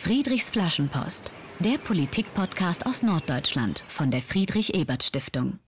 Friedrichs 0.00 0.48
Flaschenpost, 0.48 1.32
der 1.58 1.76
Politik-Podcast 1.76 2.86
aus 2.86 3.02
Norddeutschland 3.02 3.84
von 3.88 4.12
der 4.12 4.20
Friedrich-Ebert-Stiftung. 4.22 5.58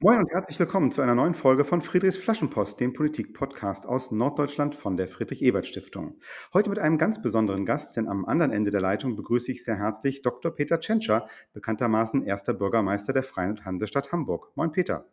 Moin 0.00 0.20
und 0.20 0.30
herzlich 0.30 0.58
willkommen 0.58 0.90
zu 0.90 1.02
einer 1.02 1.14
neuen 1.14 1.34
Folge 1.34 1.66
von 1.66 1.82
Friedrichs 1.82 2.16
Flaschenpost, 2.16 2.80
dem 2.80 2.94
Politik-Podcast 2.94 3.86
aus 3.86 4.10
Norddeutschland 4.10 4.74
von 4.74 4.96
der 4.96 5.06
Friedrich-Ebert-Stiftung. 5.06 6.18
Heute 6.54 6.70
mit 6.70 6.78
einem 6.78 6.96
ganz 6.96 7.20
besonderen 7.20 7.66
Gast, 7.66 7.94
denn 7.98 8.08
am 8.08 8.24
anderen 8.24 8.52
Ende 8.52 8.70
der 8.70 8.80
Leitung 8.80 9.16
begrüße 9.16 9.52
ich 9.52 9.62
sehr 9.62 9.76
herzlich 9.76 10.22
Dr. 10.22 10.54
Peter 10.54 10.80
Tschentscher, 10.80 11.28
bekanntermaßen 11.52 12.24
erster 12.24 12.54
Bürgermeister 12.54 13.12
der 13.12 13.22
Freien 13.22 13.62
Hansestadt 13.66 14.12
Hamburg. 14.12 14.50
Moin, 14.56 14.72
Peter. 14.72 15.04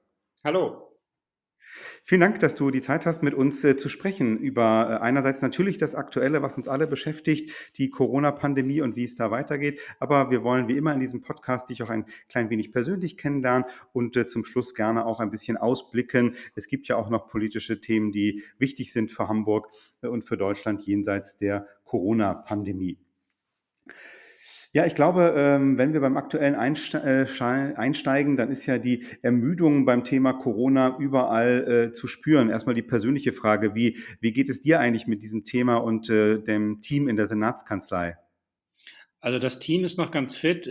Hallo. 0.45 0.88
Vielen 2.03 2.21
Dank, 2.21 2.39
dass 2.39 2.55
du 2.55 2.71
die 2.71 2.81
Zeit 2.81 3.05
hast, 3.05 3.23
mit 3.23 3.33
uns 3.33 3.63
äh, 3.63 3.75
zu 3.75 3.89
sprechen 3.89 4.37
über 4.37 4.89
äh, 4.89 5.03
einerseits 5.03 5.41
natürlich 5.41 5.77
das 5.77 5.95
Aktuelle, 5.95 6.41
was 6.41 6.57
uns 6.57 6.67
alle 6.67 6.87
beschäftigt, 6.87 7.51
die 7.77 7.89
Corona-Pandemie 7.89 8.81
und 8.81 8.95
wie 8.95 9.03
es 9.03 9.15
da 9.15 9.31
weitergeht. 9.31 9.79
Aber 9.99 10.31
wir 10.31 10.43
wollen 10.43 10.67
wie 10.67 10.77
immer 10.77 10.93
in 10.93 10.99
diesem 10.99 11.21
Podcast 11.21 11.69
dich 11.69 11.83
auch 11.83 11.89
ein 11.89 12.05
klein 12.29 12.49
wenig 12.49 12.71
persönlich 12.71 13.17
kennenlernen 13.17 13.65
und 13.93 14.17
äh, 14.17 14.27
zum 14.27 14.45
Schluss 14.45 14.73
gerne 14.73 15.05
auch 15.05 15.19
ein 15.19 15.31
bisschen 15.31 15.57
ausblicken. 15.57 16.35
Es 16.55 16.67
gibt 16.67 16.87
ja 16.87 16.95
auch 16.95 17.09
noch 17.09 17.27
politische 17.27 17.81
Themen, 17.81 18.11
die 18.11 18.43
wichtig 18.57 18.93
sind 18.93 19.11
für 19.11 19.27
Hamburg 19.27 19.69
äh, 20.01 20.07
und 20.07 20.23
für 20.23 20.37
Deutschland 20.37 20.85
jenseits 20.85 21.37
der 21.37 21.67
Corona-Pandemie. 21.83 22.97
Ja, 24.71 24.85
ich 24.85 24.93
glaube, 24.93 25.33
ähm, 25.35 25.79
wenn 25.79 25.93
wir 25.93 25.99
beim 25.99 26.15
aktuellen 26.15 26.53
äh, 26.53 27.25
einsteigen, 27.75 28.37
dann 28.37 28.51
ist 28.51 28.67
ja 28.67 28.77
die 28.77 29.03
Ermüdung 29.23 29.85
beim 29.85 30.03
Thema 30.03 30.33
Corona 30.33 30.95
überall 30.99 31.87
äh, 31.87 31.91
zu 31.91 32.05
spüren. 32.05 32.51
Erstmal 32.51 32.75
die 32.75 32.83
persönliche 32.83 33.31
Frage, 33.31 33.73
wie, 33.73 33.97
wie 34.21 34.31
geht 34.31 34.47
es 34.47 34.61
dir 34.61 34.79
eigentlich 34.79 35.07
mit 35.07 35.23
diesem 35.23 35.43
Thema 35.43 35.77
und 35.77 36.11
äh, 36.11 36.37
dem 36.37 36.81
Team 36.81 37.09
in 37.09 37.15
der 37.15 37.27
Senatskanzlei? 37.27 38.17
Also 39.21 39.39
das 39.39 39.57
Team 39.57 39.83
ist 39.83 39.97
noch 39.97 40.11
ganz 40.11 40.35
fit, 40.37 40.65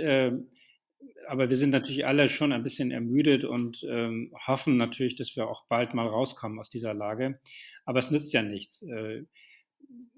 aber 1.26 1.50
wir 1.50 1.56
sind 1.58 1.68
natürlich 1.68 2.06
alle 2.06 2.28
schon 2.28 2.54
ein 2.54 2.62
bisschen 2.62 2.90
ermüdet 2.90 3.44
und 3.44 3.84
ähm, 3.86 4.32
hoffen 4.46 4.78
natürlich, 4.78 5.16
dass 5.16 5.36
wir 5.36 5.46
auch 5.46 5.66
bald 5.68 5.92
mal 5.92 6.06
rauskommen 6.06 6.58
aus 6.58 6.70
dieser 6.70 6.94
Lage. 6.94 7.40
Aber 7.84 7.98
es 7.98 8.10
nützt 8.10 8.32
ja 8.32 8.40
nichts. 8.40 8.82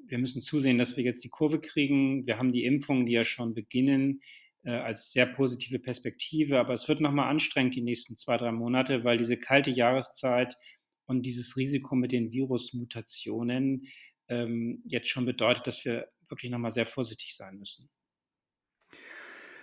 Wir 0.06 0.18
müssen 0.18 0.42
zusehen, 0.42 0.78
dass 0.78 0.96
wir 0.96 1.04
jetzt 1.04 1.22
die 1.22 1.28
Kurve 1.28 1.60
kriegen. 1.60 2.26
Wir 2.26 2.38
haben 2.38 2.52
die 2.52 2.64
Impfungen, 2.64 3.06
die 3.06 3.12
ja 3.12 3.24
schon 3.24 3.54
beginnen, 3.54 4.22
äh, 4.64 4.70
als 4.70 5.12
sehr 5.12 5.26
positive 5.26 5.78
Perspektive. 5.78 6.58
Aber 6.58 6.72
es 6.72 6.88
wird 6.88 7.00
nochmal 7.00 7.30
anstrengend 7.30 7.74
die 7.74 7.82
nächsten 7.82 8.16
zwei, 8.16 8.36
drei 8.36 8.52
Monate, 8.52 9.04
weil 9.04 9.18
diese 9.18 9.36
kalte 9.36 9.70
Jahreszeit 9.70 10.56
und 11.06 11.22
dieses 11.22 11.56
Risiko 11.56 11.94
mit 11.94 12.12
den 12.12 12.32
Virusmutationen 12.32 13.86
ähm, 14.28 14.82
jetzt 14.86 15.08
schon 15.08 15.26
bedeutet, 15.26 15.66
dass 15.66 15.84
wir 15.84 16.08
wirklich 16.28 16.50
nochmal 16.50 16.70
sehr 16.70 16.86
vorsichtig 16.86 17.36
sein 17.36 17.58
müssen. 17.58 17.90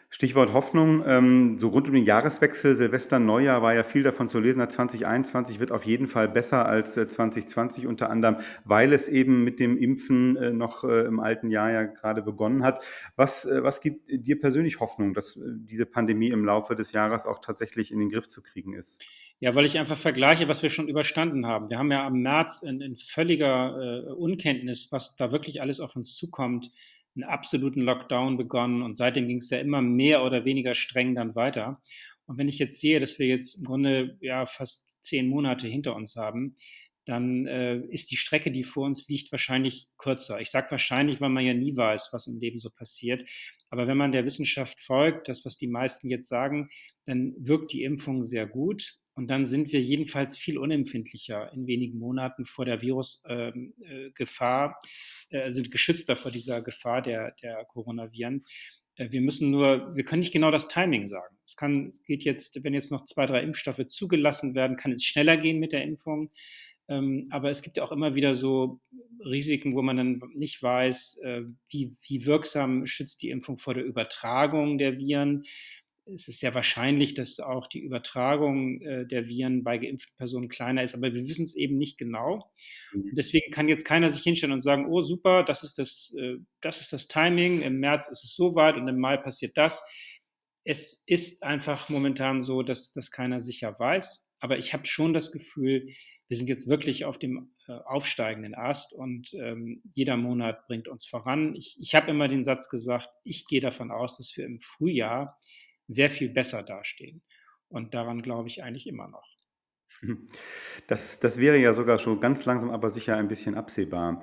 Stichwort 0.09 0.53
Hoffnung, 0.53 1.03
ähm, 1.05 1.57
so 1.57 1.67
rund 1.67 1.87
um 1.87 1.93
den 1.93 2.05
Jahreswechsel, 2.05 2.75
Silvester, 2.75 3.19
Neujahr 3.19 3.61
war 3.61 3.75
ja 3.75 3.83
viel 3.83 4.03
davon 4.03 4.29
zu 4.29 4.39
lesen. 4.39 4.59
2021 4.67 5.59
wird 5.59 5.71
auf 5.71 5.85
jeden 5.85 6.07
Fall 6.07 6.29
besser 6.29 6.65
als 6.65 6.93
2020, 6.93 7.83
äh, 7.83 7.87
unter 7.87 8.09
anderem, 8.09 8.37
weil 8.63 8.93
es 8.93 9.09
eben 9.09 9.43
mit 9.43 9.59
dem 9.59 9.77
Impfen 9.77 10.37
äh, 10.37 10.53
noch 10.53 10.85
äh, 10.85 11.05
im 11.05 11.19
alten 11.19 11.49
Jahr 11.49 11.71
ja 11.71 11.83
gerade 11.83 12.21
begonnen 12.21 12.63
hat. 12.63 12.83
Was, 13.17 13.47
was 13.51 13.81
gibt 13.81 14.09
dir 14.09 14.39
persönlich 14.39 14.79
Hoffnung, 14.79 15.13
dass 15.13 15.37
diese 15.45 15.85
Pandemie 15.85 16.29
im 16.29 16.45
Laufe 16.45 16.75
des 16.75 16.93
Jahres 16.93 17.25
auch 17.25 17.39
tatsächlich 17.39 17.91
in 17.91 17.99
den 17.99 18.09
Griff 18.09 18.29
zu 18.29 18.41
kriegen 18.41 18.73
ist? 18.73 19.01
Ja, 19.39 19.53
weil 19.53 19.65
ich 19.65 19.77
einfach 19.77 19.97
vergleiche, 19.97 20.47
was 20.47 20.63
wir 20.63 20.71
schon 20.71 20.87
überstanden 20.87 21.45
haben. 21.45 21.69
Wir 21.69 21.77
haben 21.77 21.91
ja 21.91 22.07
am 22.07 22.21
März 22.21 22.63
in, 22.63 22.81
in 22.81 22.95
völliger 22.95 24.07
äh, 24.07 24.11
Unkenntnis, 24.11 24.91
was 24.91 25.15
da 25.15 25.31
wirklich 25.31 25.61
alles 25.61 25.79
auf 25.79 25.95
uns 25.95 26.15
zukommt, 26.15 26.71
einen 27.17 27.29
absoluten 27.29 27.81
Lockdown 27.81 28.37
begonnen 28.37 28.81
und 28.81 28.95
seitdem 28.95 29.27
ging 29.27 29.37
es 29.37 29.49
ja 29.49 29.59
immer 29.59 29.81
mehr 29.81 30.23
oder 30.23 30.45
weniger 30.45 30.75
streng 30.75 31.15
dann 31.15 31.35
weiter. 31.35 31.81
Und 32.27 32.37
wenn 32.37 32.47
ich 32.47 32.59
jetzt 32.59 32.79
sehe, 32.79 32.99
dass 32.99 33.19
wir 33.19 33.27
jetzt 33.27 33.55
im 33.55 33.63
Grunde 33.63 34.17
ja 34.21 34.45
fast 34.45 35.03
zehn 35.03 35.27
Monate 35.27 35.67
hinter 35.67 35.95
uns 35.95 36.15
haben, 36.15 36.55
dann 37.05 37.47
äh, 37.47 37.77
ist 37.77 38.11
die 38.11 38.17
Strecke, 38.17 38.51
die 38.51 38.65
vor 38.65 38.85
uns 38.85 39.07
liegt, 39.07 39.31
wahrscheinlich 39.31 39.87
kürzer. 39.97 40.41
Ich 40.41 40.51
sage 40.51 40.71
wahrscheinlich, 40.71 41.21
weil 41.21 41.29
man 41.29 41.45
ja 41.45 41.53
nie 41.53 41.75
weiß, 41.75 42.09
was 42.11 42.27
im 42.27 42.37
Leben 42.39 42.59
so 42.59 42.69
passiert. 42.69 43.23
Aber 43.69 43.87
wenn 43.87 43.97
man 43.97 44.11
der 44.11 44.25
Wissenschaft 44.25 44.81
folgt, 44.81 45.29
das, 45.29 45.45
was 45.45 45.57
die 45.57 45.67
meisten 45.67 46.09
jetzt 46.09 46.27
sagen, 46.27 46.69
dann 47.05 47.33
wirkt 47.37 47.71
die 47.71 47.83
Impfung 47.83 48.23
sehr 48.23 48.45
gut. 48.45 48.97
Und 49.17 49.31
dann 49.31 49.47
sind 49.47 49.73
wir 49.73 49.81
jedenfalls 49.81 50.37
viel 50.37 50.59
unempfindlicher 50.59 51.51
in 51.51 51.65
wenigen 51.65 51.97
Monaten 51.97 52.45
vor 52.45 52.65
der 52.65 52.83
Virusgefahr, 52.83 53.23
ähm, 54.69 55.31
äh, 55.31 55.47
äh, 55.47 55.49
sind 55.49 55.71
geschützter 55.71 56.15
vor 56.15 56.29
dieser 56.29 56.61
Gefahr 56.61 57.01
der, 57.01 57.31
der 57.41 57.65
Coronaviren. 57.65 58.45
Äh, 58.95 59.09
wir 59.09 59.21
müssen 59.21 59.49
nur, 59.49 59.95
wir 59.95 60.03
können 60.03 60.19
nicht 60.19 60.33
genau 60.33 60.51
das 60.51 60.67
Timing 60.67 61.07
sagen. 61.07 61.35
Es 61.43 61.55
kann, 61.55 61.87
es 61.87 62.03
geht 62.03 62.23
jetzt, 62.25 62.63
wenn 62.63 62.75
jetzt 62.75 62.91
noch 62.91 63.05
zwei, 63.05 63.25
drei 63.25 63.41
Impfstoffe 63.41 63.87
zugelassen 63.87 64.53
werden, 64.53 64.77
kann 64.77 64.91
es 64.91 65.03
schneller 65.03 65.37
gehen 65.37 65.57
mit 65.57 65.71
der 65.71 65.81
Impfung. 65.81 66.29
Ähm, 66.87 67.27
aber 67.31 67.49
es 67.49 67.63
gibt 67.63 67.79
auch 67.79 67.91
immer 67.91 68.13
wieder 68.13 68.35
so 68.35 68.79
Risiken, 69.25 69.75
wo 69.75 69.81
man 69.81 69.97
dann 69.97 70.21
nicht 70.35 70.61
weiß, 70.61 71.21
äh, 71.23 71.41
wie, 71.69 71.95
wie 72.07 72.27
wirksam 72.27 72.85
schützt 72.85 73.23
die 73.23 73.31
Impfung 73.31 73.57
vor 73.57 73.73
der 73.73 73.83
Übertragung 73.83 74.77
der 74.77 74.99
Viren 74.99 75.43
es 76.13 76.27
ist 76.27 76.39
sehr 76.39 76.53
wahrscheinlich, 76.53 77.13
dass 77.13 77.39
auch 77.39 77.67
die 77.67 77.81
Übertragung 77.81 78.81
äh, 78.81 79.05
der 79.05 79.27
Viren 79.27 79.63
bei 79.63 79.77
geimpften 79.77 80.15
Personen 80.17 80.49
kleiner 80.49 80.83
ist, 80.83 80.95
aber 80.95 81.13
wir 81.13 81.27
wissen 81.27 81.43
es 81.43 81.55
eben 81.55 81.77
nicht 81.77 81.97
genau. 81.97 82.51
Mhm. 82.93 83.11
deswegen 83.13 83.51
kann 83.51 83.67
jetzt 83.67 83.85
keiner 83.85 84.09
sich 84.09 84.23
hinstellen 84.23 84.53
und 84.53 84.61
sagen, 84.61 84.87
oh 84.87 85.01
super, 85.01 85.43
das 85.43 85.63
ist 85.63 85.77
das, 85.77 86.13
äh, 86.17 86.37
das 86.61 86.81
ist 86.81 86.93
das 86.93 87.07
Timing, 87.07 87.61
im 87.61 87.79
März 87.79 88.09
ist 88.09 88.23
es 88.23 88.35
so 88.35 88.55
weit 88.55 88.77
und 88.77 88.87
im 88.87 88.99
Mai 88.99 89.17
passiert 89.17 89.57
das. 89.57 89.83
Es 90.63 91.01
ist 91.05 91.43
einfach 91.43 91.89
momentan 91.89 92.41
so, 92.41 92.61
dass 92.61 92.93
das 92.93 93.11
keiner 93.11 93.39
sicher 93.39 93.77
weiß, 93.77 94.27
aber 94.39 94.57
ich 94.57 94.73
habe 94.73 94.85
schon 94.85 95.13
das 95.13 95.31
Gefühl, 95.31 95.87
wir 96.27 96.35
sind 96.35 96.49
jetzt 96.49 96.67
wirklich 96.67 97.05
auf 97.05 97.17
dem 97.17 97.53
äh, 97.67 97.71
aufsteigenden 97.71 98.53
Ast 98.53 98.93
und 98.93 99.33
ähm, 99.33 99.81
jeder 99.93 100.17
Monat 100.17 100.67
bringt 100.67 100.87
uns 100.87 101.05
voran. 101.05 101.55
Ich, 101.55 101.77
ich 101.79 101.95
habe 101.95 102.11
immer 102.11 102.27
den 102.27 102.43
Satz 102.43 102.69
gesagt, 102.69 103.09
ich 103.23 103.47
gehe 103.47 103.61
davon 103.61 103.91
aus, 103.91 104.17
dass 104.17 104.35
wir 104.35 104.45
im 104.45 104.59
Frühjahr 104.59 105.37
sehr 105.87 106.09
viel 106.09 106.29
besser 106.29 106.63
dastehen. 106.63 107.21
Und 107.69 107.93
daran 107.93 108.21
glaube 108.21 108.47
ich 108.47 108.63
eigentlich 108.63 108.87
immer 108.87 109.07
noch. 109.07 109.37
Das, 110.87 111.19
das 111.19 111.37
wäre 111.37 111.57
ja 111.57 111.73
sogar 111.73 111.97
schon 111.97 112.19
ganz 112.19 112.45
langsam, 112.45 112.69
aber 112.69 112.89
sicher 112.89 113.17
ein 113.17 113.27
bisschen 113.27 113.55
absehbar. 113.55 114.21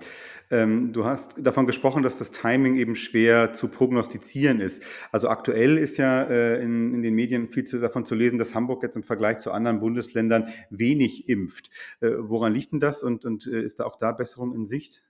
Ähm, 0.51 0.93
du 0.93 1.05
hast 1.05 1.35
davon 1.37 1.67
gesprochen, 1.67 2.03
dass 2.03 2.17
das 2.17 2.31
Timing 2.31 2.77
eben 2.77 2.95
schwer 2.95 3.53
zu 3.53 3.69
prognostizieren 3.69 4.61
ist. 4.61 4.83
Also 5.13 5.29
aktuell 5.29 5.77
ist 5.77 5.99
ja 5.99 6.23
äh, 6.23 6.63
in, 6.63 6.95
in 6.95 7.03
den 7.03 7.15
Medien 7.15 7.49
viel 7.49 7.65
zu, 7.65 7.81
davon 7.81 8.05
zu 8.05 8.15
lesen, 8.15 8.39
dass 8.39 8.55
Hamburg 8.55 8.83
jetzt 8.83 8.97
im 8.97 9.03
Vergleich 9.03 9.39
zu 9.39 9.53
anderen 9.53 9.81
Bundesländern 9.81 10.49
wenig 10.71 11.29
impft. 11.29 11.71
Äh, 12.01 12.13
woran 12.19 12.55
liegt 12.55 12.73
denn 12.73 12.81
das 12.81 13.03
und, 13.03 13.25
und 13.25 13.47
äh, 13.47 13.63
ist 13.63 13.81
da 13.81 13.85
auch 13.85 13.97
da 13.97 14.13
Besserung 14.13 14.55
in 14.55 14.65
Sicht? 14.65 15.03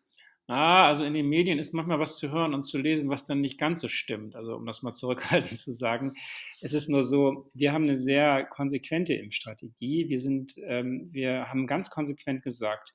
Ah, 0.46 0.88
also 0.88 1.04
in 1.04 1.14
den 1.14 1.28
Medien 1.28 1.58
ist 1.58 1.72
manchmal 1.72 1.98
was 1.98 2.18
zu 2.18 2.30
hören 2.30 2.52
und 2.52 2.64
zu 2.64 2.76
lesen, 2.76 3.08
was 3.08 3.24
dann 3.26 3.40
nicht 3.40 3.58
ganz 3.58 3.80
so 3.80 3.88
stimmt. 3.88 4.36
Also 4.36 4.54
um 4.56 4.66
das 4.66 4.82
mal 4.82 4.92
zurückhaltend 4.94 5.58
zu 5.58 5.72
sagen. 5.72 6.14
Es 6.60 6.74
ist 6.74 6.88
nur 6.88 7.02
so, 7.02 7.46
wir 7.54 7.72
haben 7.72 7.84
eine 7.84 7.96
sehr 7.96 8.44
konsequente 8.44 9.14
Impfstrategie. 9.14 10.08
Wir 10.08 10.18
sind, 10.18 10.54
ähm, 10.66 11.08
wir 11.12 11.48
haben 11.48 11.66
ganz 11.66 11.88
konsequent 11.88 12.42
gesagt, 12.42 12.92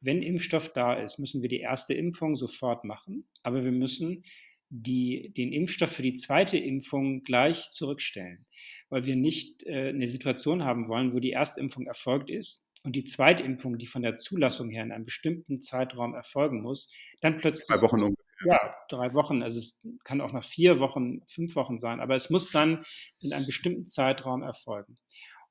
wenn 0.00 0.22
Impfstoff 0.22 0.70
da 0.72 0.94
ist, 0.94 1.18
müssen 1.18 1.40
wir 1.42 1.48
die 1.48 1.60
erste 1.60 1.94
Impfung 1.94 2.36
sofort 2.36 2.84
machen. 2.84 3.24
Aber 3.42 3.64
wir 3.64 3.72
müssen 3.72 4.24
die, 4.68 5.32
den 5.36 5.52
Impfstoff 5.52 5.92
für 5.92 6.02
die 6.02 6.14
zweite 6.14 6.58
Impfung 6.58 7.22
gleich 7.24 7.70
zurückstellen, 7.70 8.46
weil 8.90 9.06
wir 9.06 9.16
nicht 9.16 9.62
äh, 9.64 9.90
eine 9.90 10.08
Situation 10.08 10.64
haben 10.64 10.88
wollen, 10.88 11.14
wo 11.14 11.20
die 11.20 11.32
Erstimpfung 11.32 11.86
erfolgt 11.86 12.28
ist 12.30 12.66
und 12.84 12.96
die 12.96 13.04
Zweitimpfung, 13.04 13.78
die 13.78 13.86
von 13.86 14.02
der 14.02 14.16
Zulassung 14.16 14.70
her 14.70 14.82
in 14.82 14.92
einem 14.92 15.04
bestimmten 15.04 15.60
Zeitraum 15.60 16.14
erfolgen 16.14 16.62
muss, 16.62 16.92
dann 17.20 17.38
plötzlich. 17.38 17.68
Drei 17.68 17.80
Wochen 17.80 18.02
ungefähr. 18.02 18.24
Ja, 18.44 18.74
drei 18.88 19.14
Wochen. 19.14 19.42
Also 19.42 19.58
es 19.58 19.80
kann 20.04 20.20
auch 20.20 20.32
nach 20.32 20.44
vier 20.44 20.80
Wochen, 20.80 21.22
fünf 21.28 21.54
Wochen 21.54 21.78
sein, 21.78 22.00
aber 22.00 22.16
es 22.16 22.28
muss 22.28 22.50
dann 22.50 22.84
in 23.20 23.32
einem 23.32 23.46
bestimmten 23.46 23.86
Zeitraum 23.86 24.42
erfolgen. 24.42 24.96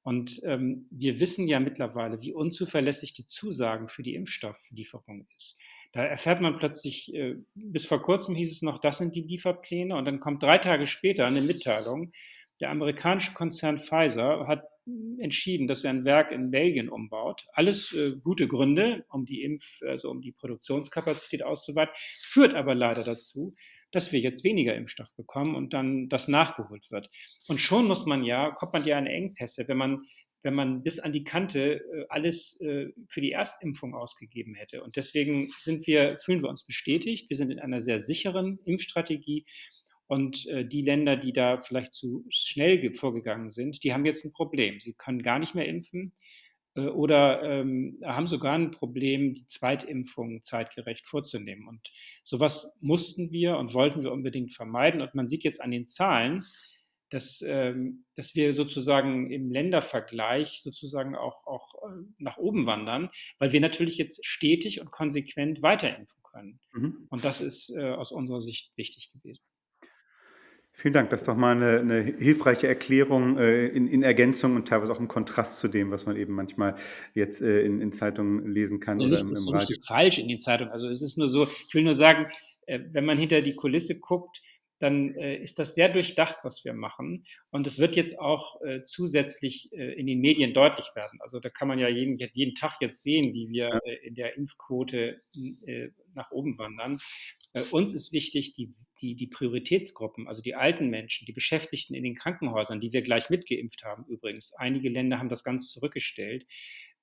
Und 0.04 0.42
ähm, 0.44 0.88
wir 0.90 1.20
wissen 1.20 1.48
ja 1.48 1.60
mittlerweile, 1.60 2.22
wie 2.22 2.34
unzuverlässig 2.34 3.14
die 3.14 3.28
Zusagen 3.28 3.88
für 3.88 4.04
die 4.04 4.16
Impfstofflieferung 4.16 5.28
ist. 5.36 5.60
Da 5.92 6.04
erfährt 6.04 6.42
man 6.42 6.58
plötzlich, 6.58 7.14
äh, 7.14 7.36
bis 7.54 7.86
vor 7.86 8.02
kurzem 8.02 8.36
hieß 8.36 8.52
es 8.52 8.62
noch, 8.62 8.80
das 8.80 8.98
sind 8.98 9.16
die 9.16 9.22
Lieferpläne 9.22 9.96
und 9.96 10.06
dann 10.06 10.20
kommt 10.20 10.42
drei 10.42 10.58
Tage 10.58 10.88
später 10.88 11.28
eine 11.28 11.42
Mitteilung, 11.42 12.12
der 12.62 12.70
amerikanische 12.70 13.34
Konzern 13.34 13.80
Pfizer 13.80 14.48
hat 14.48 14.64
entschieden, 15.20 15.68
dass 15.68 15.84
er 15.84 15.92
ein 15.92 16.06
Werk 16.06 16.32
in 16.32 16.52
Belgien 16.52 16.90
umbaut. 16.90 17.46
Alles 17.54 17.94
äh, 17.94 18.14
gute 18.24 18.48
Gründe, 18.48 19.06
um 19.10 19.26
die 19.26 19.44
Impf-, 19.44 19.82
also 19.86 20.10
um 20.10 20.22
die 20.22 20.32
Produktionskapazität 20.32 21.44
auszuweiten, 21.44 21.94
führt 22.20 22.56
aber 22.56 22.74
leider 22.74 23.04
dazu, 23.04 23.56
dass 23.92 24.12
wir 24.12 24.20
jetzt 24.20 24.44
weniger 24.44 24.74
Impfstoff 24.74 25.14
bekommen 25.16 25.56
und 25.56 25.74
dann 25.74 26.10
das 26.10 26.28
nachgeholt 26.28 26.90
wird. 26.90 27.10
Und 27.48 27.60
schon 27.60 27.86
muss 27.86 28.06
man 28.06 28.24
ja, 28.24 28.52
kommt 28.52 28.74
man 28.74 28.86
ja 28.86 28.98
in 28.98 29.06
Engpässe, 29.06 29.68
wenn 29.68 29.78
man 29.78 30.02
wenn 30.44 30.56
man 30.56 30.82
bis 30.82 31.00
an 31.00 31.12
die 31.12 31.24
Kante 31.24 31.76
äh, 31.76 32.06
alles 32.10 32.60
äh, 32.62 32.88
für 33.08 33.22
die 33.22 33.32
Erstimpfung 33.32 33.94
ausgegeben 33.94 34.56
hätte. 34.56 34.84
Und 34.84 34.96
deswegen 34.96 35.52
sind 35.60 35.86
wir, 35.86 36.18
fühlen 36.20 36.42
wir 36.42 36.50
uns 36.50 36.66
bestätigt. 36.66 37.30
Wir 37.30 37.38
sind 37.38 37.52
in 37.52 37.60
einer 37.60 37.82
sehr 37.82 38.00
sicheren 38.00 38.60
Impfstrategie. 38.66 39.46
Und 40.12 40.46
äh, 40.48 40.66
die 40.66 40.82
Länder, 40.82 41.16
die 41.16 41.32
da 41.32 41.62
vielleicht 41.62 41.94
zu 41.94 42.26
schnell 42.30 42.94
vorgegangen 42.94 43.50
sind, 43.50 43.82
die 43.82 43.94
haben 43.94 44.06
jetzt 44.06 44.26
ein 44.26 44.34
Problem. 44.34 44.82
Sie 44.82 44.92
können 44.92 45.24
gar 45.24 45.40
nicht 45.40 45.56
mehr 45.56 45.70
impfen 45.70 46.12
äh, 46.76 46.82
oder 46.82 47.42
ähm, 47.44 47.98
haben 48.04 48.28
sogar 48.28 48.56
ein 48.56 48.72
Problem, 48.72 49.34
die 49.34 49.48
Zweitimpfung 49.48 50.44
zeitgerecht 50.44 51.08
vorzunehmen. 51.08 51.66
Und 51.66 51.94
sowas 52.26 52.76
mussten 52.82 53.32
wir 53.32 53.56
und 53.56 53.74
wollten 53.74 54.04
wir 54.04 54.12
unbedingt 54.12 54.54
vermeiden. 54.54 55.00
Und 55.00 55.16
man 55.16 55.30
sieht 55.30 55.46
jetzt 55.46 55.62
an 55.62 55.72
den 55.72 55.88
Zahlen, 55.88 56.44
dass, 57.10 57.42
ähm, 57.48 58.04
dass 58.16 58.36
wir 58.36 58.52
sozusagen 58.52 59.32
im 59.32 59.50
Ländervergleich 59.50 60.60
sozusagen 60.62 61.16
auch, 61.16 61.48
auch 61.48 61.74
äh, 61.86 62.04
nach 62.18 62.36
oben 62.36 62.66
wandern, 62.66 63.12
weil 63.40 63.54
wir 63.54 63.62
natürlich 63.62 63.98
jetzt 63.98 64.26
stetig 64.26 64.82
und 64.82 64.92
konsequent 64.92 65.64
weterimpfen 65.64 66.22
können. 66.22 66.60
Mhm. 66.74 67.08
Und 67.10 67.24
das 67.24 67.40
ist 67.40 67.70
äh, 67.70 67.92
aus 67.92 68.12
unserer 68.12 68.42
Sicht 68.42 68.74
wichtig 68.76 69.10
gewesen. 69.14 69.42
Vielen 70.82 70.96
Dank. 70.96 71.12
Das 71.12 71.22
ist 71.22 71.28
doch 71.28 71.36
mal 71.36 71.56
eine, 71.56 71.80
eine 71.80 72.02
hilfreiche 72.02 72.68
Erklärung 72.68 73.38
äh, 73.38 73.68
in, 73.68 73.86
in, 73.86 74.02
Ergänzung 74.02 74.56
und 74.56 74.68
teilweise 74.68 74.92
auch 74.92 75.00
im 75.00 75.08
Kontrast 75.08 75.60
zu 75.60 75.68
dem, 75.68 75.92
was 75.92 76.08
man 76.08 76.18
eben 76.18 76.34
manchmal 76.34 76.74
jetzt 77.14 77.44
äh, 77.44 77.62
in, 77.62 77.80
in, 77.82 77.92
Zeitungen 77.92 78.52
lesen 78.52 78.80
kann 78.80 79.00
also 79.00 79.06
oder 79.06 79.22
im, 79.22 79.28
im 79.28 79.54
Radio. 79.54 79.78
falsch 79.86 80.18
in 80.18 80.28
den 80.28 80.40
Zeitungen. 80.40 80.74
Also 80.74 80.90
es 80.90 81.04
ist 81.04 81.20
nur 81.20 81.28
so, 81.28 81.48
ich 81.68 81.76
will 81.76 81.84
nur 81.84 81.94
sagen, 81.94 82.26
äh, 82.66 82.80
wenn 82.94 83.06
man 83.06 83.20
hinter 83.20 83.44
die 83.44 83.54
Kulisse 83.54 84.00
guckt, 84.00 84.42
dann 84.80 85.14
äh, 85.14 85.36
ist 85.36 85.60
das 85.60 85.76
sehr 85.76 85.88
durchdacht, 85.88 86.40
was 86.42 86.66
wir 86.66 86.74
machen. 86.74 87.26
Und 87.52 87.68
es 87.68 87.78
wird 87.78 87.96
jetzt 87.96 88.18
auch 88.18 88.60
äh, 88.64 88.82
zusätzlich 88.84 89.70
äh, 89.74 90.00
in 90.00 90.08
den 90.08 90.20
Medien 90.20 90.56
deutlich 90.56 90.88
werden. 90.96 91.20
Also 91.22 91.40
da 91.40 91.50
kann 91.50 91.68
man 91.68 91.78
ja 91.78 91.90
jeden, 91.90 92.18
jeden 92.18 92.56
Tag 92.56 92.78
jetzt 92.82 93.04
sehen, 93.04 93.36
wie 93.36 93.52
wir 93.52 93.80
in 94.02 94.16
der 94.16 94.36
Impfquote 94.36 95.22
nach 96.16 96.32
oben 96.32 96.58
wandern. 96.58 96.98
Äh, 97.54 97.64
uns 97.72 97.94
ist 97.94 98.12
wichtig, 98.12 98.54
die, 98.54 98.74
die, 99.02 99.16
die 99.16 99.28
Prioritätsgruppen, 99.28 100.28
also 100.28 100.42
die 100.42 100.56
alten 100.56 100.90
Menschen, 100.90 101.26
die 101.26 101.34
Beschäftigten 101.34 101.94
in 101.94 102.04
den 102.04 102.16
Krankenhäusern, 102.16 102.80
die 102.80 102.94
wir 102.94 103.02
gleich 103.02 103.30
mitgeimpft 103.30 103.84
haben 103.84 104.06
übrigens. 104.06 104.54
Einige 104.54 104.90
Länder 104.90 105.20
haben 105.20 105.30
das 105.30 105.44
ganz 105.44 105.70
zurückgestellt 105.70 106.46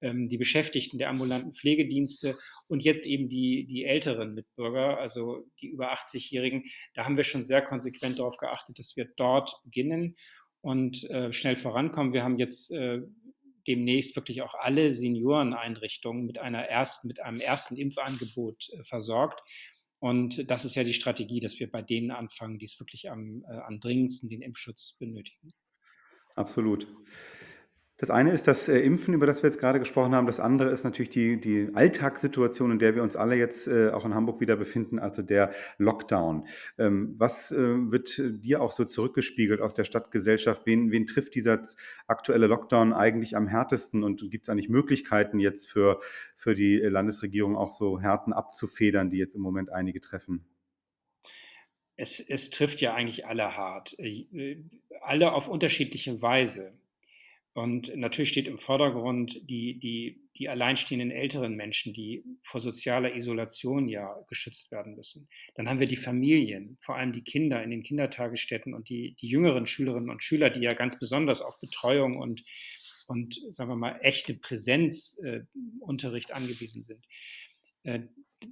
ähm, 0.00 0.29
die 0.29 0.39
Beschäftigten 0.39 0.99
der 0.99 1.09
ambulanten 1.09 1.53
Pflegedienste 1.53 2.37
und 2.69 2.83
jetzt 2.83 3.06
eben 3.06 3.29
die, 3.29 3.67
die 3.67 3.85
älteren 3.85 4.35
Mitbürger, 4.35 4.99
also 4.99 5.47
die 5.61 5.69
über 5.69 5.93
80-Jährigen. 5.93 6.65
Da 6.94 7.05
haben 7.05 7.17
wir 7.17 7.25
schon 7.25 7.43
sehr 7.43 7.62
konsequent 7.62 8.19
darauf 8.19 8.37
geachtet, 8.37 8.79
dass 8.79 8.97
wir 8.97 9.06
dort 9.17 9.61
beginnen 9.65 10.17
und 10.61 11.09
äh, 11.11 11.33
schnell 11.33 11.56
vorankommen. 11.56 12.12
Wir 12.12 12.23
haben 12.23 12.39
jetzt 12.39 12.71
äh, 12.71 13.01
demnächst 13.67 14.17
wirklich 14.17 14.43
auch 14.43 14.55
alle 14.55 14.93
Senioreneinrichtungen 14.93 16.27
mit 16.27 16.39
einer 16.39 16.62
ersten, 16.62 17.09
mit 17.09 17.21
einem 17.21 17.41
ersten 17.41 17.77
Impfangebot 17.77 18.71
äh, 18.73 18.85
versorgt. 18.85 19.41
Und 20.00 20.50
das 20.50 20.65
ist 20.65 20.77
ja 20.77 20.85
die 20.85 20.93
Strategie, 20.93 21.41
dass 21.41 21.59
wir 21.59 21.71
bei 21.71 21.83
denen 21.83 22.11
anfangen, 22.11 22.59
die 22.59 22.67
es 22.67 22.79
wirklich 22.79 23.11
am, 23.11 23.45
äh, 23.49 23.59
am 23.59 23.81
dringendsten 23.81 24.29
den 24.29 24.43
Impfschutz 24.43 24.97
benötigen. 24.99 25.53
Absolut. 26.37 26.87
Das 28.00 28.11
eine 28.11 28.31
ist 28.31 28.47
das 28.47 28.69
äh, 28.69 28.79
Impfen, 28.79 29.12
über 29.12 29.27
das 29.27 29.43
wir 29.43 29.49
jetzt 29.49 29.59
gerade 29.59 29.81
gesprochen 29.81 30.15
haben. 30.15 30.29
Das 30.29 30.39
andere 30.39 30.71
ist 30.71 30.85
natürlich 30.85 31.11
die, 31.11 31.41
die 31.41 31.71
Alltagssituation, 31.75 32.71
in 32.71 32.79
der 32.79 32.95
wir 32.95 33.03
uns 33.03 33.17
alle 33.17 33.35
jetzt 33.35 33.67
äh, 33.67 33.91
auch 33.91 34.05
in 34.05 34.15
Hamburg 34.15 34.41
wieder 34.41 34.55
befinden, 34.55 35.00
also 35.00 35.21
der 35.21 35.50
Lockdown. 35.79 36.47
Ähm, 36.79 37.17
was 37.19 37.50
äh, 37.50 37.56
wird 37.59 38.23
dir 38.45 38.62
auch 38.62 38.71
so 38.71 38.85
zurückgespiegelt 38.85 39.61
aus 39.61 39.75
der 39.75 39.83
Stadtgesellschaft? 39.83 40.62
Wen, 40.65 40.93
wen 40.93 41.06
trifft 41.06 41.35
dieser 41.35 41.61
aktuelle 42.06 42.47
Lockdown 42.47 42.93
eigentlich 42.93 43.37
am 43.37 43.49
härtesten? 43.49 44.05
Und 44.05 44.31
gibt 44.31 44.44
es 44.44 44.49
eigentlich 44.49 44.69
Möglichkeiten 44.69 45.41
jetzt 45.41 45.69
für, 45.69 45.99
für 46.37 46.55
die 46.55 46.77
Landesregierung 46.77 47.56
auch 47.56 47.75
so 47.75 48.01
Härten 48.01 48.33
abzufedern, 48.33 49.11
die 49.11 49.19
jetzt 49.19 49.35
im 49.35 49.43
Moment 49.43 49.73
einige 49.73 50.01
treffen? 50.01 50.44
Es, 51.97 52.21
es 52.21 52.51
trifft 52.51 52.81
ja 52.81 52.94
eigentlich 52.94 53.27
alle 53.27 53.56
hart, 53.56 53.97
alle 55.01 55.33
auf 55.33 55.49
unterschiedliche 55.49 56.23
Weise. 56.23 56.79
Und 57.58 57.90
natürlich 57.96 58.28
steht 58.28 58.46
im 58.46 58.60
Vordergrund 58.60 59.40
die, 59.50 59.81
die, 59.81 60.22
die 60.37 60.49
alleinstehenden 60.49 61.10
älteren 61.10 61.56
Menschen, 61.56 61.93
die 61.93 62.22
vor 62.44 62.60
sozialer 62.60 63.16
Isolation 63.16 63.88
ja 63.88 64.14
geschützt 64.28 64.70
werden 64.70 64.94
müssen. 64.94 65.28
Dann 65.56 65.69
haben 65.69 65.81
wir 65.81 65.88
die 65.88 65.96
Familien, 65.96 66.78
vor 66.81 66.94
allem 66.94 67.12
die 67.12 67.25
Kinder 67.25 67.60
in 67.64 67.70
den 67.70 67.82
Kindertagesstätten 67.82 68.75
und 68.75 68.88
die, 68.88 69.16
die 69.20 69.26
jüngeren 69.26 69.66
Schülerinnen 69.66 70.08
und 70.08 70.22
Schüler, 70.22 70.50
die 70.50 70.60
ja 70.60 70.75
ganz 70.75 71.00
besonders 71.00 71.43
auf 71.43 71.58
Betreuung 71.58 72.16
und, 72.16 72.44
und 73.08 73.40
sagen 73.50 73.70
wir 73.70 73.76
mal, 73.76 73.99
echte 74.02 74.34
Präsenzunterricht 74.34 76.31
äh, 76.31 76.34
angewiesen 76.34 76.84
sind. 76.84 77.05
Äh, 77.82 78.02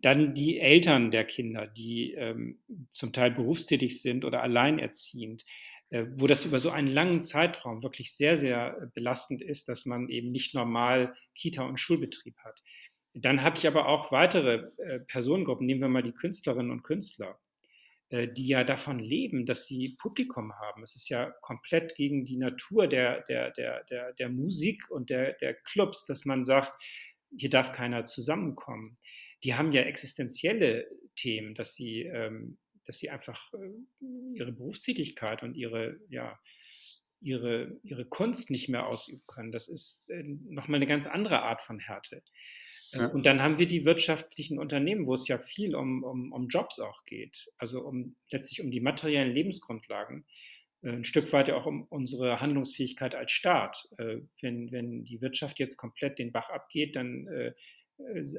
dann 0.03 0.35
die 0.35 0.59
Eltern 0.59 1.13
der 1.13 1.25
Kinder, 1.25 1.69
die 1.69 2.11
ähm, 2.15 2.59
zum 2.91 3.13
Teil 3.13 3.31
berufstätig 3.31 4.03
sind 4.03 4.25
oder 4.25 4.43
alleinerziehend. 4.43 5.45
Äh, 5.91 6.07
wo 6.17 6.27
das 6.27 6.45
über 6.45 6.59
so 6.59 6.71
einen 6.71 6.89
langen 6.89 7.23
Zeitraum 7.23 7.83
wirklich 7.85 8.13
sehr, 8.13 8.37
sehr 8.37 8.77
äh, 8.83 8.87
belastend 8.93 9.41
ist, 9.41 9.69
dass 9.69 9.87
man 9.87 10.09
eben 10.09 10.33
nicht 10.33 10.53
normal 10.55 11.15
Kita 11.35 11.65
und 11.65 11.79
Schulbetrieb 11.79 12.37
hat. 12.39 12.61
Dann 13.15 13.43
habe 13.43 13.57
ich 13.57 13.69
aber 13.69 13.87
auch 13.87 14.11
weitere 14.11 14.67
äh, 14.79 15.01
Personengruppen, 15.01 15.65
nehmen 15.65 15.81
wir 15.81 15.89
mal 15.89 16.03
die 16.03 16.13
Künstlerinnen 16.13 16.73
und 16.73 16.83
Künstler, 16.83 17.39
die 18.09 18.47
ja 18.47 18.63
davon 18.63 19.01
leben, 19.01 19.47
dass 19.47 19.67
sie 19.67 19.97
Publikum 19.99 20.53
haben. 20.53 20.85
Es 20.85 20.95
ist 20.95 21.09
ja 21.09 21.29
komplett 21.41 21.97
gegen 21.97 22.25
die 22.25 22.37
Natur 22.37 22.87
der, 22.87 23.23
der, 23.23 23.51
der, 23.51 23.83
der, 23.83 24.13
der 24.13 24.29
Musik 24.29 24.89
und 24.93 25.11
der, 25.11 25.33
der 25.33 25.55
Clubs, 25.55 26.07
dass 26.07 26.25
man 26.25 26.45
sagt, 26.45 26.81
hier 27.37 27.51
darf 27.51 27.73
keiner 27.73 28.05
zusammenkommen. 28.05 28.97
Die 29.43 29.57
haben 29.57 29.73
ja 29.73 29.83
existenzielle 29.83 30.87
Themen, 31.17 31.57
dass 31.57 31.75
sie 31.75 32.03
ähm, 32.03 32.59
dass 32.87 32.99
sie 32.99 33.11
einfach 33.11 33.53
äh, 33.55 34.35
ihre 34.35 34.53
Berufstätigkeit 34.53 35.43
und 35.43 35.55
ihre, 35.55 35.99
ja, 36.09 36.39
ihre, 37.21 37.79
ihre 37.83 38.05
Kunst 38.05 38.51
nicht 38.51 38.69
mehr 38.69 38.87
ausüben 38.87 39.23
können. 39.27 39.53
Das 39.53 39.69
ist 39.69 40.09
äh, 40.11 40.23
nochmal 40.23 40.77
eine 40.77 40.87
ganz 40.87 41.07
andere 41.07 41.43
Art 41.43 41.63
von 41.63 41.79
Härte. 41.79 42.23
Äh, 42.93 42.99
ja. 42.99 43.07
Und 43.07 43.27
dann 43.27 43.43
haben 43.43 43.59
wir 43.59 43.67
die 43.67 43.85
wirtschaftlichen 43.85 44.59
Unternehmen, 44.59 45.07
wo 45.07 45.15
es 45.15 45.29
ja 45.29 45.39
viel 45.39 45.75
um, 45.75 46.05
um, 46.05 46.33
um 46.33 46.49
Jobs 46.49 46.79
auch 46.79 47.05
geht, 47.05 47.51
also 47.59 47.81
um 47.81 48.17
letztlich 48.31 48.61
um 48.61 48.71
die 48.71 48.81
materiellen 48.81 49.33
Lebensgrundlagen, 49.33 50.25
ein 50.83 51.05
Stück 51.05 51.33
weit 51.33 51.49
ja 51.49 51.57
auch 51.57 51.67
um 51.67 51.85
unsere 51.85 52.41
Handlungsfähigkeit 52.41 53.15
als 53.17 53.33
Staat. 53.33 53.89
Wenn, 53.97 54.71
wenn 54.71 55.05
die 55.05 55.21
Wirtschaft 55.21 55.59
jetzt 55.59 55.79
komplett 55.79 56.19
den 56.21 56.31
Bach 56.31 56.51
abgeht, 56.51 56.95
dann 56.95 57.27
äh, 57.27 57.55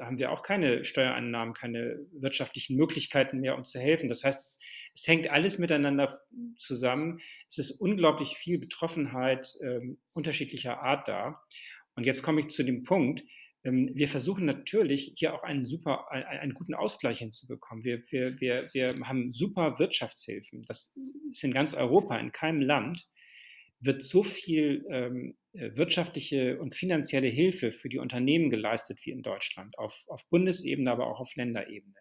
haben 0.02 0.20
wir 0.20 0.32
auch 0.32 0.44
keine 0.44 0.86
Steuereinnahmen, 0.86 1.54
keine 1.54 2.00
wirtschaftlichen 2.12 2.76
Möglichkeiten 2.76 3.40
mehr, 3.40 3.58
um 3.58 3.66
zu 3.66 3.80
helfen. 3.80 4.08
Das 4.08 4.24
heißt, 4.24 4.40
es, 4.40 4.60
es 4.94 5.08
hängt 5.08 5.30
alles 5.30 5.58
miteinander 5.58 6.20
zusammen. 6.58 7.20
Es 7.48 7.58
ist 7.58 7.72
unglaublich 7.72 8.38
viel 8.38 8.60
Betroffenheit 8.60 9.56
ähm, 9.62 9.98
unterschiedlicher 10.14 10.82
Art 10.82 11.08
da. 11.08 11.42
Und 11.96 12.06
jetzt 12.06 12.22
komme 12.22 12.42
ich 12.42 12.50
zu 12.50 12.64
dem 12.64 12.84
Punkt, 12.84 13.24
ähm, 13.64 13.92
wir 13.94 14.08
versuchen 14.08 14.46
natürlich 14.46 15.14
hier 15.16 15.34
auch 15.34 15.44
einen 15.44 15.66
super, 15.66 16.12
einen, 16.12 16.26
einen 16.26 16.54
guten 16.54 16.74
Ausgleich 16.74 17.20
hinzubekommen. 17.20 17.84
Wir, 17.84 18.04
wir, 18.10 18.40
wir, 18.40 18.70
wir 18.74 18.94
haben 19.04 19.32
super 19.32 19.80
Wirtschaftshilfen. 19.80 20.64
Das 20.68 20.96
ist 21.32 21.44
in 21.44 21.54
ganz 21.54 21.74
Europa, 21.74 22.18
in 22.18 22.32
keinem 22.32 22.62
Land 22.62 23.08
wird 23.80 24.04
so 24.04 24.24
viel 24.24 24.86
ähm, 24.90 25.36
äh, 25.54 25.76
wirtschaftliche 25.76 26.60
und 26.60 26.76
finanzielle 26.76 27.28
Hilfe 27.28 27.72
für 27.72 27.90
die 27.90 28.00
Unternehmen 28.00 28.50
geleistet 28.50 29.00
wie 29.04 29.12
in 29.12 29.22
Deutschland, 29.22 29.78
auf, 29.78 30.06
auf 30.08 30.28
Bundesebene, 30.30 30.92
aber 30.92 31.08
auch 31.08 31.20
auf 31.20 31.36
Länderebene. 31.36 31.96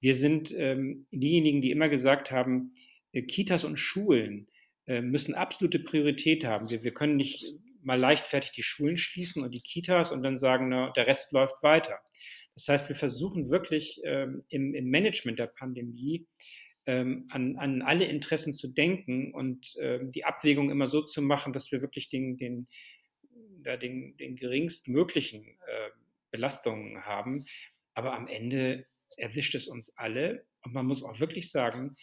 Wir 0.00 0.14
sind 0.14 0.54
ähm, 0.56 1.06
diejenigen, 1.10 1.60
die 1.60 1.70
immer 1.70 1.88
gesagt 1.88 2.30
haben, 2.30 2.74
äh, 3.12 3.22
Kitas 3.22 3.64
und 3.64 3.78
Schulen 3.78 4.48
äh, 4.86 5.02
müssen 5.02 5.34
absolute 5.34 5.78
Priorität 5.78 6.44
haben. 6.44 6.70
Wir, 6.70 6.82
wir 6.82 6.94
können 6.94 7.16
nicht 7.16 7.44
mal 7.82 7.98
leichtfertig 7.98 8.52
die 8.52 8.62
Schulen 8.62 8.96
schließen 8.96 9.42
und 9.42 9.54
die 9.54 9.60
Kitas 9.60 10.12
und 10.12 10.22
dann 10.22 10.36
sagen, 10.36 10.68
na, 10.68 10.90
der 10.90 11.06
Rest 11.06 11.32
läuft 11.32 11.62
weiter. 11.62 11.98
Das 12.54 12.68
heißt, 12.68 12.88
wir 12.88 12.96
versuchen 12.96 13.50
wirklich 13.50 14.00
ähm, 14.04 14.42
im, 14.48 14.74
im 14.74 14.86
Management 14.86 15.38
der 15.38 15.46
Pandemie 15.46 16.26
ähm, 16.88 17.28
an, 17.30 17.56
an 17.56 17.82
alle 17.82 18.06
Interessen 18.06 18.54
zu 18.54 18.66
denken 18.66 19.34
und 19.34 19.76
ähm, 19.78 20.10
die 20.10 20.24
Abwägung 20.24 20.70
immer 20.70 20.86
so 20.86 21.02
zu 21.02 21.20
machen, 21.20 21.52
dass 21.52 21.70
wir 21.70 21.82
wirklich 21.82 22.08
den, 22.08 22.38
den, 22.38 22.66
ja, 23.62 23.76
den, 23.76 24.16
den 24.16 24.36
geringstmöglichen 24.36 25.44
äh, 25.44 25.90
Belastungen 26.30 27.04
haben. 27.04 27.44
Aber 27.92 28.14
am 28.14 28.26
Ende 28.26 28.86
erwischt 29.18 29.54
es 29.54 29.68
uns 29.68 29.94
alle. 29.98 30.46
Und 30.64 30.72
man 30.72 30.86
muss 30.86 31.02
auch 31.02 31.20
wirklich 31.20 31.50
sagen, 31.50 31.94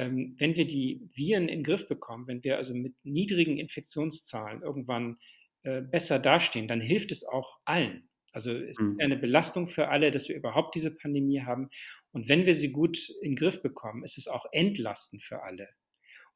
ähm, 0.00 0.34
wenn 0.38 0.56
wir 0.56 0.66
die 0.66 1.08
Viren 1.14 1.44
in 1.48 1.58
den 1.58 1.64
Griff 1.64 1.86
bekommen, 1.86 2.26
wenn 2.26 2.42
wir 2.42 2.56
also 2.56 2.74
mit 2.74 2.94
niedrigen 3.04 3.58
Infektionszahlen 3.58 4.62
irgendwann 4.62 5.18
äh, 5.62 5.82
besser 5.82 6.18
dastehen, 6.18 6.66
dann 6.66 6.80
hilft 6.80 7.12
es 7.12 7.24
auch 7.24 7.60
allen. 7.64 8.08
Also 8.32 8.52
es 8.52 8.78
mhm. 8.78 8.90
ist 8.90 9.00
eine 9.00 9.16
Belastung 9.16 9.66
für 9.66 9.88
alle, 9.88 10.10
dass 10.10 10.28
wir 10.28 10.36
überhaupt 10.36 10.74
diese 10.74 10.90
Pandemie 10.90 11.42
haben. 11.42 11.68
Und 12.12 12.28
wenn 12.28 12.46
wir 12.46 12.54
sie 12.54 12.72
gut 12.72 13.10
in 13.20 13.32
den 13.32 13.36
Griff 13.36 13.62
bekommen, 13.62 14.04
ist 14.04 14.18
es 14.18 14.28
auch 14.28 14.46
entlastend 14.52 15.22
für 15.22 15.42
alle. 15.42 15.68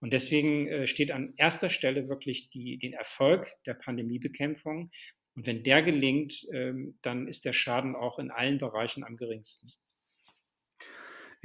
Und 0.01 0.13
deswegen 0.13 0.69
äh, 0.69 0.87
steht 0.87 1.11
an 1.11 1.33
erster 1.37 1.71
Stelle 1.71 2.09
wirklich 2.09 2.51
die, 2.51 2.79
den 2.79 2.93
Erfolg 2.93 3.49
der 3.65 3.75
Pandemiebekämpfung. 3.75 4.91
Und 5.35 5.47
wenn 5.47 5.63
der 5.63 5.83
gelingt, 5.83 6.47
ähm, 6.53 6.99
dann 7.03 7.29
ist 7.29 7.45
der 7.45 7.53
Schaden 7.53 7.97
auch 7.97 8.19
in 8.19 8.31
allen 8.31 8.59
Bereichen 8.59 9.05
am 9.05 9.17
geringsten. 9.17 9.71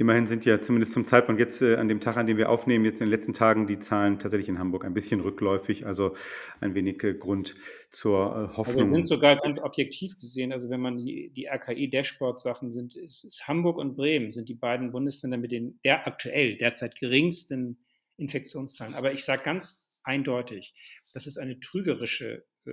Immerhin 0.02 0.26
sind 0.26 0.44
ja 0.44 0.60
zumindest 0.60 0.94
zum 0.94 1.04
Zeitpunkt 1.04 1.40
jetzt 1.40 1.62
äh, 1.62 1.76
an 1.76 1.86
dem 1.86 2.00
Tag, 2.00 2.16
an 2.16 2.26
dem 2.26 2.36
wir 2.36 2.50
aufnehmen, 2.50 2.84
jetzt 2.84 3.00
in 3.00 3.06
den 3.06 3.10
letzten 3.10 3.34
Tagen 3.34 3.68
die 3.68 3.78
Zahlen 3.78 4.18
tatsächlich 4.18 4.48
in 4.48 4.58
Hamburg 4.58 4.84
ein 4.84 4.94
bisschen 4.94 5.20
rückläufig, 5.20 5.86
also 5.86 6.16
ein 6.60 6.74
wenig 6.74 7.04
äh, 7.04 7.14
Grund 7.14 7.54
zur 7.88 8.18
äh, 8.18 8.56
Hoffnung. 8.56 8.66
Also 8.66 8.78
wir 8.80 8.86
sind 8.86 9.06
sogar 9.06 9.36
ganz 9.36 9.60
objektiv 9.60 10.16
gesehen, 10.16 10.52
also 10.52 10.70
wenn 10.70 10.80
man 10.80 10.98
die, 10.98 11.30
die 11.30 11.46
RKI-Dashboard-Sachen 11.46 12.72
sind, 12.72 12.96
ist, 12.96 13.22
ist, 13.22 13.46
Hamburg 13.46 13.78
und 13.78 13.94
Bremen 13.94 14.32
sind 14.32 14.48
die 14.48 14.56
beiden 14.56 14.90
Bundesländer 14.90 15.36
mit 15.36 15.52
den 15.52 15.78
der 15.84 16.04
aktuell 16.04 16.56
derzeit 16.56 16.96
geringsten 16.96 17.78
Infektionszahlen. 18.16 18.94
Aber 18.94 19.12
ich 19.12 19.24
sage 19.24 19.44
ganz 19.44 19.86
eindeutig, 20.02 20.74
das 21.12 21.28
ist 21.28 21.38
eine 21.38 21.60
trügerische 21.60 22.44
äh, 22.66 22.72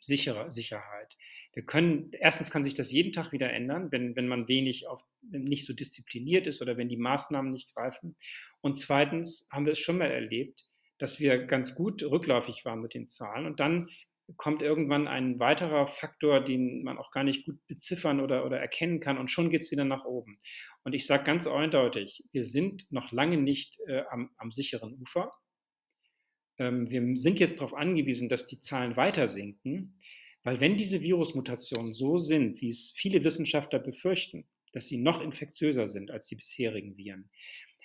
sichere 0.00 0.52
Sicherheit. 0.52 1.16
Wir 1.52 1.64
können, 1.64 2.10
erstens 2.12 2.50
kann 2.50 2.64
sich 2.64 2.74
das 2.74 2.90
jeden 2.90 3.12
Tag 3.12 3.32
wieder 3.32 3.52
ändern, 3.52 3.92
wenn, 3.92 4.16
wenn 4.16 4.26
man 4.26 4.48
wenig 4.48 4.88
auf, 4.88 5.02
nicht 5.20 5.66
so 5.66 5.74
diszipliniert 5.74 6.46
ist 6.46 6.62
oder 6.62 6.76
wenn 6.76 6.88
die 6.88 6.96
Maßnahmen 6.96 7.50
nicht 7.50 7.74
greifen. 7.74 8.16
Und 8.60 8.78
zweitens 8.78 9.48
haben 9.50 9.66
wir 9.66 9.72
es 9.72 9.78
schon 9.78 9.98
mal 9.98 10.10
erlebt, 10.10 10.64
dass 10.98 11.20
wir 11.20 11.46
ganz 11.46 11.74
gut 11.74 12.02
rückläufig 12.02 12.64
waren 12.64 12.80
mit 12.80 12.94
den 12.94 13.06
Zahlen 13.06 13.46
und 13.46 13.60
dann 13.60 13.88
kommt 14.36 14.62
irgendwann 14.62 15.08
ein 15.08 15.38
weiterer 15.40 15.86
Faktor, 15.86 16.40
den 16.40 16.84
man 16.84 16.96
auch 16.96 17.10
gar 17.10 17.24
nicht 17.24 17.44
gut 17.44 17.58
beziffern 17.66 18.20
oder, 18.20 18.46
oder 18.46 18.58
erkennen 18.58 19.00
kann 19.00 19.18
und 19.18 19.30
schon 19.30 19.50
geht 19.50 19.62
es 19.62 19.70
wieder 19.70 19.84
nach 19.84 20.04
oben. 20.04 20.38
Und 20.84 20.94
ich 20.94 21.06
sage 21.06 21.24
ganz 21.24 21.46
eindeutig, 21.46 22.24
wir 22.32 22.44
sind 22.44 22.90
noch 22.90 23.12
lange 23.12 23.36
nicht 23.36 23.78
äh, 23.88 24.02
am, 24.10 24.30
am 24.36 24.52
sicheren 24.52 24.94
Ufer. 24.94 25.32
Ähm, 26.58 26.90
wir 26.90 27.16
sind 27.16 27.40
jetzt 27.40 27.58
darauf 27.58 27.74
angewiesen, 27.74 28.28
dass 28.28 28.46
die 28.46 28.60
Zahlen 28.60 28.96
weiter 28.96 29.26
sinken, 29.26 29.98
weil 30.44 30.60
wenn 30.60 30.76
diese 30.76 31.00
Virusmutationen 31.00 31.92
so 31.92 32.18
sind, 32.18 32.60
wie 32.60 32.68
es 32.68 32.92
viele 32.96 33.24
Wissenschaftler 33.24 33.78
befürchten, 33.78 34.46
dass 34.72 34.88
sie 34.88 34.98
noch 34.98 35.20
infektiöser 35.20 35.86
sind 35.86 36.10
als 36.10 36.26
die 36.28 36.36
bisherigen 36.36 36.96
Viren, 36.96 37.30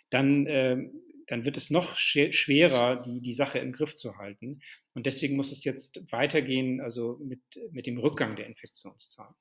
dann, 0.09 0.45
äh, 0.47 0.89
dann 1.27 1.45
wird 1.45 1.57
es 1.57 1.69
noch 1.69 1.97
schwerer, 1.97 3.01
die, 3.01 3.21
die 3.21 3.33
Sache 3.33 3.59
im 3.59 3.73
Griff 3.73 3.95
zu 3.95 4.17
halten. 4.17 4.61
Und 4.93 5.05
deswegen 5.05 5.35
muss 5.35 5.51
es 5.51 5.63
jetzt 5.63 6.01
weitergehen, 6.11 6.79
also 6.79 7.19
mit, 7.23 7.41
mit 7.71 7.85
dem 7.85 7.97
Rückgang 7.97 8.35
der 8.35 8.47
Infektionszahlen. 8.47 9.35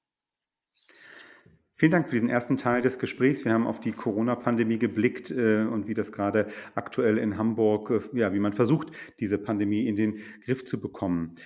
Vielen 1.79 1.93
Dank 1.93 2.09
für 2.09 2.15
diesen 2.15 2.31
ersten 2.31 2.57
Teil 2.57 2.81
des 2.81 2.99
Gesprächs. 2.99 3.45
Wir 3.45 3.53
haben 3.53 3.67
auf 3.67 3.81
die 3.81 3.93
Corona-Pandemie 3.93 4.79
geblickt 4.79 5.31
äh, 5.31 5.61
und 5.65 5.87
wie 5.87 5.93
das 5.93 6.11
gerade 6.11 6.47
aktuell 6.75 7.19
in 7.19 7.37
Hamburg, 7.37 7.91
äh, 7.91 8.19
ja, 8.19 8.33
wie 8.33 8.41
man 8.41 8.55
versucht, 8.55 8.89
diese 9.21 9.37
Pandemie 9.37 9.87
in 9.87 9.95
den 9.95 10.23
Griff 10.47 10.65
zu 10.65 10.81
bekommen. 10.81 11.37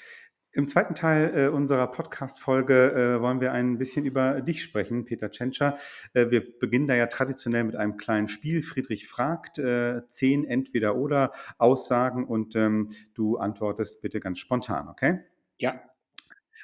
Im 0.52 0.66
zweiten 0.66 0.96
Teil 0.96 1.32
äh, 1.36 1.48
unserer 1.48 1.86
Podcast-Folge 1.86 2.92
äh, 2.92 3.22
wollen 3.22 3.40
wir 3.40 3.52
ein 3.52 3.78
bisschen 3.78 4.04
über 4.04 4.40
dich 4.40 4.64
sprechen, 4.64 5.04
Peter 5.04 5.30
Tschentscher. 5.30 5.76
Äh, 6.12 6.30
wir 6.30 6.42
beginnen 6.58 6.88
da 6.88 6.96
ja 6.96 7.06
traditionell 7.06 7.62
mit 7.62 7.76
einem 7.76 7.96
kleinen 7.96 8.26
Spiel. 8.26 8.60
Friedrich 8.60 9.06
fragt 9.06 9.58
äh, 9.60 10.02
zehn 10.08 10.44
Entweder-Oder-Aussagen 10.44 12.24
und 12.24 12.56
ähm, 12.56 12.88
du 13.14 13.36
antwortest 13.36 14.02
bitte 14.02 14.18
ganz 14.18 14.40
spontan, 14.40 14.88
okay? 14.88 15.20
Ja. 15.58 15.80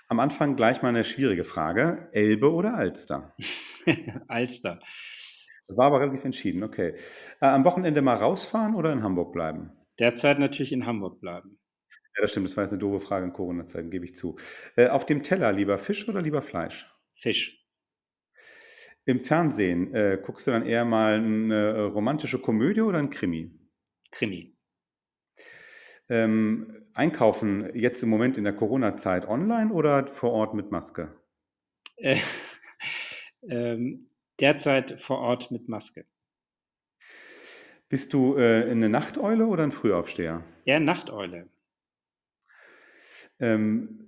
Am 0.09 0.19
Anfang 0.19 0.57
gleich 0.57 0.83
mal 0.83 0.89
eine 0.89 1.05
schwierige 1.05 1.45
Frage. 1.45 2.09
Elbe 2.11 2.53
oder 2.53 2.75
Alster? 2.75 3.37
Alster. 4.27 4.81
War 5.69 5.87
aber 5.87 6.01
relativ 6.01 6.25
entschieden, 6.25 6.65
okay. 6.65 6.95
Äh, 7.41 7.47
am 7.47 7.65
Wochenende 7.65 8.03
mal 8.03 8.15
rausfahren 8.15 8.75
oder 8.75 8.93
in 8.93 9.05
Hamburg 9.05 9.33
bleiben? 9.33 9.71
Derzeit 10.01 10.41
natürlich 10.41 10.73
in 10.73 10.87
Hamburg 10.87 11.21
bleiben. 11.21 11.61
Ja, 12.17 12.23
das 12.23 12.31
stimmt. 12.31 12.49
Das 12.49 12.57
war 12.57 12.65
jetzt 12.65 12.73
eine 12.73 12.81
doofe 12.81 13.05
Frage 13.05 13.27
in 13.27 13.33
Corona-Zeiten, 13.33 13.91
gebe 13.91 14.05
ich 14.05 14.17
zu. 14.17 14.37
Äh, 14.77 14.89
auf 14.89 15.05
dem 15.05 15.23
Teller 15.23 15.53
lieber 15.53 15.79
Fisch 15.79 16.09
oder 16.09 16.23
lieber 16.23 16.41
Fleisch? 16.41 16.91
Fisch. 17.15 17.63
Im 19.05 19.21
Fernsehen 19.21 19.95
äh, 19.95 20.19
guckst 20.21 20.47
du 20.47 20.51
dann 20.51 20.67
eher 20.67 20.85
mal 20.85 21.15
eine 21.15 21.55
äh, 21.55 21.81
romantische 21.81 22.41
Komödie 22.41 22.81
oder 22.81 22.99
ein 22.99 23.11
Krimi? 23.11 23.53
Krimi. 24.11 24.57
Ähm, 26.09 26.87
einkaufen 26.95 27.71
jetzt 27.75 28.03
im 28.03 28.09
Moment 28.09 28.39
in 28.39 28.45
der 28.45 28.55
Corona-Zeit 28.55 29.29
online 29.29 29.73
oder 29.73 30.07
vor 30.07 30.33
Ort 30.33 30.55
mit 30.55 30.71
Maske? 30.71 31.15
Äh, 31.97 32.19
ähm, 33.49 34.09
derzeit 34.41 35.01
vor 35.01 35.19
Ort 35.19 35.51
mit 35.51 35.69
Maske. 35.69 36.07
Bist 37.89 38.13
du 38.13 38.37
äh, 38.37 38.69
eine 38.71 38.89
Nachteule 38.89 39.47
oder 39.47 39.63
ein 39.63 39.73
Frühaufsteher? 39.73 40.43
Eher 40.65 40.81
Nachteule. 40.81 41.49
Ähm, 43.39 44.07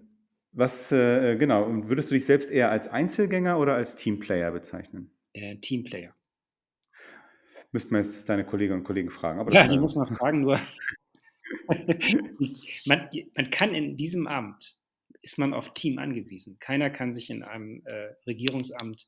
was, 0.53 0.91
äh, 0.93 1.37
genau, 1.37 1.65
und 1.65 1.89
würdest 1.89 2.11
du 2.11 2.15
dich 2.15 2.25
selbst 2.25 2.51
eher 2.51 2.71
als 2.71 2.89
Einzelgänger 2.89 3.59
oder 3.59 3.75
als 3.75 3.97
Teamplayer 3.97 4.51
bezeichnen? 4.51 5.11
Äh, 5.33 5.57
Teamplayer. 5.57 6.15
Müssten 7.71 7.91
wir 7.91 7.99
jetzt 7.99 8.29
deine 8.29 8.45
Kolleginnen 8.45 8.81
und 8.81 8.85
Kollegen 8.85 9.11
fragen. 9.11 9.39
Aber 9.41 9.53
ja, 9.53 9.69
die 9.69 9.79
muss 9.79 9.95
man 9.95 10.07
fragen, 10.07 10.41
nur 10.41 10.59
man, 12.87 13.09
man 13.37 13.51
kann 13.51 13.75
in 13.75 13.97
diesem 13.97 14.27
Amt, 14.27 14.77
ist 15.23 15.39
man 15.39 15.53
auf 15.53 15.75
Team 15.75 15.99
angewiesen. 15.99 16.59
Keiner 16.61 16.91
kann 16.91 17.13
sich 17.13 17.31
in 17.31 17.43
einem 17.43 17.83
äh, 17.85 18.15
Regierungsamt 18.27 19.07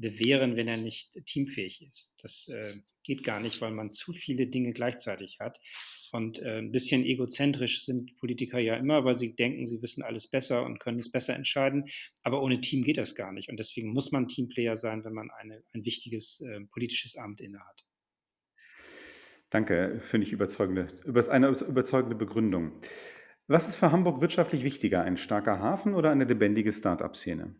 bewähren, 0.00 0.56
wenn 0.56 0.68
er 0.68 0.76
nicht 0.76 1.12
teamfähig 1.26 1.86
ist. 1.86 2.16
Das 2.22 2.48
äh, 2.48 2.74
geht 3.04 3.22
gar 3.22 3.40
nicht, 3.40 3.60
weil 3.60 3.70
man 3.70 3.92
zu 3.92 4.12
viele 4.12 4.46
Dinge 4.46 4.72
gleichzeitig 4.72 5.38
hat. 5.40 5.60
Und 6.12 6.40
äh, 6.40 6.58
ein 6.58 6.72
bisschen 6.72 7.04
egozentrisch 7.04 7.84
sind 7.84 8.16
Politiker 8.16 8.58
ja 8.58 8.76
immer, 8.76 9.04
weil 9.04 9.14
sie 9.14 9.34
denken, 9.34 9.66
sie 9.66 9.82
wissen 9.82 10.02
alles 10.02 10.28
besser 10.28 10.64
und 10.64 10.80
können 10.80 10.98
es 10.98 11.10
besser 11.10 11.34
entscheiden. 11.34 11.84
Aber 12.22 12.42
ohne 12.42 12.60
Team 12.60 12.82
geht 12.82 12.98
das 12.98 13.14
gar 13.14 13.32
nicht. 13.32 13.48
Und 13.48 13.58
deswegen 13.58 13.92
muss 13.92 14.10
man 14.10 14.28
Teamplayer 14.28 14.76
sein, 14.76 15.04
wenn 15.04 15.12
man 15.12 15.30
eine, 15.30 15.62
ein 15.72 15.84
wichtiges 15.84 16.40
äh, 16.40 16.60
politisches 16.72 17.16
Amt 17.16 17.40
innehat. 17.40 17.84
Danke, 19.50 20.00
finde 20.00 20.26
ich 20.26 20.32
überzeugende, 20.32 20.88
eine 21.28 21.48
überzeugende 21.48 22.14
Begründung. 22.14 22.80
Was 23.48 23.68
ist 23.68 23.76
für 23.76 23.90
Hamburg 23.90 24.20
wirtschaftlich 24.20 24.62
wichtiger, 24.62 25.02
ein 25.02 25.16
starker 25.16 25.58
Hafen 25.58 25.94
oder 25.94 26.10
eine 26.10 26.24
lebendige 26.24 26.72
Start-up-Szene? 26.72 27.56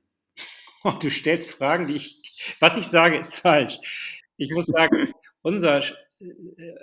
Oh, 0.82 0.92
du 0.92 1.10
stellst 1.10 1.52
Fragen, 1.52 1.86
die 1.86 1.96
ich, 1.96 2.56
was 2.58 2.76
ich 2.76 2.86
sage, 2.86 3.18
ist 3.18 3.34
falsch. 3.34 3.78
Ich 4.36 4.50
muss 4.50 4.66
sagen, 4.66 5.12
unser 5.42 5.82
äh, 6.20 6.74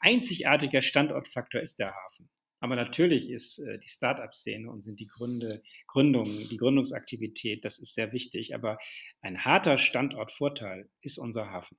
einzigartiger 0.00 0.82
Standortfaktor 0.82 1.60
ist 1.60 1.78
der 1.78 1.94
Hafen. 1.94 2.28
Aber 2.60 2.76
natürlich 2.76 3.30
ist 3.30 3.58
äh, 3.60 3.78
die 3.78 3.88
Start-up-Szene 3.88 4.70
und 4.70 4.82
sind 4.82 5.00
die 5.00 5.06
Gründe, 5.06 5.62
Gründungen, 5.86 6.48
die 6.48 6.56
Gründungsaktivität, 6.56 7.64
das 7.64 7.78
ist 7.78 7.94
sehr 7.94 8.12
wichtig. 8.12 8.54
Aber 8.54 8.78
ein 9.22 9.44
harter 9.44 9.78
Standortvorteil 9.78 10.88
ist 11.00 11.18
unser 11.18 11.50
Hafen. 11.50 11.78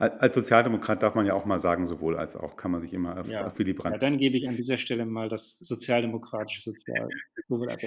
Als 0.00 0.34
Sozialdemokrat 0.34 1.02
darf 1.02 1.14
man 1.14 1.26
ja 1.26 1.34
auch 1.34 1.44
mal 1.44 1.58
sagen, 1.58 1.84
sowohl 1.84 2.16
als 2.16 2.34
auch, 2.34 2.56
kann 2.56 2.70
man 2.70 2.80
sich 2.80 2.94
immer 2.94 3.20
auf, 3.20 3.28
ja. 3.28 3.46
auf 3.46 3.58
Willy 3.58 3.74
Brandt. 3.74 3.96
Ja, 3.96 3.98
dann 4.00 4.16
gebe 4.16 4.34
ich 4.34 4.48
an 4.48 4.56
dieser 4.56 4.78
Stelle 4.78 5.04
mal 5.04 5.28
das 5.28 5.58
sozialdemokratische 5.58 6.62
Sozial. 6.62 7.10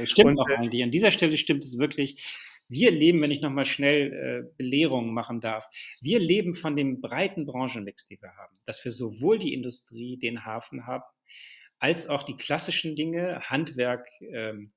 stimmt 0.06 0.30
und, 0.30 0.40
auch 0.40 0.50
äh, 0.50 0.58
eigentlich. 0.58 0.84
An 0.84 0.92
dieser 0.92 1.10
Stelle 1.10 1.36
stimmt 1.38 1.64
es 1.64 1.80
wirklich. 1.80 2.24
Wir 2.70 2.92
leben, 2.92 3.20
wenn 3.24 3.32
ich 3.32 3.42
nochmal 3.42 3.66
schnell 3.66 4.14
äh, 4.14 4.56
Belehrungen 4.58 5.12
machen 5.12 5.42
darf, 5.42 5.68
wir 6.02 6.20
leben 6.20 6.54
von 6.54 6.76
dem 6.76 7.02
breiten 7.02 7.48
Branchenmix, 7.48 8.06
den 8.06 8.22
wir 8.22 8.36
haben. 8.38 8.60
Dass 8.68 8.86
wir 8.86 8.92
sowohl 8.92 9.40
die 9.40 9.56
Industrie, 9.56 10.18
den 10.18 10.46
Hafen 10.46 10.86
haben, 10.86 11.04
als 11.80 12.08
auch 12.08 12.22
die 12.22 12.38
klassischen 12.38 12.96
Dinge, 12.96 13.42
Handwerk 13.42 14.08
ähm, 14.22 14.70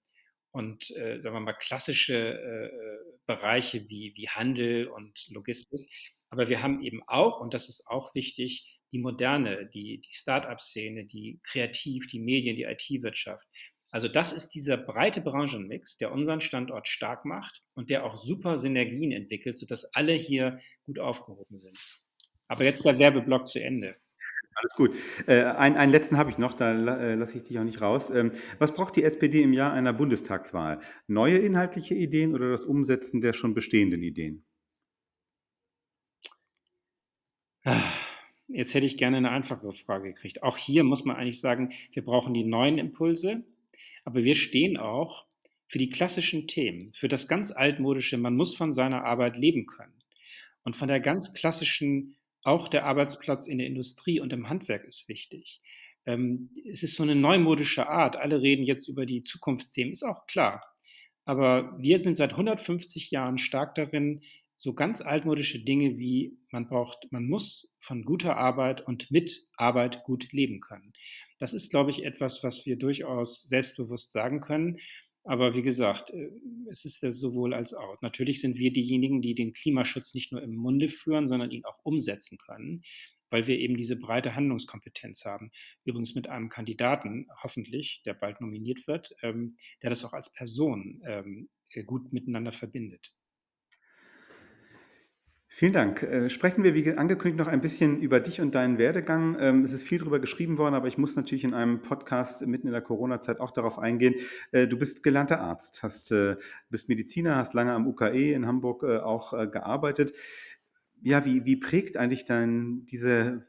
und, 0.52 0.90
äh, 0.96 1.18
sagen 1.18 1.36
wir 1.36 1.40
mal, 1.40 1.52
klassische 1.52 2.16
äh, 2.16 2.66
äh 2.66 2.98
Bereiche 3.26 3.88
wie, 3.88 4.12
wie 4.14 4.28
Handel 4.28 4.86
und 4.86 5.28
Logistik 5.30 5.88
aber 6.30 6.48
wir 6.48 6.62
haben 6.62 6.82
eben 6.82 7.02
auch, 7.06 7.40
und 7.40 7.54
das 7.54 7.68
ist 7.68 7.86
auch 7.86 8.14
wichtig, 8.14 8.80
die 8.92 8.98
moderne, 8.98 9.68
die, 9.72 10.00
die 10.00 10.12
Start-up-Szene, 10.12 11.04
die 11.04 11.40
Kreativ, 11.42 12.06
die 12.06 12.20
Medien, 12.20 12.56
die 12.56 12.64
IT-Wirtschaft. 12.64 13.46
Also 13.90 14.08
das 14.08 14.32
ist 14.32 14.50
dieser 14.50 14.76
breite 14.76 15.20
Branchenmix, 15.20 15.96
der 15.96 16.12
unseren 16.12 16.40
Standort 16.40 16.88
stark 16.88 17.24
macht 17.24 17.62
und 17.74 17.90
der 17.90 18.04
auch 18.04 18.16
super 18.16 18.58
Synergien 18.58 19.12
entwickelt, 19.12 19.58
sodass 19.58 19.84
alle 19.94 20.12
hier 20.12 20.58
gut 20.84 20.98
aufgehoben 20.98 21.60
sind. 21.60 21.78
Aber 22.48 22.64
jetzt 22.64 22.84
der 22.84 22.98
Werbeblock 22.98 23.48
zu 23.48 23.60
Ende. 23.60 23.96
Alles 24.54 24.72
gut. 24.74 24.96
Äh, 25.26 25.42
ein, 25.44 25.76
einen 25.76 25.92
letzten 25.92 26.16
habe 26.16 26.30
ich 26.30 26.38
noch, 26.38 26.54
da 26.54 26.72
äh, 26.72 27.14
lasse 27.14 27.36
ich 27.36 27.44
dich 27.44 27.58
auch 27.58 27.64
nicht 27.64 27.82
raus. 27.82 28.10
Ähm, 28.10 28.32
was 28.58 28.74
braucht 28.74 28.96
die 28.96 29.04
SPD 29.04 29.42
im 29.42 29.52
Jahr 29.52 29.72
einer 29.72 29.92
Bundestagswahl? 29.92 30.80
Neue 31.06 31.38
inhaltliche 31.38 31.94
Ideen 31.94 32.34
oder 32.34 32.50
das 32.50 32.64
Umsetzen 32.64 33.20
der 33.20 33.34
schon 33.34 33.54
bestehenden 33.54 34.02
Ideen? 34.02 34.46
Jetzt 38.48 38.74
hätte 38.74 38.86
ich 38.86 38.96
gerne 38.96 39.16
eine 39.16 39.30
einfache 39.30 39.72
Frage 39.72 40.12
gekriegt. 40.12 40.42
Auch 40.42 40.56
hier 40.56 40.84
muss 40.84 41.04
man 41.04 41.16
eigentlich 41.16 41.40
sagen, 41.40 41.72
wir 41.92 42.04
brauchen 42.04 42.32
die 42.32 42.44
neuen 42.44 42.78
Impulse, 42.78 43.42
aber 44.04 44.22
wir 44.22 44.34
stehen 44.34 44.76
auch 44.76 45.26
für 45.66 45.78
die 45.78 45.90
klassischen 45.90 46.46
Themen, 46.46 46.92
für 46.92 47.08
das 47.08 47.26
ganz 47.26 47.50
altmodische, 47.50 48.18
man 48.18 48.36
muss 48.36 48.54
von 48.54 48.72
seiner 48.72 49.04
Arbeit 49.04 49.36
leben 49.36 49.66
können 49.66 49.94
und 50.62 50.76
von 50.76 50.86
der 50.86 51.00
ganz 51.00 51.34
klassischen 51.34 52.16
auch 52.42 52.68
der 52.68 52.84
Arbeitsplatz 52.84 53.48
in 53.48 53.58
der 53.58 53.66
Industrie 53.66 54.20
und 54.20 54.32
im 54.32 54.48
Handwerk 54.48 54.84
ist 54.84 55.08
wichtig. 55.08 55.60
Ähm, 56.06 56.50
es 56.70 56.84
ist 56.84 56.94
so 56.94 57.02
eine 57.02 57.16
neumodische 57.16 57.88
Art. 57.88 58.14
Alle 58.14 58.40
reden 58.40 58.62
jetzt 58.62 58.86
über 58.86 59.04
die 59.04 59.24
Zukunftsthemen, 59.24 59.90
ist 59.90 60.04
auch 60.04 60.26
klar. 60.26 60.62
Aber 61.24 61.76
wir 61.78 61.98
sind 61.98 62.14
seit 62.14 62.30
150 62.30 63.10
Jahren 63.10 63.38
stark 63.38 63.74
darin, 63.74 64.22
so 64.56 64.72
ganz 64.72 65.00
altmodische 65.00 65.62
Dinge 65.62 65.98
wie 65.98 66.38
man 66.50 66.66
braucht, 66.66 67.06
man 67.10 67.26
muss 67.26 67.70
von 67.78 68.04
guter 68.04 68.36
Arbeit 68.36 68.86
und 68.86 69.10
mit 69.10 69.46
Arbeit 69.56 70.02
gut 70.04 70.32
leben 70.32 70.60
können. 70.60 70.92
Das 71.38 71.52
ist, 71.52 71.70
glaube 71.70 71.90
ich, 71.90 72.04
etwas, 72.04 72.42
was 72.42 72.64
wir 72.64 72.76
durchaus 72.76 73.42
selbstbewusst 73.42 74.12
sagen 74.12 74.40
können. 74.40 74.78
Aber 75.24 75.54
wie 75.54 75.62
gesagt, 75.62 76.10
äh, 76.10 76.30
es 76.70 76.84
ist 76.84 77.02
das 77.02 77.18
sowohl 77.18 77.52
als 77.52 77.74
auch. 77.74 78.00
Natürlich 78.00 78.40
sind 78.40 78.56
wir 78.56 78.72
diejenigen, 78.72 79.20
die 79.20 79.34
den 79.34 79.52
Klimaschutz 79.52 80.14
nicht 80.14 80.32
nur 80.32 80.42
im 80.42 80.54
Munde 80.54 80.88
führen, 80.88 81.26
sondern 81.28 81.50
ihn 81.50 81.64
auch 81.64 81.78
umsetzen 81.82 82.38
können, 82.38 82.82
weil 83.30 83.46
wir 83.46 83.58
eben 83.58 83.76
diese 83.76 83.96
breite 83.96 84.36
Handlungskompetenz 84.36 85.24
haben. 85.24 85.50
Übrigens 85.84 86.14
mit 86.14 86.28
einem 86.28 86.48
Kandidaten, 86.48 87.26
hoffentlich, 87.42 88.02
der 88.06 88.14
bald 88.14 88.40
nominiert 88.40 88.86
wird, 88.86 89.14
ähm, 89.22 89.56
der 89.82 89.90
das 89.90 90.04
auch 90.04 90.12
als 90.12 90.32
Person 90.32 91.02
ähm, 91.04 91.48
gut 91.86 92.12
miteinander 92.12 92.52
verbindet. 92.52 93.12
Vielen 95.58 95.72
Dank. 95.72 96.02
Äh, 96.02 96.28
sprechen 96.28 96.64
wir, 96.64 96.74
wie 96.74 96.92
angekündigt, 96.92 97.38
noch 97.38 97.50
ein 97.50 97.62
bisschen 97.62 97.98
über 98.02 98.20
dich 98.20 98.42
und 98.42 98.54
deinen 98.54 98.76
Werdegang. 98.76 99.38
Ähm, 99.40 99.64
es 99.64 99.72
ist 99.72 99.84
viel 99.84 100.00
darüber 100.00 100.18
geschrieben 100.18 100.58
worden, 100.58 100.74
aber 100.74 100.86
ich 100.86 100.98
muss 100.98 101.16
natürlich 101.16 101.44
in 101.44 101.54
einem 101.54 101.80
Podcast 101.80 102.46
mitten 102.46 102.66
in 102.66 102.74
der 102.74 102.82
Corona-Zeit 102.82 103.40
auch 103.40 103.52
darauf 103.52 103.78
eingehen. 103.78 104.16
Äh, 104.52 104.68
du 104.68 104.76
bist 104.76 105.02
gelernter 105.02 105.40
Arzt, 105.40 105.82
hast, 105.82 106.12
äh, 106.12 106.36
bist 106.68 106.90
Mediziner, 106.90 107.36
hast 107.36 107.54
lange 107.54 107.72
am 107.72 107.86
UKE 107.86 108.34
in 108.34 108.46
Hamburg 108.46 108.84
auch 108.84 109.30
gearbeitet. 109.50 110.12
Ja, 111.02 111.24
wie, 111.24 111.44
wie 111.44 111.56
prägt 111.56 111.96
eigentlich 111.96 112.24
dein, 112.24 112.86
diese 112.86 113.46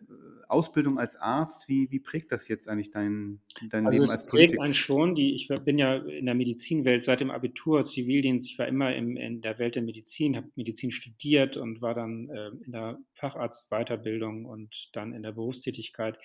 Ausbildung 0.50 0.98
als 0.98 1.16
Arzt, 1.16 1.68
wie, 1.68 1.92
wie 1.92 2.00
prägt 2.00 2.32
das 2.32 2.48
jetzt 2.48 2.68
eigentlich 2.68 2.92
dein, 2.92 3.42
dein 3.70 3.86
also 3.86 4.00
Leben 4.00 4.12
als 4.12 4.26
Politiker? 4.26 4.46
Es 4.46 4.52
prägt 4.52 4.62
einen 4.62 4.74
schon. 4.74 5.16
Die, 5.16 5.34
ich 5.34 5.48
bin 5.66 5.78
ja 5.78 5.96
in 5.96 6.26
der 6.26 6.36
Medizinwelt 6.36 7.04
seit 7.04 7.20
dem 7.20 7.32
Abitur, 7.32 7.86
Zivildienst. 7.86 8.50
Ich 8.50 8.58
war 8.58 8.68
immer 8.68 8.96
im, 8.96 9.18
in 9.18 9.42
der 9.42 9.60
Welt 9.60 9.76
der 9.76 9.82
Medizin, 9.82 10.36
habe 10.38 10.50
Medizin 10.56 10.92
studiert 10.92 11.58
und 11.58 11.82
war 11.82 11.94
dann 11.94 12.30
äh, 12.30 12.50
in 12.66 12.72
der 12.72 13.00
Facharztweiterbildung 13.14 14.46
und 14.46 14.90
dann 14.94 15.14
in 15.14 15.24
der 15.24 15.34
Berufstätigkeit. 15.34 16.18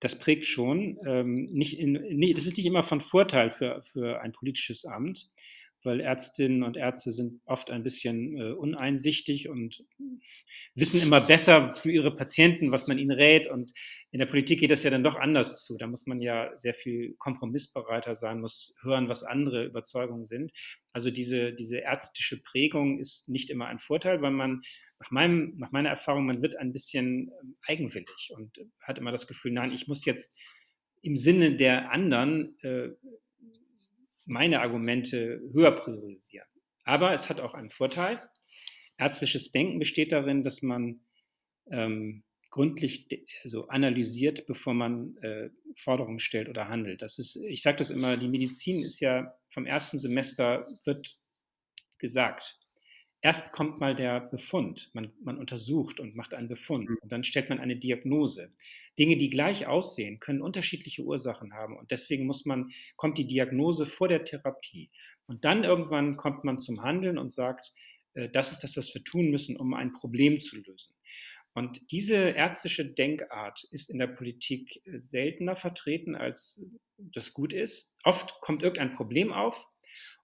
Das 0.00 0.18
prägt 0.18 0.44
schon. 0.44 0.98
Ähm, 1.04 1.48
nicht 1.52 1.78
in, 1.78 1.92
nee, 1.92 2.32
das 2.32 2.46
ist 2.46 2.56
nicht 2.56 2.66
immer 2.66 2.84
von 2.84 3.00
Vorteil 3.00 3.50
für, 3.50 3.82
für 3.82 4.20
ein 4.20 4.32
politisches 4.32 4.84
Amt 4.84 5.28
weil 5.84 6.00
Ärztinnen 6.00 6.62
und 6.62 6.76
Ärzte 6.76 7.12
sind 7.12 7.40
oft 7.44 7.70
ein 7.70 7.82
bisschen 7.82 8.36
äh, 8.36 8.52
uneinsichtig 8.52 9.48
und 9.48 9.84
wissen 10.74 11.00
immer 11.00 11.20
besser 11.20 11.74
für 11.76 11.90
ihre 11.90 12.14
Patienten, 12.14 12.72
was 12.72 12.86
man 12.86 12.98
ihnen 12.98 13.10
rät. 13.10 13.46
Und 13.46 13.72
in 14.10 14.18
der 14.18 14.26
Politik 14.26 14.60
geht 14.60 14.70
das 14.70 14.82
ja 14.82 14.90
dann 14.90 15.04
doch 15.04 15.16
anders 15.16 15.64
zu. 15.64 15.76
Da 15.78 15.86
muss 15.86 16.06
man 16.06 16.20
ja 16.20 16.50
sehr 16.56 16.74
viel 16.74 17.14
kompromissbereiter 17.18 18.14
sein, 18.14 18.40
muss 18.40 18.74
hören, 18.82 19.08
was 19.08 19.22
andere 19.22 19.64
Überzeugungen 19.64 20.24
sind. 20.24 20.52
Also 20.92 21.10
diese, 21.10 21.52
diese 21.52 21.78
ärztliche 21.78 22.38
Prägung 22.38 22.98
ist 22.98 23.28
nicht 23.28 23.50
immer 23.50 23.66
ein 23.66 23.78
Vorteil, 23.78 24.20
weil 24.20 24.32
man 24.32 24.62
nach, 24.98 25.10
meinem, 25.10 25.54
nach 25.58 25.70
meiner 25.70 25.90
Erfahrung, 25.90 26.26
man 26.26 26.42
wird 26.42 26.56
ein 26.56 26.72
bisschen 26.72 27.30
ähm, 27.40 27.56
eigenwillig 27.66 28.32
und 28.34 28.58
hat 28.80 28.98
immer 28.98 29.12
das 29.12 29.26
Gefühl, 29.26 29.52
nein, 29.52 29.72
ich 29.72 29.86
muss 29.86 30.04
jetzt 30.04 30.34
im 31.02 31.16
Sinne 31.16 31.54
der 31.54 31.92
anderen 31.92 32.58
äh, 32.62 32.90
meine 34.28 34.60
Argumente 34.60 35.40
höher 35.52 35.72
priorisieren. 35.72 36.46
Aber 36.84 37.12
es 37.12 37.28
hat 37.28 37.40
auch 37.40 37.54
einen 37.54 37.70
Vorteil. 37.70 38.20
Ärztliches 38.96 39.50
Denken 39.50 39.78
besteht 39.78 40.12
darin, 40.12 40.42
dass 40.42 40.62
man 40.62 41.00
ähm, 41.70 42.24
gründlich 42.50 43.08
also 43.42 43.68
analysiert, 43.68 44.46
bevor 44.46 44.74
man 44.74 45.16
äh, 45.18 45.50
Forderungen 45.76 46.18
stellt 46.18 46.48
oder 46.48 46.68
handelt. 46.68 47.02
Das 47.02 47.18
ist, 47.18 47.36
ich 47.36 47.62
sage 47.62 47.78
das 47.78 47.90
immer, 47.90 48.16
die 48.16 48.28
Medizin 48.28 48.82
ist 48.82 49.00
ja 49.00 49.34
vom 49.50 49.66
ersten 49.66 49.98
Semester 49.98 50.66
wird 50.84 51.18
gesagt, 51.98 52.58
erst 53.20 53.52
kommt 53.52 53.80
mal 53.80 53.94
der 53.94 54.20
Befund. 54.20 54.90
Man, 54.92 55.12
man 55.22 55.38
untersucht 55.38 56.00
und 56.00 56.14
macht 56.14 56.34
einen 56.34 56.48
Befund 56.48 56.88
mhm. 56.88 56.98
und 57.00 57.12
dann 57.12 57.24
stellt 57.24 57.48
man 57.48 57.58
eine 57.58 57.76
Diagnose. 57.76 58.52
Dinge, 58.98 59.16
die 59.16 59.30
gleich 59.30 59.66
aussehen, 59.66 60.20
können 60.20 60.42
unterschiedliche 60.42 61.02
Ursachen 61.02 61.54
haben 61.54 61.76
und 61.76 61.90
deswegen 61.90 62.26
muss 62.26 62.44
man, 62.44 62.70
kommt 62.96 63.18
die 63.18 63.26
Diagnose 63.26 63.86
vor 63.86 64.08
der 64.08 64.24
Therapie. 64.24 64.90
Und 65.26 65.44
dann 65.44 65.64
irgendwann 65.64 66.16
kommt 66.16 66.44
man 66.44 66.60
zum 66.60 66.82
Handeln 66.82 67.18
und 67.18 67.32
sagt, 67.32 67.72
äh, 68.14 68.28
das 68.28 68.52
ist 68.52 68.64
das, 68.64 68.76
was 68.76 68.94
wir 68.94 69.04
tun 69.04 69.30
müssen, 69.30 69.56
um 69.56 69.74
ein 69.74 69.92
Problem 69.92 70.40
zu 70.40 70.56
lösen. 70.56 70.94
Und 71.54 71.90
diese 71.90 72.16
ärztliche 72.16 72.86
Denkart 72.86 73.64
ist 73.72 73.90
in 73.90 73.98
der 73.98 74.06
Politik 74.06 74.80
seltener 74.86 75.56
vertreten, 75.56 76.14
als 76.14 76.64
das 76.98 77.32
gut 77.32 77.52
ist. 77.52 77.92
Oft 78.04 78.40
kommt 78.40 78.62
irgendein 78.62 78.92
Problem 78.92 79.32
auf 79.32 79.66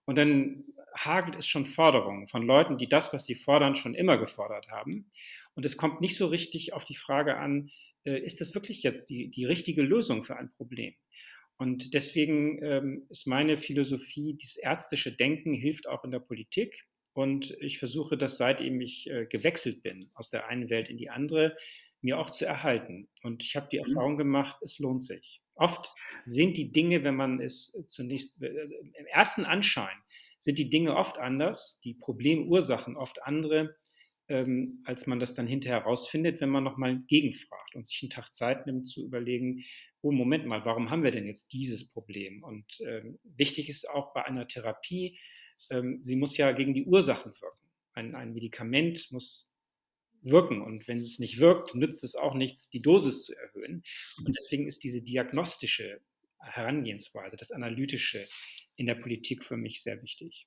und 0.04 0.16
dann 0.16 0.64
hagelt 0.96 1.36
es 1.36 1.46
schon 1.46 1.66
Forderungen 1.66 2.26
von 2.26 2.42
Leuten, 2.42 2.78
die 2.78 2.88
das, 2.88 3.12
was 3.12 3.26
sie 3.26 3.34
fordern, 3.34 3.74
schon 3.74 3.94
immer 3.94 4.16
gefordert 4.16 4.68
haben. 4.70 5.10
Und 5.54 5.64
es 5.64 5.76
kommt 5.76 6.00
nicht 6.00 6.16
so 6.16 6.26
richtig 6.26 6.72
auf 6.72 6.84
die 6.84 6.94
Frage 6.94 7.36
an, 7.36 7.70
äh, 8.04 8.18
ist 8.20 8.40
das 8.40 8.54
wirklich 8.54 8.82
jetzt 8.82 9.10
die, 9.10 9.30
die 9.30 9.44
richtige 9.44 9.82
Lösung 9.82 10.22
für 10.22 10.36
ein 10.36 10.52
Problem? 10.52 10.94
Und 11.56 11.94
deswegen 11.94 12.62
ähm, 12.62 13.06
ist 13.10 13.26
meine 13.26 13.56
Philosophie, 13.56 14.34
dieses 14.34 14.56
ärztliche 14.56 15.12
Denken 15.12 15.54
hilft 15.54 15.88
auch 15.88 16.04
in 16.04 16.10
der 16.10 16.20
Politik. 16.20 16.84
Und 17.12 17.56
ich 17.60 17.78
versuche 17.78 18.18
das, 18.18 18.36
seitdem 18.38 18.80
ich 18.80 19.08
äh, 19.08 19.26
gewechselt 19.26 19.82
bin, 19.82 20.10
aus 20.14 20.30
der 20.30 20.48
einen 20.48 20.68
Welt 20.68 20.88
in 20.88 20.96
die 20.96 21.10
andere, 21.10 21.56
mir 22.04 22.18
auch 22.18 22.30
zu 22.30 22.44
erhalten. 22.44 23.08
Und 23.22 23.42
ich 23.42 23.56
habe 23.56 23.68
die 23.72 23.78
mhm. 23.78 23.86
Erfahrung 23.86 24.16
gemacht, 24.16 24.56
es 24.62 24.78
lohnt 24.78 25.02
sich. 25.02 25.40
Oft 25.56 25.90
sind 26.26 26.56
die 26.56 26.70
Dinge, 26.70 27.02
wenn 27.04 27.16
man 27.16 27.40
es 27.40 27.72
zunächst, 27.86 28.42
also 28.42 28.74
im 28.74 29.06
ersten 29.06 29.44
Anschein, 29.44 29.94
sind 30.38 30.58
die 30.58 30.68
Dinge 30.68 30.96
oft 30.96 31.18
anders, 31.18 31.80
die 31.84 31.94
Problemursachen 31.94 32.96
oft 32.96 33.22
andere, 33.22 33.76
ähm, 34.28 34.82
als 34.84 35.06
man 35.06 35.20
das 35.20 35.34
dann 35.34 35.46
hinterher 35.46 35.80
herausfindet, 35.80 36.40
wenn 36.40 36.50
man 36.50 36.64
nochmal 36.64 36.98
gegenfragt 37.06 37.74
und 37.74 37.86
sich 37.86 38.02
einen 38.02 38.10
Tag 38.10 38.32
Zeit 38.34 38.66
nimmt 38.66 38.88
zu 38.88 39.04
überlegen, 39.04 39.64
oh 40.02 40.12
Moment 40.12 40.46
mal, 40.46 40.64
warum 40.64 40.90
haben 40.90 41.02
wir 41.02 41.10
denn 41.10 41.26
jetzt 41.26 41.52
dieses 41.52 41.88
Problem? 41.88 42.42
Und 42.42 42.66
ähm, 42.86 43.18
wichtig 43.22 43.68
ist 43.68 43.88
auch 43.88 44.12
bei 44.12 44.24
einer 44.24 44.46
Therapie, 44.46 45.18
ähm, 45.70 45.98
sie 46.02 46.16
muss 46.16 46.36
ja 46.36 46.52
gegen 46.52 46.74
die 46.74 46.84
Ursachen 46.84 47.32
wirken. 47.40 47.70
Ein, 47.92 48.14
ein 48.14 48.34
Medikament 48.34 49.08
muss 49.12 49.53
wirken. 50.24 50.62
Und 50.62 50.88
wenn 50.88 50.98
es 50.98 51.18
nicht 51.18 51.40
wirkt, 51.40 51.74
nützt 51.74 52.04
es 52.04 52.14
auch 52.14 52.34
nichts, 52.34 52.70
die 52.70 52.82
Dosis 52.82 53.24
zu 53.24 53.34
erhöhen. 53.34 53.82
Und 54.24 54.36
deswegen 54.36 54.66
ist 54.66 54.84
diese 54.84 55.02
diagnostische 55.02 56.00
Herangehensweise, 56.40 57.36
das 57.36 57.50
Analytische 57.50 58.26
in 58.76 58.86
der 58.86 58.96
Politik 58.96 59.44
für 59.44 59.56
mich 59.56 59.82
sehr 59.82 60.02
wichtig. 60.02 60.46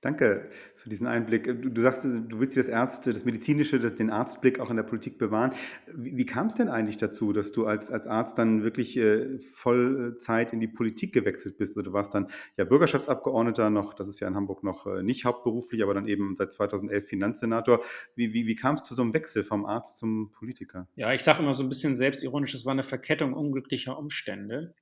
Danke 0.00 0.48
für 0.76 0.88
diesen 0.88 1.08
Einblick. 1.08 1.44
Du, 1.44 1.70
du 1.70 1.82
sagst, 1.82 2.04
du 2.04 2.38
willst 2.38 2.56
das 2.56 2.68
Ärzte, 2.68 3.12
das 3.12 3.24
Medizinische, 3.24 3.80
das, 3.80 3.96
den 3.96 4.10
Arztblick 4.10 4.60
auch 4.60 4.70
in 4.70 4.76
der 4.76 4.84
Politik 4.84 5.18
bewahren. 5.18 5.52
Wie, 5.92 6.16
wie 6.16 6.24
kam 6.24 6.46
es 6.46 6.54
denn 6.54 6.68
eigentlich 6.68 6.98
dazu, 6.98 7.32
dass 7.32 7.50
du 7.50 7.66
als, 7.66 7.90
als 7.90 8.06
Arzt 8.06 8.38
dann 8.38 8.62
wirklich 8.62 8.96
äh, 8.96 9.40
Vollzeit 9.52 10.52
in 10.52 10.60
die 10.60 10.68
Politik 10.68 11.12
gewechselt 11.12 11.58
bist? 11.58 11.76
Also 11.76 11.90
du 11.90 11.92
warst 11.92 12.14
dann 12.14 12.28
ja 12.56 12.64
Bürgerschaftsabgeordneter 12.64 13.70
noch, 13.70 13.92
das 13.92 14.06
ist 14.06 14.20
ja 14.20 14.28
in 14.28 14.36
Hamburg 14.36 14.62
noch 14.62 14.86
äh, 14.86 15.02
nicht 15.02 15.24
hauptberuflich, 15.24 15.82
aber 15.82 15.94
dann 15.94 16.06
eben 16.06 16.36
seit 16.36 16.52
2011 16.52 17.04
Finanzsenator. 17.04 17.80
Wie, 18.14 18.32
wie, 18.32 18.46
wie 18.46 18.54
kam 18.54 18.76
es 18.76 18.84
zu 18.84 18.94
so 18.94 19.02
einem 19.02 19.12
Wechsel 19.14 19.42
vom 19.42 19.66
Arzt 19.66 19.96
zum 19.96 20.30
Politiker? 20.30 20.86
Ja, 20.94 21.12
ich 21.12 21.24
sage 21.24 21.42
immer 21.42 21.54
so 21.54 21.64
ein 21.64 21.68
bisschen 21.68 21.96
selbstironisch, 21.96 22.54
es 22.54 22.64
war 22.64 22.72
eine 22.72 22.84
Verkettung 22.84 23.32
unglücklicher 23.32 23.98
Umstände. 23.98 24.74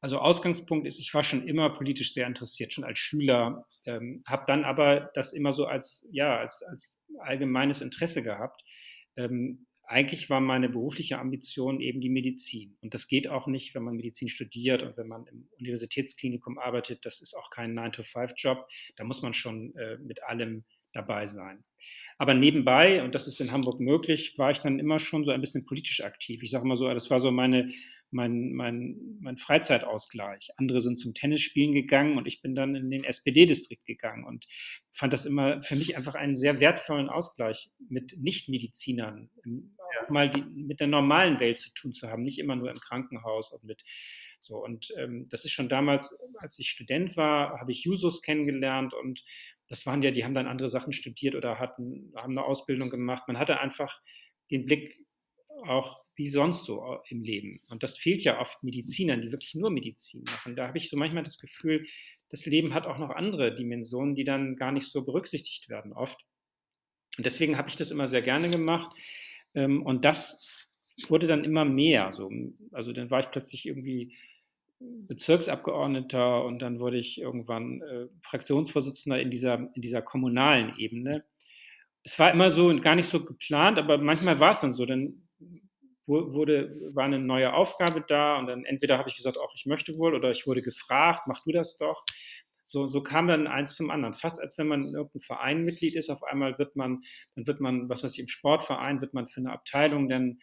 Also 0.00 0.18
Ausgangspunkt 0.18 0.86
ist, 0.86 0.98
ich 0.98 1.12
war 1.12 1.24
schon 1.24 1.46
immer 1.46 1.70
politisch 1.70 2.14
sehr 2.14 2.26
interessiert, 2.26 2.72
schon 2.72 2.84
als 2.84 2.98
Schüler, 2.98 3.66
ähm, 3.84 4.22
habe 4.26 4.44
dann 4.46 4.64
aber 4.64 5.10
das 5.14 5.32
immer 5.32 5.52
so 5.52 5.66
als, 5.66 6.06
ja, 6.12 6.38
als, 6.38 6.62
als 6.62 7.00
allgemeines 7.18 7.80
Interesse 7.80 8.22
gehabt. 8.22 8.62
Ähm, 9.16 9.66
eigentlich 9.88 10.28
war 10.28 10.40
meine 10.40 10.68
berufliche 10.68 11.18
Ambition 11.18 11.80
eben 11.80 12.00
die 12.00 12.10
Medizin. 12.10 12.76
Und 12.82 12.92
das 12.92 13.08
geht 13.08 13.26
auch 13.26 13.46
nicht, 13.46 13.74
wenn 13.74 13.82
man 13.82 13.96
Medizin 13.96 14.28
studiert 14.28 14.82
und 14.82 14.98
wenn 14.98 15.08
man 15.08 15.26
im 15.26 15.48
Universitätsklinikum 15.58 16.58
arbeitet. 16.58 17.06
Das 17.06 17.22
ist 17.22 17.34
auch 17.34 17.48
kein 17.48 17.76
9-to-5-Job. 17.76 18.68
Da 18.96 19.04
muss 19.04 19.22
man 19.22 19.32
schon 19.32 19.74
äh, 19.76 19.96
mit 19.96 20.22
allem 20.22 20.64
dabei 20.92 21.26
sein. 21.26 21.64
Aber 22.18 22.34
nebenbei, 22.34 23.02
und 23.02 23.14
das 23.14 23.28
ist 23.28 23.40
in 23.40 23.50
Hamburg 23.50 23.80
möglich, 23.80 24.34
war 24.36 24.50
ich 24.50 24.58
dann 24.58 24.78
immer 24.78 24.98
schon 24.98 25.24
so 25.24 25.30
ein 25.30 25.40
bisschen 25.40 25.64
politisch 25.64 26.02
aktiv. 26.02 26.42
Ich 26.42 26.50
sage 26.50 26.66
mal 26.66 26.76
so, 26.76 26.92
das 26.92 27.10
war 27.10 27.20
so 27.20 27.30
meine, 27.30 27.72
mein, 28.10 28.52
mein, 28.52 29.18
mein 29.20 29.36
Freizeitausgleich. 29.36 30.50
Andere 30.56 30.80
sind 30.80 30.98
zum 30.98 31.14
Tennisspielen 31.14 31.72
gegangen 31.72 32.16
und 32.16 32.26
ich 32.26 32.40
bin 32.40 32.54
dann 32.54 32.74
in 32.74 32.90
den 32.90 33.04
SPD-Distrikt 33.04 33.84
gegangen 33.84 34.24
und 34.24 34.46
fand 34.90 35.12
das 35.12 35.26
immer 35.26 35.60
für 35.62 35.76
mich 35.76 35.96
einfach 35.96 36.14
einen 36.14 36.36
sehr 36.36 36.60
wertvollen 36.60 37.08
Ausgleich 37.08 37.70
mit 37.88 38.16
Nichtmedizinern, 38.18 39.30
ja. 39.44 40.10
mal 40.10 40.30
die, 40.30 40.42
mit 40.42 40.80
der 40.80 40.86
normalen 40.86 41.40
Welt 41.40 41.58
zu 41.58 41.72
tun 41.74 41.92
zu 41.92 42.08
haben, 42.08 42.22
nicht 42.22 42.38
immer 42.38 42.56
nur 42.56 42.70
im 42.70 42.78
Krankenhaus 42.78 43.52
und 43.52 43.64
mit 43.64 43.82
so. 44.38 44.62
Und 44.62 44.92
ähm, 44.96 45.26
das 45.30 45.44
ist 45.44 45.52
schon 45.52 45.68
damals, 45.68 46.18
als 46.38 46.58
ich 46.58 46.70
Student 46.70 47.16
war, 47.16 47.58
habe 47.60 47.72
ich 47.72 47.84
Jusos 47.84 48.22
kennengelernt 48.22 48.94
und 48.94 49.24
das 49.68 49.84
waren 49.84 50.00
ja, 50.00 50.10
die 50.10 50.24
haben 50.24 50.34
dann 50.34 50.46
andere 50.46 50.68
Sachen 50.68 50.92
studiert 50.92 51.34
oder 51.34 51.58
hatten, 51.58 52.12
haben 52.16 52.32
eine 52.32 52.44
Ausbildung 52.44 52.88
gemacht. 52.88 53.24
Man 53.26 53.38
hatte 53.38 53.60
einfach 53.60 54.00
den 54.50 54.64
Blick 54.64 54.96
auch 55.66 56.07
wie 56.18 56.28
sonst 56.28 56.64
so 56.64 56.98
im 57.08 57.22
Leben. 57.22 57.60
Und 57.68 57.84
das 57.84 57.96
fehlt 57.96 58.22
ja 58.24 58.40
oft 58.40 58.62
Medizinern, 58.64 59.20
die 59.20 59.30
wirklich 59.30 59.54
nur 59.54 59.70
Medizin 59.70 60.24
machen. 60.24 60.56
Da 60.56 60.66
habe 60.66 60.76
ich 60.76 60.90
so 60.90 60.96
manchmal 60.96 61.22
das 61.22 61.38
Gefühl, 61.38 61.86
das 62.28 62.44
Leben 62.44 62.74
hat 62.74 62.86
auch 62.86 62.98
noch 62.98 63.10
andere 63.10 63.54
Dimensionen, 63.54 64.16
die 64.16 64.24
dann 64.24 64.56
gar 64.56 64.72
nicht 64.72 64.88
so 64.88 65.04
berücksichtigt 65.04 65.68
werden 65.68 65.92
oft. 65.92 66.26
Und 67.16 67.24
deswegen 67.24 67.56
habe 67.56 67.68
ich 67.68 67.76
das 67.76 67.92
immer 67.92 68.08
sehr 68.08 68.22
gerne 68.22 68.50
gemacht. 68.50 68.90
Ähm, 69.54 69.82
und 69.82 70.04
das 70.04 70.66
wurde 71.06 71.28
dann 71.28 71.44
immer 71.44 71.64
mehr. 71.64 72.12
So. 72.12 72.30
Also 72.72 72.92
dann 72.92 73.10
war 73.10 73.20
ich 73.20 73.30
plötzlich 73.30 73.64
irgendwie 73.64 74.16
Bezirksabgeordneter 74.80 76.44
und 76.44 76.60
dann 76.60 76.80
wurde 76.80 76.98
ich 76.98 77.20
irgendwann 77.20 77.80
äh, 77.82 78.06
Fraktionsvorsitzender 78.22 79.20
in 79.20 79.30
dieser, 79.30 79.70
in 79.74 79.82
dieser 79.82 80.02
kommunalen 80.02 80.76
Ebene. 80.78 81.24
Es 82.02 82.18
war 82.18 82.32
immer 82.32 82.50
so 82.50 82.66
und 82.66 82.82
gar 82.82 82.96
nicht 82.96 83.08
so 83.08 83.24
geplant, 83.24 83.78
aber 83.78 83.98
manchmal 83.98 84.40
war 84.40 84.50
es 84.50 84.60
dann 84.60 84.72
so. 84.72 84.84
Dann 84.84 85.27
wurde, 86.08 86.74
war 86.94 87.04
eine 87.04 87.18
neue 87.18 87.52
Aufgabe 87.54 88.04
da 88.06 88.38
und 88.38 88.46
dann 88.46 88.64
entweder 88.64 88.98
habe 88.98 89.08
ich 89.08 89.16
gesagt, 89.16 89.38
auch 89.38 89.54
ich 89.54 89.66
möchte 89.66 89.96
wohl 89.98 90.14
oder 90.14 90.30
ich 90.30 90.46
wurde 90.46 90.62
gefragt, 90.62 91.22
mach 91.26 91.44
du 91.44 91.52
das 91.52 91.76
doch. 91.76 92.04
So, 92.66 92.86
so 92.86 93.02
kam 93.02 93.28
dann 93.28 93.46
eins 93.46 93.74
zum 93.74 93.90
anderen. 93.90 94.14
Fast 94.14 94.40
als 94.40 94.58
wenn 94.58 94.68
man 94.68 94.82
in 94.82 94.94
irgendeinem 94.94 95.22
Verein 95.22 95.62
Mitglied 95.62 95.96
ist, 95.96 96.10
auf 96.10 96.22
einmal 96.22 96.58
wird 96.58 96.76
man, 96.76 97.02
dann 97.34 97.46
wird 97.46 97.60
man, 97.60 97.88
was 97.88 98.04
weiß 98.04 98.12
ich, 98.12 98.20
im 98.20 98.28
Sportverein 98.28 99.00
wird 99.00 99.14
man 99.14 99.26
für 99.26 99.40
eine 99.40 99.52
Abteilung 99.52 100.08
dann 100.08 100.38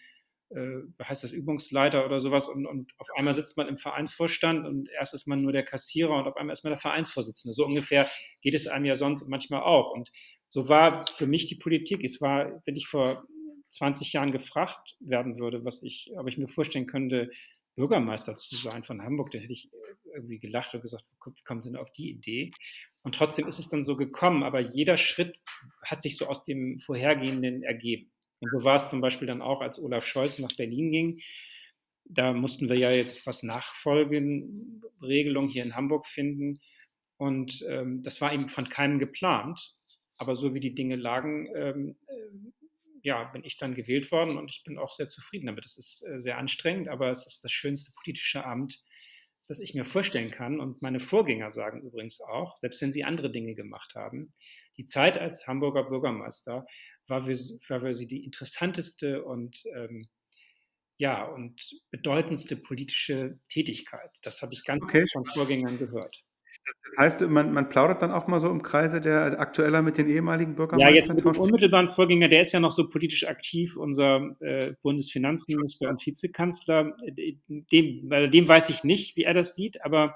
äh, 0.49 0.81
heißt 1.03 1.23
das 1.23 1.31
Übungsleiter 1.31 2.05
oder 2.05 2.19
sowas 2.19 2.47
und, 2.47 2.65
und 2.65 2.91
auf 2.97 3.09
einmal 3.15 3.33
sitzt 3.33 3.57
man 3.57 3.67
im 3.67 3.77
Vereinsvorstand 3.77 4.65
und 4.65 4.89
erst 4.89 5.13
ist 5.13 5.27
man 5.27 5.41
nur 5.41 5.51
der 5.51 5.63
Kassierer 5.63 6.15
und 6.15 6.27
auf 6.27 6.37
einmal 6.37 6.53
ist 6.53 6.63
man 6.63 6.71
der 6.71 6.79
Vereinsvorsitzende. 6.79 7.53
So 7.53 7.65
ungefähr 7.65 8.09
geht 8.41 8.53
es 8.53 8.67
einem 8.67 8.85
ja 8.85 8.95
sonst 8.95 9.27
manchmal 9.27 9.61
auch. 9.61 9.91
Und 9.91 10.11
so 10.47 10.69
war 10.69 11.05
für 11.11 11.27
mich 11.27 11.47
die 11.47 11.55
Politik. 11.55 12.03
Es 12.03 12.21
war, 12.21 12.61
wenn 12.65 12.75
ich 12.75 12.87
vor 12.87 13.25
20 13.75 14.13
Jahren 14.13 14.31
gefragt 14.31 14.95
werden 14.99 15.37
würde, 15.37 15.65
was 15.65 15.83
ich, 15.83 16.11
ob 16.17 16.27
ich 16.27 16.37
mir 16.37 16.47
vorstellen 16.47 16.87
könnte, 16.87 17.29
Bürgermeister 17.75 18.37
zu 18.37 18.55
sein 18.55 18.83
von 18.83 19.01
Hamburg, 19.01 19.31
da 19.31 19.39
hätte 19.39 19.51
ich 19.51 19.69
irgendwie 20.13 20.39
gelacht 20.39 20.73
und 20.73 20.81
gesagt, 20.81 21.03
wie 21.25 21.43
kommen 21.43 21.61
Sie 21.61 21.71
denn 21.71 21.79
auf 21.79 21.91
die 21.91 22.09
Idee? 22.09 22.51
Und 23.03 23.15
trotzdem 23.15 23.47
ist 23.47 23.59
es 23.59 23.69
dann 23.69 23.83
so 23.83 23.97
gekommen, 23.97 24.43
aber 24.43 24.61
jeder 24.61 24.97
Schritt 24.97 25.37
hat 25.83 26.01
sich 26.01 26.17
so 26.17 26.27
aus 26.27 26.45
dem 26.45 26.79
Vorhergehenden 26.79 27.63
ergeben. 27.63 28.11
Und 28.39 28.49
so 28.51 28.63
war 28.63 28.75
es 28.75 28.89
zum 28.89 29.01
Beispiel 29.01 29.27
dann 29.27 29.41
auch, 29.41 29.61
als 29.61 29.79
Olaf 29.79 30.05
Scholz 30.05 30.39
nach 30.39 30.55
Berlin 30.55 30.91
ging. 30.91 31.19
Da 32.05 32.33
mussten 32.33 32.69
wir 32.69 32.77
ja 32.77 32.91
jetzt 32.91 33.27
was 33.27 33.43
Nachfolgenregelung 33.43 35.49
hier 35.49 35.63
in 35.63 35.75
Hamburg 35.75 36.07
finden. 36.07 36.61
Und 37.17 37.63
ähm, 37.67 38.01
das 38.03 38.21
war 38.21 38.33
eben 38.33 38.47
von 38.47 38.69
keinem 38.69 38.99
geplant. 38.99 39.75
Aber 40.17 40.37
so 40.37 40.53
wie 40.53 40.61
die 40.61 40.75
Dinge 40.75 40.95
lagen, 40.95 41.49
ähm, 41.55 41.97
äh, 42.07 42.13
ja, 43.05 43.23
bin 43.23 43.43
ich 43.43 43.57
dann 43.57 43.75
gewählt 43.75 44.11
worden 44.11 44.35
und 44.35 44.49
ich 44.49 44.63
bin 44.63 44.79
auch 44.79 44.91
sehr 44.91 45.07
zufrieden 45.07 45.45
damit. 45.45 45.63
Es 45.63 45.77
ist 45.77 46.03
äh, 46.07 46.19
sehr 46.19 46.39
anstrengend, 46.39 46.87
aber 46.87 47.11
es 47.11 47.27
ist 47.27 47.43
das 47.43 47.51
schönste 47.51 47.93
politische 47.93 48.43
Amt, 48.43 48.83
das 49.45 49.59
ich 49.59 49.75
mir 49.75 49.85
vorstellen 49.85 50.31
kann. 50.31 50.59
Und 50.59 50.81
meine 50.81 50.99
Vorgänger 50.99 51.51
sagen 51.51 51.83
übrigens 51.83 52.19
auch, 52.19 52.57
selbst 52.57 52.81
wenn 52.81 52.91
sie 52.91 53.03
andere 53.03 53.29
Dinge 53.29 53.53
gemacht 53.53 53.93
haben, 53.93 54.33
die 54.77 54.87
Zeit 54.87 55.19
als 55.19 55.45
Hamburger 55.45 55.83
Bürgermeister 55.83 56.65
war 57.05 57.21
für, 57.21 57.35
war 57.69 57.81
für 57.81 57.93
sie 57.93 58.07
die 58.07 58.25
interessanteste 58.25 59.23
und 59.23 59.63
ähm, 59.75 60.09
ja 60.97 61.25
und 61.25 61.79
bedeutendste 61.91 62.57
politische 62.57 63.39
Tätigkeit. 63.49 64.09
Das 64.23 64.41
habe 64.41 64.53
ich 64.53 64.63
ganz 64.63 64.83
okay. 64.83 65.05
von 65.13 65.25
Vorgängern 65.25 65.77
gehört. 65.77 66.23
Das 66.63 66.97
heißt, 66.97 67.21
man, 67.21 67.53
man 67.53 67.69
plaudert 67.69 68.01
dann 68.01 68.11
auch 68.11 68.27
mal 68.27 68.39
so 68.39 68.49
im 68.49 68.61
Kreise 68.61 69.01
der 69.01 69.39
aktueller 69.39 69.81
mit 69.81 69.97
den 69.97 70.07
ehemaligen 70.07 70.55
Bürgermeistern? 70.55 70.93
Ja, 70.93 70.99
jetzt 70.99 71.09
mit 71.09 71.35
dem 71.35 71.41
unmittelbaren 71.41 71.87
Vorgänger, 71.87 72.27
der 72.27 72.41
ist 72.41 72.53
ja 72.53 72.59
noch 72.59 72.71
so 72.71 72.87
politisch 72.87 73.27
aktiv, 73.27 73.75
unser 73.77 74.35
äh, 74.39 74.73
Bundesfinanzminister 74.81 75.89
und 75.89 76.05
Vizekanzler. 76.05 76.95
Dem, 77.07 77.41
dem 77.69 78.47
weiß 78.47 78.69
ich 78.69 78.83
nicht, 78.83 79.15
wie 79.17 79.23
er 79.23 79.33
das 79.33 79.55
sieht, 79.55 79.83
aber 79.83 80.15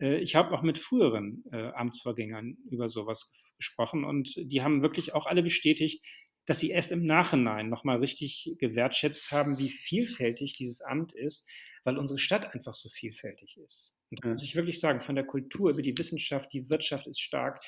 äh, 0.00 0.18
ich 0.18 0.36
habe 0.36 0.52
auch 0.52 0.62
mit 0.62 0.78
früheren 0.78 1.44
äh, 1.52 1.70
Amtsvorgängern 1.72 2.56
über 2.70 2.88
sowas 2.88 3.30
gesprochen 3.56 4.04
und 4.04 4.34
die 4.36 4.62
haben 4.62 4.82
wirklich 4.82 5.14
auch 5.14 5.26
alle 5.26 5.42
bestätigt, 5.42 6.04
dass 6.46 6.60
sie 6.60 6.70
erst 6.70 6.92
im 6.92 7.06
Nachhinein 7.06 7.68
nochmal 7.70 7.98
richtig 7.98 8.54
gewertschätzt 8.58 9.30
haben, 9.30 9.58
wie 9.58 9.70
vielfältig 9.70 10.56
dieses 10.56 10.82
Amt 10.82 11.12
ist, 11.12 11.48
weil 11.84 11.96
unsere 11.96 12.18
Stadt 12.18 12.52
einfach 12.54 12.74
so 12.74 12.88
vielfältig 12.88 13.58
ist. 13.64 13.93
Und 14.10 14.24
da 14.24 14.28
muss 14.28 14.44
ich 14.44 14.54
wirklich 14.56 14.80
sagen, 14.80 15.00
von 15.00 15.14
der 15.14 15.24
Kultur 15.24 15.70
über 15.70 15.82
die 15.82 15.96
Wissenschaft, 15.96 16.52
die 16.52 16.68
Wirtschaft 16.70 17.06
ist 17.06 17.20
stark. 17.20 17.60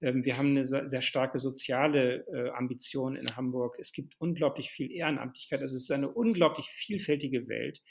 Ähm, 0.00 0.24
wir 0.24 0.36
haben 0.36 0.50
eine 0.50 0.64
sehr 0.64 1.02
starke 1.02 1.38
soziale 1.38 2.26
äh, 2.32 2.50
Ambition 2.50 3.16
in 3.16 3.36
Hamburg. 3.36 3.76
Es 3.78 3.92
gibt 3.92 4.14
unglaublich 4.18 4.70
viel 4.70 4.90
Ehrenamtlichkeit. 4.90 5.60
Also 5.60 5.76
es 5.76 5.82
ist 5.82 5.90
eine 5.90 6.10
unglaublich 6.10 6.66
vielfältige 6.68 7.48
Welt. 7.48 7.82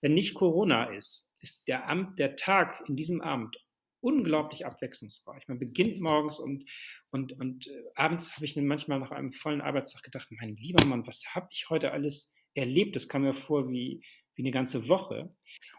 Wenn 0.00 0.14
nicht 0.14 0.34
Corona 0.34 0.94
ist, 0.94 1.30
ist 1.40 1.66
der 1.68 1.88
Amt, 1.88 2.18
der 2.18 2.36
Tag 2.36 2.82
in 2.88 2.96
diesem 2.96 3.20
Amt 3.20 3.56
unglaublich 4.00 4.66
abwechslungsreich. 4.66 5.48
Man 5.48 5.58
beginnt 5.58 5.98
morgens 5.98 6.38
und, 6.38 6.68
und, 7.10 7.32
und 7.40 7.66
äh, 7.66 7.82
abends 7.94 8.36
habe 8.36 8.44
ich 8.44 8.54
manchmal 8.56 9.00
nach 9.00 9.12
einem 9.12 9.32
vollen 9.32 9.62
Arbeitstag 9.62 10.02
gedacht, 10.02 10.28
mein 10.30 10.56
lieber 10.56 10.84
Mann, 10.84 11.06
was 11.06 11.24
habe 11.34 11.48
ich 11.50 11.70
heute 11.70 11.92
alles 11.92 12.34
erlebt? 12.52 12.96
Das 12.96 13.08
kam 13.08 13.22
mir 13.22 13.32
vor 13.32 13.70
wie, 13.70 14.04
wie 14.34 14.42
eine 14.42 14.50
ganze 14.50 14.88
Woche. 14.88 15.30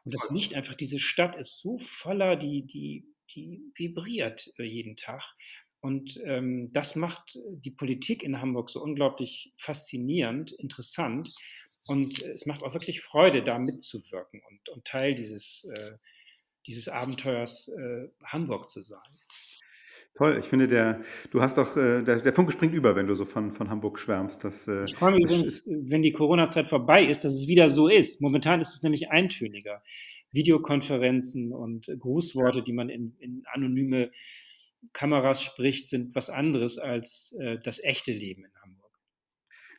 Und 0.06 0.14
das 0.14 0.30
liegt 0.30 0.54
einfach, 0.54 0.76
diese 0.76 1.00
Stadt 1.00 1.36
ist 1.36 1.58
so 1.58 1.80
voller, 1.80 2.36
die, 2.36 2.66
die, 2.66 3.06
die 3.32 3.62
vibriert 3.76 4.54
äh, 4.58 4.64
jeden 4.64 4.96
Tag. 4.96 5.36
Und 5.82 6.20
ähm, 6.24 6.72
das 6.74 6.96
macht 6.96 7.38
die 7.50 7.72
Politik 7.72 8.24
in 8.24 8.40
Hamburg 8.40 8.70
so 8.70 8.82
unglaublich 8.82 9.54
faszinierend, 9.58 10.52
interessant. 10.52 11.36
Und 11.88 12.22
es 12.22 12.46
macht 12.46 12.64
auch 12.64 12.74
wirklich 12.74 13.02
Freude, 13.02 13.44
da 13.44 13.60
mitzuwirken 13.60 14.42
und, 14.50 14.70
und 14.70 14.86
Teil 14.86 15.16
dieses, 15.16 15.66
äh, 15.66 15.98
dieses 16.66 16.88
Abenteuers 16.88 17.68
äh, 17.68 18.08
Hamburg 18.24 18.70
zu 18.70 18.82
sein. 18.82 19.20
Toll, 20.18 20.38
ich 20.40 20.46
finde, 20.46 20.70
der, 20.70 21.02
du 21.32 21.42
hast 21.42 21.58
doch, 21.58 21.76
äh, 21.76 22.02
der, 22.02 22.22
der 22.22 22.32
Funke 22.32 22.54
springt 22.54 22.74
über, 22.74 22.96
wenn 22.96 23.08
du 23.08 23.16
so 23.16 23.26
von, 23.26 23.52
von 23.52 23.70
Hamburg 23.70 24.00
schwärmst. 24.00 24.46
Das, 24.46 24.66
äh, 24.66 24.86
ich 24.86 24.96
freue 24.96 25.12
mich 25.12 25.24
übrigens, 25.24 25.64
wenn 25.66 26.02
die 26.02 26.14
Corona-Zeit 26.14 26.70
vorbei 26.70 27.04
ist, 27.04 27.26
dass 27.26 27.34
es 27.34 27.48
wieder 27.48 27.68
so 27.68 27.90
ist. 27.90 28.22
Momentan 28.22 28.62
ist 28.62 28.76
es 28.76 28.82
nämlich 28.82 29.10
eintöniger. 29.10 29.84
Videokonferenzen 30.32 31.52
und 31.52 31.88
Grußworte, 32.00 32.64
die 32.64 32.74
man 32.74 32.90
in, 32.90 33.16
in 33.20 33.44
anonyme 33.52 34.10
Kameras 34.94 35.42
spricht, 35.42 35.90
sind 35.90 36.16
was 36.16 36.30
anderes 36.30 36.78
als 36.78 37.36
äh, 37.40 37.58
das 37.62 37.84
echte 37.84 38.14
Leben 38.14 38.46
in 38.46 38.52
Hamburg. 38.62 38.75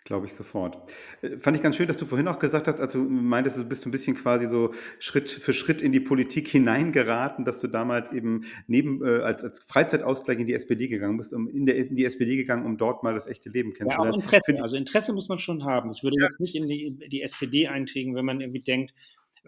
Glaube 0.07 0.27
ich 0.27 0.35
sofort. 0.35 0.79
Äh, 1.21 1.37
fand 1.40 1.57
ich 1.57 1.62
ganz 1.64 1.75
schön, 1.75 1.88
dass 1.88 1.97
du 1.97 2.07
vorhin 2.07 2.29
auch 2.29 2.38
gesagt 2.38 2.69
hast, 2.69 2.81
also 2.81 3.01
meintest, 3.01 3.59
du 3.59 3.64
bist 3.64 3.83
so 3.83 3.88
ein 3.88 3.90
bisschen 3.90 4.14
quasi 4.14 4.49
so 4.49 4.73
Schritt 5.01 5.29
für 5.29 5.53
Schritt 5.53 5.83
in 5.83 5.90
die 5.90 5.99
Politik 5.99 6.47
hineingeraten, 6.47 7.45
dass 7.45 7.59
du 7.59 7.66
damals 7.66 8.12
eben 8.12 8.45
neben 8.69 9.05
äh, 9.05 9.23
als, 9.23 9.42
als 9.42 9.59
Freizeitausgleich 9.59 10.38
in 10.38 10.47
die 10.47 10.55
SPD 10.55 10.87
gegangen 10.87 11.16
bist, 11.16 11.33
um 11.33 11.49
in, 11.49 11.66
der, 11.66 11.77
in 11.77 11.97
die 11.97 12.05
SPD 12.05 12.37
gegangen, 12.37 12.64
um 12.64 12.79
dort 12.79 13.03
mal 13.03 13.14
das 13.14 13.27
echte 13.27 13.49
Leben 13.49 13.75
kennenzulernen. 13.75 14.12
Ja, 14.12 14.19
auch 14.19 14.23
Interesse. 14.23 14.62
Also 14.62 14.77
Interesse 14.77 15.12
muss 15.12 15.29
man 15.29 15.40
schon 15.40 15.64
haben. 15.64 15.90
Ich 15.90 16.05
würde 16.05 16.16
ja. 16.21 16.27
jetzt 16.27 16.38
nicht 16.38 16.55
in 16.55 16.69
die, 16.69 16.97
die 17.09 17.23
SPD 17.23 17.66
eintreten, 17.66 18.14
wenn 18.14 18.25
man 18.25 18.40
irgendwie 18.40 18.61
denkt, 18.61 18.95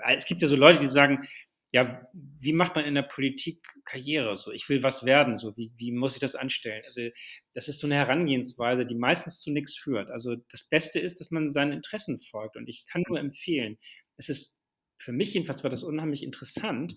es 0.09 0.27
gibt 0.27 0.43
ja 0.43 0.49
so 0.49 0.57
Leute, 0.57 0.81
die 0.81 0.89
sagen, 0.89 1.21
ja, 1.71 2.09
wie 2.13 2.53
macht 2.53 2.75
man 2.77 2.85
in 2.85 2.95
der 2.95 3.03
Politik 3.03 3.67
Karriere? 3.85 4.39
So, 4.39 4.53
ich 4.53 4.69
will 4.69 4.83
was 4.83 5.05
werden, 5.05 5.37
so, 5.37 5.57
wie, 5.57 5.73
wie 5.77 5.93
muss 5.93 6.15
ich 6.15 6.21
das 6.21 6.35
anstellen? 6.35 6.83
Also, 6.85 7.03
das 7.55 7.69
ist 7.69 7.81
so 7.81 7.87
eine 7.87 7.97
Herangehensweise, 7.97 8.87
die 8.87 8.95
meistens 8.95 9.41
zu 9.41 9.51
nichts 9.51 9.77
führt. 9.77 10.11
Also, 10.11 10.37
das 10.51 10.65
Beste 10.65 10.99
ist, 10.99 11.21
dass 11.21 11.31
man 11.31 11.53
seinen 11.53 11.73
Interessen 11.73 12.19
folgt. 12.19 12.57
Und 12.57 12.69
ich 12.69 12.87
kann 12.91 13.05
nur 13.07 13.19
empfehlen, 13.19 13.77
es 14.17 14.29
ist 14.29 14.59
für 15.01 15.13
mich 15.13 15.35
jedenfalls 15.35 15.63
war 15.63 15.71
das 15.71 15.85
unheimlich 15.85 16.23
interessant, 16.23 16.95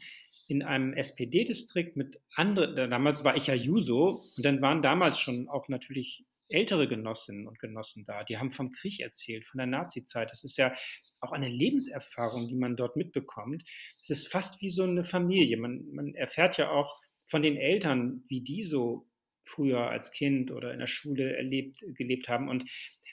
in 0.48 0.64
einem 0.64 0.94
SPD-Distrikt 0.94 1.96
mit 1.96 2.20
anderen, 2.36 2.90
damals 2.90 3.24
war 3.24 3.38
ich 3.38 3.48
ja 3.48 3.54
Juso, 3.54 4.24
und 4.36 4.44
dann 4.44 4.62
waren 4.62 4.82
damals 4.82 5.20
schon 5.20 5.48
auch 5.48 5.70
natürlich 5.70 6.26
ältere 6.54 6.88
Genossinnen 6.88 7.48
und 7.48 7.60
Genossen 7.60 8.04
da, 8.06 8.24
die 8.24 8.38
haben 8.38 8.52
vom 8.52 8.70
Krieg 8.70 9.00
erzählt, 9.00 9.46
von 9.46 9.58
der 9.58 9.68
Nazi-Zeit. 9.68 10.32
Das 10.32 10.44
ist 10.44 10.58
ja 10.58 10.74
auch 11.20 11.32
eine 11.32 11.48
Lebenserfahrung, 11.48 12.48
die 12.48 12.56
man 12.56 12.76
dort 12.76 12.96
mitbekommt. 12.96 13.64
Es 14.02 14.10
ist 14.10 14.28
fast 14.28 14.62
wie 14.62 14.70
so 14.70 14.84
eine 14.84 15.04
Familie. 15.04 15.58
Man, 15.58 15.86
man 15.92 16.14
erfährt 16.16 16.58
ja 16.58 16.72
auch 16.72 17.00
von 17.28 17.42
den 17.42 17.58
Eltern, 17.58 18.24
wie 18.28 18.42
die 18.42 18.64
so 18.64 19.08
früher 19.46 19.90
als 19.90 20.12
Kind 20.12 20.52
oder 20.52 20.74
in 20.74 20.80
der 20.80 20.88
Schule 20.88 21.36
erlebt, 21.36 21.84
gelebt 21.96 22.28
haben. 22.28 22.50
Und 22.50 22.66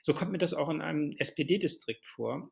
so 0.03 0.13
kommt 0.13 0.33
mir 0.33 0.39
das 0.39 0.55
auch 0.55 0.69
in 0.69 0.81
einem 0.81 1.13
SPD-Distrikt 1.19 2.07
vor. 2.07 2.51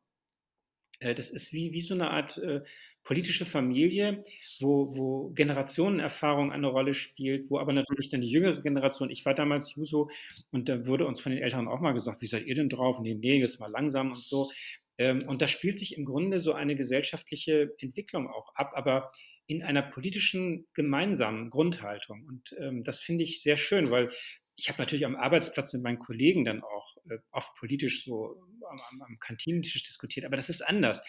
Äh, 0.99 1.13
das 1.13 1.29
ist 1.29 1.53
wie, 1.53 1.71
wie 1.73 1.81
so 1.81 1.93
eine 1.93 2.11
Art 2.11 2.37
äh, 2.37 2.61
politische 3.07 3.45
Familie, 3.45 4.21
wo, 4.59 4.93
wo 4.93 5.29
Generationenerfahrung 5.29 6.51
eine 6.51 6.67
Rolle 6.67 6.93
spielt, 6.93 7.49
wo 7.49 7.57
aber 7.57 7.71
natürlich 7.71 8.09
dann 8.09 8.19
die 8.19 8.29
jüngere 8.29 8.61
Generation, 8.61 9.09
ich 9.09 9.25
war 9.25 9.33
damals 9.33 9.73
Juso 9.75 10.09
und 10.51 10.67
da 10.67 10.85
wurde 10.85 11.07
uns 11.07 11.21
von 11.21 11.31
den 11.31 11.41
Eltern 11.41 11.69
auch 11.69 11.79
mal 11.79 11.93
gesagt, 11.93 12.21
wie 12.21 12.25
seid 12.25 12.45
ihr 12.45 12.55
denn 12.55 12.67
drauf? 12.67 12.99
Nee, 12.99 13.15
nee, 13.15 13.39
jetzt 13.39 13.61
mal 13.61 13.71
langsam 13.71 14.11
und 14.11 14.25
so. 14.25 14.51
Ähm, 14.97 15.23
und 15.25 15.41
da 15.41 15.47
spielt 15.47 15.79
sich 15.79 15.97
im 15.97 16.03
Grunde 16.03 16.39
so 16.39 16.51
eine 16.51 16.75
gesellschaftliche 16.75 17.73
Entwicklung 17.79 18.27
auch 18.27 18.53
ab, 18.55 18.71
aber 18.73 19.09
in 19.45 19.63
einer 19.63 19.83
politischen 19.83 20.67
gemeinsamen 20.73 21.49
Grundhaltung. 21.49 22.25
Und 22.27 22.53
ähm, 22.59 22.83
das 22.83 22.99
finde 22.99 23.23
ich 23.23 23.41
sehr 23.41 23.55
schön, 23.55 23.89
weil 23.89 24.09
ich 24.57 24.69
habe 24.69 24.81
natürlich 24.81 25.05
am 25.05 25.15
Arbeitsplatz 25.15 25.71
mit 25.71 25.83
meinen 25.83 25.99
Kollegen 25.99 26.43
dann 26.43 26.61
auch 26.61 26.97
äh, 27.09 27.19
oft 27.31 27.55
politisch 27.55 28.03
so 28.03 28.35
am, 28.69 29.01
am 29.01 29.19
Kantinentisch 29.19 29.83
diskutiert, 29.83 30.25
aber 30.25 30.35
das 30.35 30.49
ist 30.49 30.61
anders. 30.61 31.01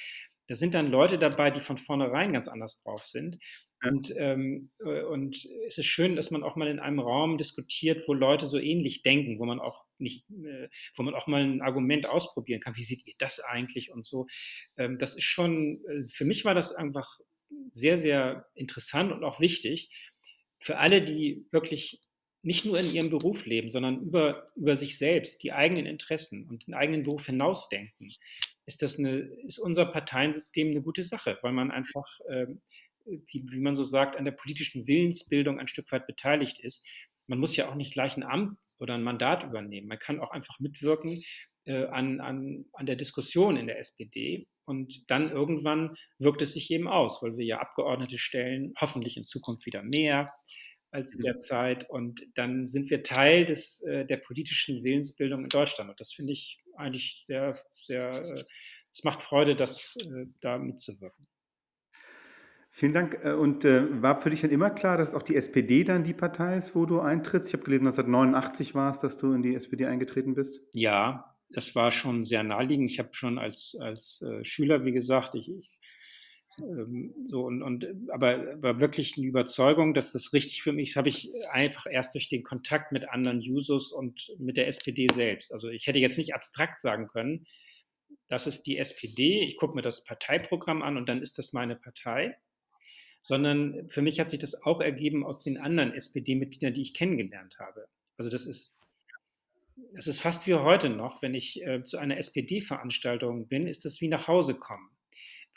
Da 0.49 0.55
sind 0.55 0.75
dann 0.75 0.91
Leute 0.91 1.19
dabei, 1.19 1.51
die 1.51 1.61
von 1.61 1.77
vornherein 1.77 2.33
ganz 2.33 2.49
anders 2.49 2.83
drauf 2.83 3.05
sind. 3.05 3.39
Und, 3.85 4.13
ähm, 4.17 4.71
äh, 4.81 5.03
und 5.03 5.37
es 5.67 5.79
ist 5.79 5.87
schön, 5.87 6.17
dass 6.17 6.31
man 6.31 6.43
auch 6.43 6.57
mal 6.57 6.69
in 6.69 6.81
einem 6.81 6.99
Raum 6.99 7.39
diskutiert, 7.39 8.09
wo 8.09 8.15
Leute 8.15 8.47
so 8.47 8.59
ähnlich 8.59 9.03
denken, 9.03 9.39
wo 9.39 9.45
man 9.45 9.61
auch 9.61 9.85
nicht, 9.99 10.29
äh, 10.31 10.69
wo 10.97 11.03
man 11.03 11.15
auch 11.15 11.27
mal 11.27 11.43
ein 11.43 11.61
Argument 11.61 12.07
ausprobieren 12.07 12.61
kann. 12.61 12.77
Wie 12.77 12.83
seht 12.83 13.07
ihr 13.07 13.15
das 13.19 13.41
eigentlich 13.41 13.93
und 13.93 14.05
so? 14.05 14.27
Ähm, 14.79 14.99
das 14.99 15.17
ist 15.17 15.25
schon, 15.25 15.85
äh, 15.87 16.09
für 16.09 16.25
mich 16.25 16.45
war 16.45 16.55
das 16.55 16.73
einfach 16.73 17.19
sehr, 17.71 17.99
sehr 17.99 18.47
interessant 18.55 19.13
und 19.13 19.25
auch 19.25 19.41
wichtig 19.41 19.91
für 20.59 20.79
alle, 20.79 21.03
die 21.03 21.47
wirklich 21.51 22.01
nicht 22.43 22.65
nur 22.65 22.79
in 22.79 22.93
ihrem 22.93 23.11
Beruf 23.11 23.47
leben, 23.47 23.69
sondern 23.69 24.01
über, 24.01 24.47
über 24.57 24.77
sich 24.77 24.97
selbst, 24.97 25.43
die 25.43 25.53
eigenen 25.53 25.87
Interessen 25.87 26.49
und 26.49 26.67
den 26.67 26.75
eigenen 26.75 27.03
Beruf 27.03 27.27
hinausdenken 27.27 28.13
ist 28.69 28.83
das 28.83 28.99
eine, 28.99 29.21
ist 29.47 29.59
unser 29.59 29.87
Parteiensystem 29.87 30.69
eine 30.69 30.83
gute 30.83 31.03
Sache, 31.03 31.39
weil 31.41 31.53
man 31.53 31.71
einfach, 31.71 32.07
äh, 32.29 32.47
wie, 33.07 33.43
wie, 33.51 33.61
man 33.61 33.75
so 33.75 33.83
sagt, 33.83 34.17
an 34.17 34.27
der 34.27 34.33
politischen 34.33 34.87
Willensbildung 34.87 35.59
ein 35.59 35.69
Stück 35.69 35.91
weit 35.91 36.07
beteiligt 36.07 36.61
ist. 36.61 36.87
Man 37.27 37.39
muss 37.39 37.57
ja 37.57 37.71
auch 37.71 37.75
nicht 37.75 37.95
gleich 37.95 38.17
ein 38.19 38.23
Amt 38.23 38.59
oder 38.79 38.95
ein 38.95 39.03
Mandat 39.03 39.43
übernehmen. 39.43 39.89
Man 39.89 39.99
kann 39.99 40.21
auch 40.21 40.33
einfach 40.33 40.61
mitwirken 40.61 41.23
äh, 41.65 41.87
an, 41.87 42.21
an, 42.21 42.67
an 42.75 42.85
der 42.85 42.97
Diskussion 42.97 43.57
in 43.57 43.67
der 43.69 43.79
SPD. 43.79 44.47
Und 44.67 45.11
dann 45.11 45.31
irgendwann 45.31 45.97
wirkt 46.19 46.43
es 46.43 46.53
sich 46.53 46.71
eben 46.71 46.89
aus, 46.89 47.23
weil 47.23 47.39
wir 47.39 47.47
ja 47.47 47.61
Abgeordnete 47.61 48.19
stellen, 48.19 48.75
hoffentlich 48.79 49.17
in 49.17 49.25
Zukunft 49.25 49.65
wieder 49.65 49.83
mehr 49.83 50.31
als 50.91 51.15
mhm. 51.15 51.21
derzeit. 51.21 51.89
Und 51.89 52.21
dann 52.35 52.67
sind 52.67 52.91
wir 52.91 53.03
Teil 53.03 53.47
des, 53.47 53.81
äh, 53.85 54.05
der 54.05 54.19
politischen 54.19 54.85
Willensbildung 54.85 55.45
in 55.45 55.49
Deutschland. 55.49 55.89
Und 55.89 55.99
das 56.01 56.13
finde 56.13 56.35
ich 56.35 56.59
eigentlich 56.79 57.25
sehr, 57.27 57.59
sehr, 57.75 58.11
äh, 58.11 58.45
es 58.93 59.05
macht 59.05 59.23
Freude, 59.23 59.57
das 59.57 59.97
äh, 60.05 60.27
da 60.41 60.59
mitzuwirken. 60.59 61.27
Vielen 62.71 62.93
Dank. 62.93 63.19
Äh, 63.25 63.33
und 63.33 63.65
äh, 63.65 64.03
war 64.03 64.21
für 64.21 64.31
dich 64.31 64.43
dann 64.43 64.51
immer 64.51 64.71
klar, 64.71 64.97
dass 64.97 65.15
auch 65.15 65.23
die 65.23 65.37
SPD 65.37 65.85
dann 65.85 66.05
die 66.05 66.15
Partei 66.15 66.57
ist, 66.57 66.75
wo 66.75 66.87
du 66.87 67.01
eintrittst? 67.01 67.49
Ich 67.49 67.55
habe 67.55 67.65
gelesen, 67.65 67.87
1989 67.87 68.75
war 68.75 68.93
es, 68.93 69.01
dass 69.01 69.17
du 69.17 69.33
in 69.33 69.43
die 69.43 69.55
SPD 69.55 69.87
eingetreten 69.87 70.35
bist. 70.35 70.61
Ja, 70.75 71.25
das 71.51 71.75
war 71.75 71.91
schon 71.93 72.25
sehr 72.25 72.43
naheliegend. 72.43 72.91
Ich 72.91 72.99
habe 72.99 73.11
schon 73.13 73.39
als, 73.39 73.77
als 73.81 74.23
äh, 74.23 74.45
Schüler, 74.45 74.85
wie 74.85 74.93
gesagt, 74.93 75.35
ich, 75.35 75.51
ich 75.51 75.78
ähm, 76.61 77.15
so 77.25 77.45
und, 77.45 77.63
und 77.63 77.87
aber, 78.11 78.53
aber 78.53 78.81
wirklich 78.81 79.17
eine 79.17 79.27
Überzeugung, 79.27 79.95
dass 79.95 80.13
das 80.13 80.33
richtig 80.33 80.63
für 80.63 80.73
mich 80.73 80.91
ist, 80.91 80.97
habe 80.97 81.09
ich 81.09 81.31
einfach 81.51 81.87
erst 81.91 82.15
durch 82.15 82.29
den 82.29 82.43
Kontakt 82.43 82.93
mit 82.93 83.09
anderen 83.09 83.41
Jusos 83.41 83.93
und 83.93 84.35
mit 84.39 84.57
der 84.57 84.69
SPD 84.69 85.09
selbst. 85.13 85.53
Also 85.53 85.69
ich 85.69 85.87
hätte 85.87 85.99
jetzt 85.99 86.19
nicht 86.19 86.35
abstrakt 86.35 86.81
sagen 86.81 87.09
können, 87.09 87.47
das 88.29 88.47
ist 88.47 88.65
die 88.65 88.79
SPD, 88.79 89.41
ich 89.45 89.57
gucke 89.57 89.75
mir 89.75 89.83
das 89.83 90.05
Parteiprogramm 90.05 90.83
an 90.83 90.97
und 90.97 91.09
dann 91.09 91.23
ist 91.23 91.39
das 91.39 91.53
meine 91.53 91.77
Partei, 91.77 92.37
sondern 93.23 93.89
für 93.89 94.03
mich 94.03 94.21
hat 94.21 94.31
sich 94.31 94.39
das 94.39 94.63
auch 94.63 94.81
ergeben 94.81 95.25
aus 95.25 95.43
den 95.43 95.59
anderen 95.59 95.93
SPD-Mitgliedern, 95.93 96.75
die 96.75 96.83
ich 96.83 96.95
kennengelernt 96.95 97.59
habe. 97.59 97.89
Also 98.17 98.31
das 98.31 98.47
ist 98.47 98.77
das 99.95 100.09
ist 100.09 100.21
fast 100.21 100.47
wie 100.49 100.55
heute 100.55 100.91
noch, 100.91 101.23
wenn 101.23 101.35
ich 101.35 101.63
äh, 101.65 101.85
zu 101.85 101.99
einer 101.99 102.19
SPD-Veranstaltung 102.19 103.47
bin, 103.47 103.69
ist 103.69 103.85
das 103.85 104.01
wie 104.01 104.09
nach 104.09 104.27
Hause 104.27 104.55
kommen 104.55 104.91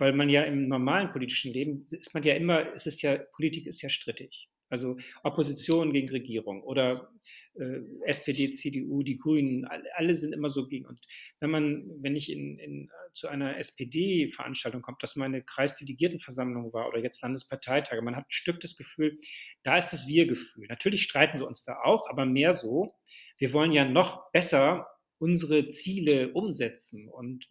weil 0.01 0.13
man 0.13 0.29
ja 0.29 0.41
im 0.41 0.67
normalen 0.67 1.11
politischen 1.11 1.53
Leben 1.53 1.83
ist 1.83 2.15
man 2.15 2.23
ja 2.23 2.33
immer, 2.33 2.73
es 2.73 2.87
ist 2.87 3.03
ja, 3.03 3.17
Politik 3.17 3.67
ist 3.67 3.83
ja 3.83 3.89
strittig. 3.89 4.49
Also 4.67 4.97
Opposition 5.21 5.93
gegen 5.93 6.09
Regierung 6.09 6.63
oder 6.63 7.11
äh, 7.53 7.81
SPD, 8.05 8.51
CDU, 8.51 9.03
die 9.03 9.17
Grünen, 9.17 9.67
alle, 9.93 10.15
sind 10.15 10.33
immer 10.33 10.49
so 10.49 10.67
gegen. 10.67 10.87
Und 10.87 10.99
wenn 11.39 11.51
man, 11.51 11.87
wenn 12.01 12.15
ich 12.15 12.31
in, 12.31 12.57
in, 12.57 12.89
zu 13.13 13.27
einer 13.27 13.59
SPD-Veranstaltung 13.59 14.81
komme, 14.81 14.97
dass 14.99 15.15
meine 15.15 15.43
Kreisdelegiertenversammlung 15.43 16.73
war 16.73 16.87
oder 16.87 16.97
jetzt 16.97 17.21
Landesparteitage, 17.21 18.01
man 18.01 18.15
hat 18.15 18.23
ein 18.23 18.31
Stück 18.31 18.59
das 18.59 18.75
Gefühl, 18.75 19.19
da 19.61 19.77
ist 19.77 19.89
das 19.89 20.07
Wir-Gefühl. 20.07 20.65
Natürlich 20.67 21.03
streiten 21.03 21.37
wir 21.37 21.45
uns 21.45 21.63
da 21.63 21.79
auch, 21.83 22.09
aber 22.09 22.25
mehr 22.25 22.53
so, 22.53 22.91
wir 23.37 23.53
wollen 23.53 23.71
ja 23.71 23.85
noch 23.85 24.31
besser 24.31 24.87
unsere 25.19 25.69
Ziele 25.69 26.33
umsetzen 26.33 27.07
und 27.07 27.47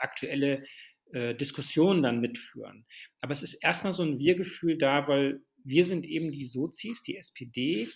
aktuelle 0.00 0.64
äh, 1.12 1.34
Diskussionen 1.34 2.02
dann 2.02 2.20
mitführen. 2.20 2.86
Aber 3.20 3.32
es 3.32 3.42
ist 3.42 3.54
erstmal 3.54 3.92
so 3.92 4.02
ein 4.02 4.18
Wir-Gefühl 4.18 4.78
da, 4.78 5.08
weil 5.08 5.42
wir 5.64 5.84
sind 5.84 6.06
eben 6.06 6.30
die 6.30 6.46
Sozis, 6.46 7.02
die 7.02 7.16
SPD 7.16 7.88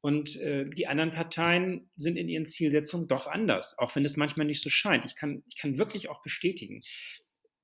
und 0.00 0.36
äh, 0.36 0.68
die 0.70 0.86
anderen 0.86 1.10
Parteien 1.10 1.90
sind 1.96 2.16
in 2.16 2.28
ihren 2.28 2.46
Zielsetzungen 2.46 3.08
doch 3.08 3.26
anders, 3.26 3.78
auch 3.78 3.96
wenn 3.96 4.04
es 4.04 4.16
manchmal 4.16 4.46
nicht 4.46 4.62
so 4.62 4.70
scheint. 4.70 5.04
Ich 5.04 5.16
kann, 5.16 5.42
ich 5.48 5.56
kann 5.56 5.78
wirklich 5.78 6.08
auch 6.08 6.22
bestätigen, 6.22 6.82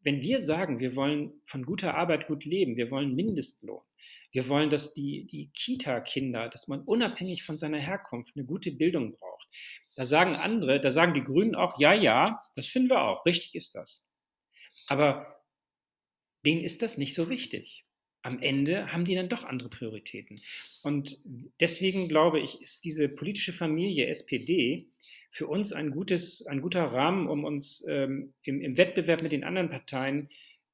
wenn 0.03 0.21
wir 0.21 0.41
sagen, 0.41 0.81
wir 0.81 0.97
wollen 0.97 1.33
von 1.45 1.65
guter 1.65 1.95
Arbeit 1.95 2.27
gut 2.27 2.45
leben, 2.45 2.77
wir 2.77 2.91
wollen 2.91 3.15
Mindestlohn, 3.15 3.83
wir 4.33 4.49
wollen, 4.49 4.71
dass 4.71 4.95
die, 4.95 5.27
die 5.27 5.51
Kita-Kinder, 5.55 6.49
dass 6.49 6.67
man 6.67 6.81
unabhängig 6.81 7.43
von 7.43 7.57
seiner 7.57 7.79
Herkunft 7.79 8.35
eine 8.35 8.45
gute 8.45 8.73
Bildung 8.73 9.13
braucht. 9.13 9.47
Da 9.95 10.05
sagen 10.05 10.35
andere, 10.35 10.81
da 10.81 10.91
sagen 10.91 11.15
die 11.15 11.23
Grünen 11.23 11.55
auch, 11.55 11.79
ja, 11.79 11.93
ja, 11.93 12.43
das 12.57 12.67
finden 12.67 12.91
wir 12.91 13.03
auch, 13.03 13.27
richtig 13.27 13.55
ist 13.55 13.75
das. 13.75 14.09
Aber 14.89 15.43
denen 16.45 16.63
ist 16.63 16.83
das 16.83 16.99
nicht 16.99 17.15
so 17.15 17.29
wichtig. 17.29 17.85
Am 18.23 18.41
Ende 18.41 18.93
haben 18.93 19.05
die 19.05 19.17
dann 19.17 19.29
doch 19.29 19.45
andere 19.45 19.69
Prioritäten. 19.69 20.41
Und 20.83 21.19
deswegen 21.61 22.09
glaube 22.09 22.41
ich, 22.41 22.61
ist 22.63 22.85
diese 22.85 23.09
politische 23.09 23.53
Familie 23.53 24.07
SPD 24.07 24.89
für 25.31 25.49
uns 25.49 25.73
ein, 25.73 25.91
gutes, 25.91 26.47
ein 26.47 26.61
guter 26.61 26.85
Rahmen, 26.85 27.27
um 27.27 27.45
uns 27.45 27.85
ähm, 27.89 28.35
im, 28.45 28.61
im, 28.61 28.77
Wettbewerb 28.77 29.23
mit 29.23 29.33
den 29.33 29.45
anderen 29.45 29.71
Parteien 29.71 30.29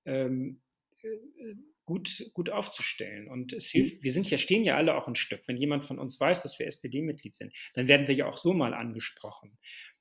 ähm, 0.04 0.60
äh, 1.02 1.54
gut, 1.84 2.30
gut 2.34 2.50
aufzustellen. 2.50 3.28
Und 3.28 3.54
es 3.54 3.70
hilft, 3.70 4.02
wir 4.02 4.12
sind 4.12 4.28
ja, 4.30 4.36
stehen 4.36 4.64
ja 4.64 4.76
alle 4.76 4.94
auch 4.94 5.08
ein 5.08 5.16
Stück. 5.16 5.40
Wenn 5.46 5.56
jemand 5.56 5.86
von 5.86 5.98
uns 5.98 6.20
weiß, 6.20 6.42
dass 6.42 6.58
wir 6.58 6.66
SPD-Mitglied 6.66 7.34
sind, 7.34 7.54
dann 7.72 7.88
werden 7.88 8.08
wir 8.08 8.14
ja 8.14 8.26
auch 8.26 8.36
so 8.36 8.52
mal 8.52 8.74
angesprochen. 8.74 9.56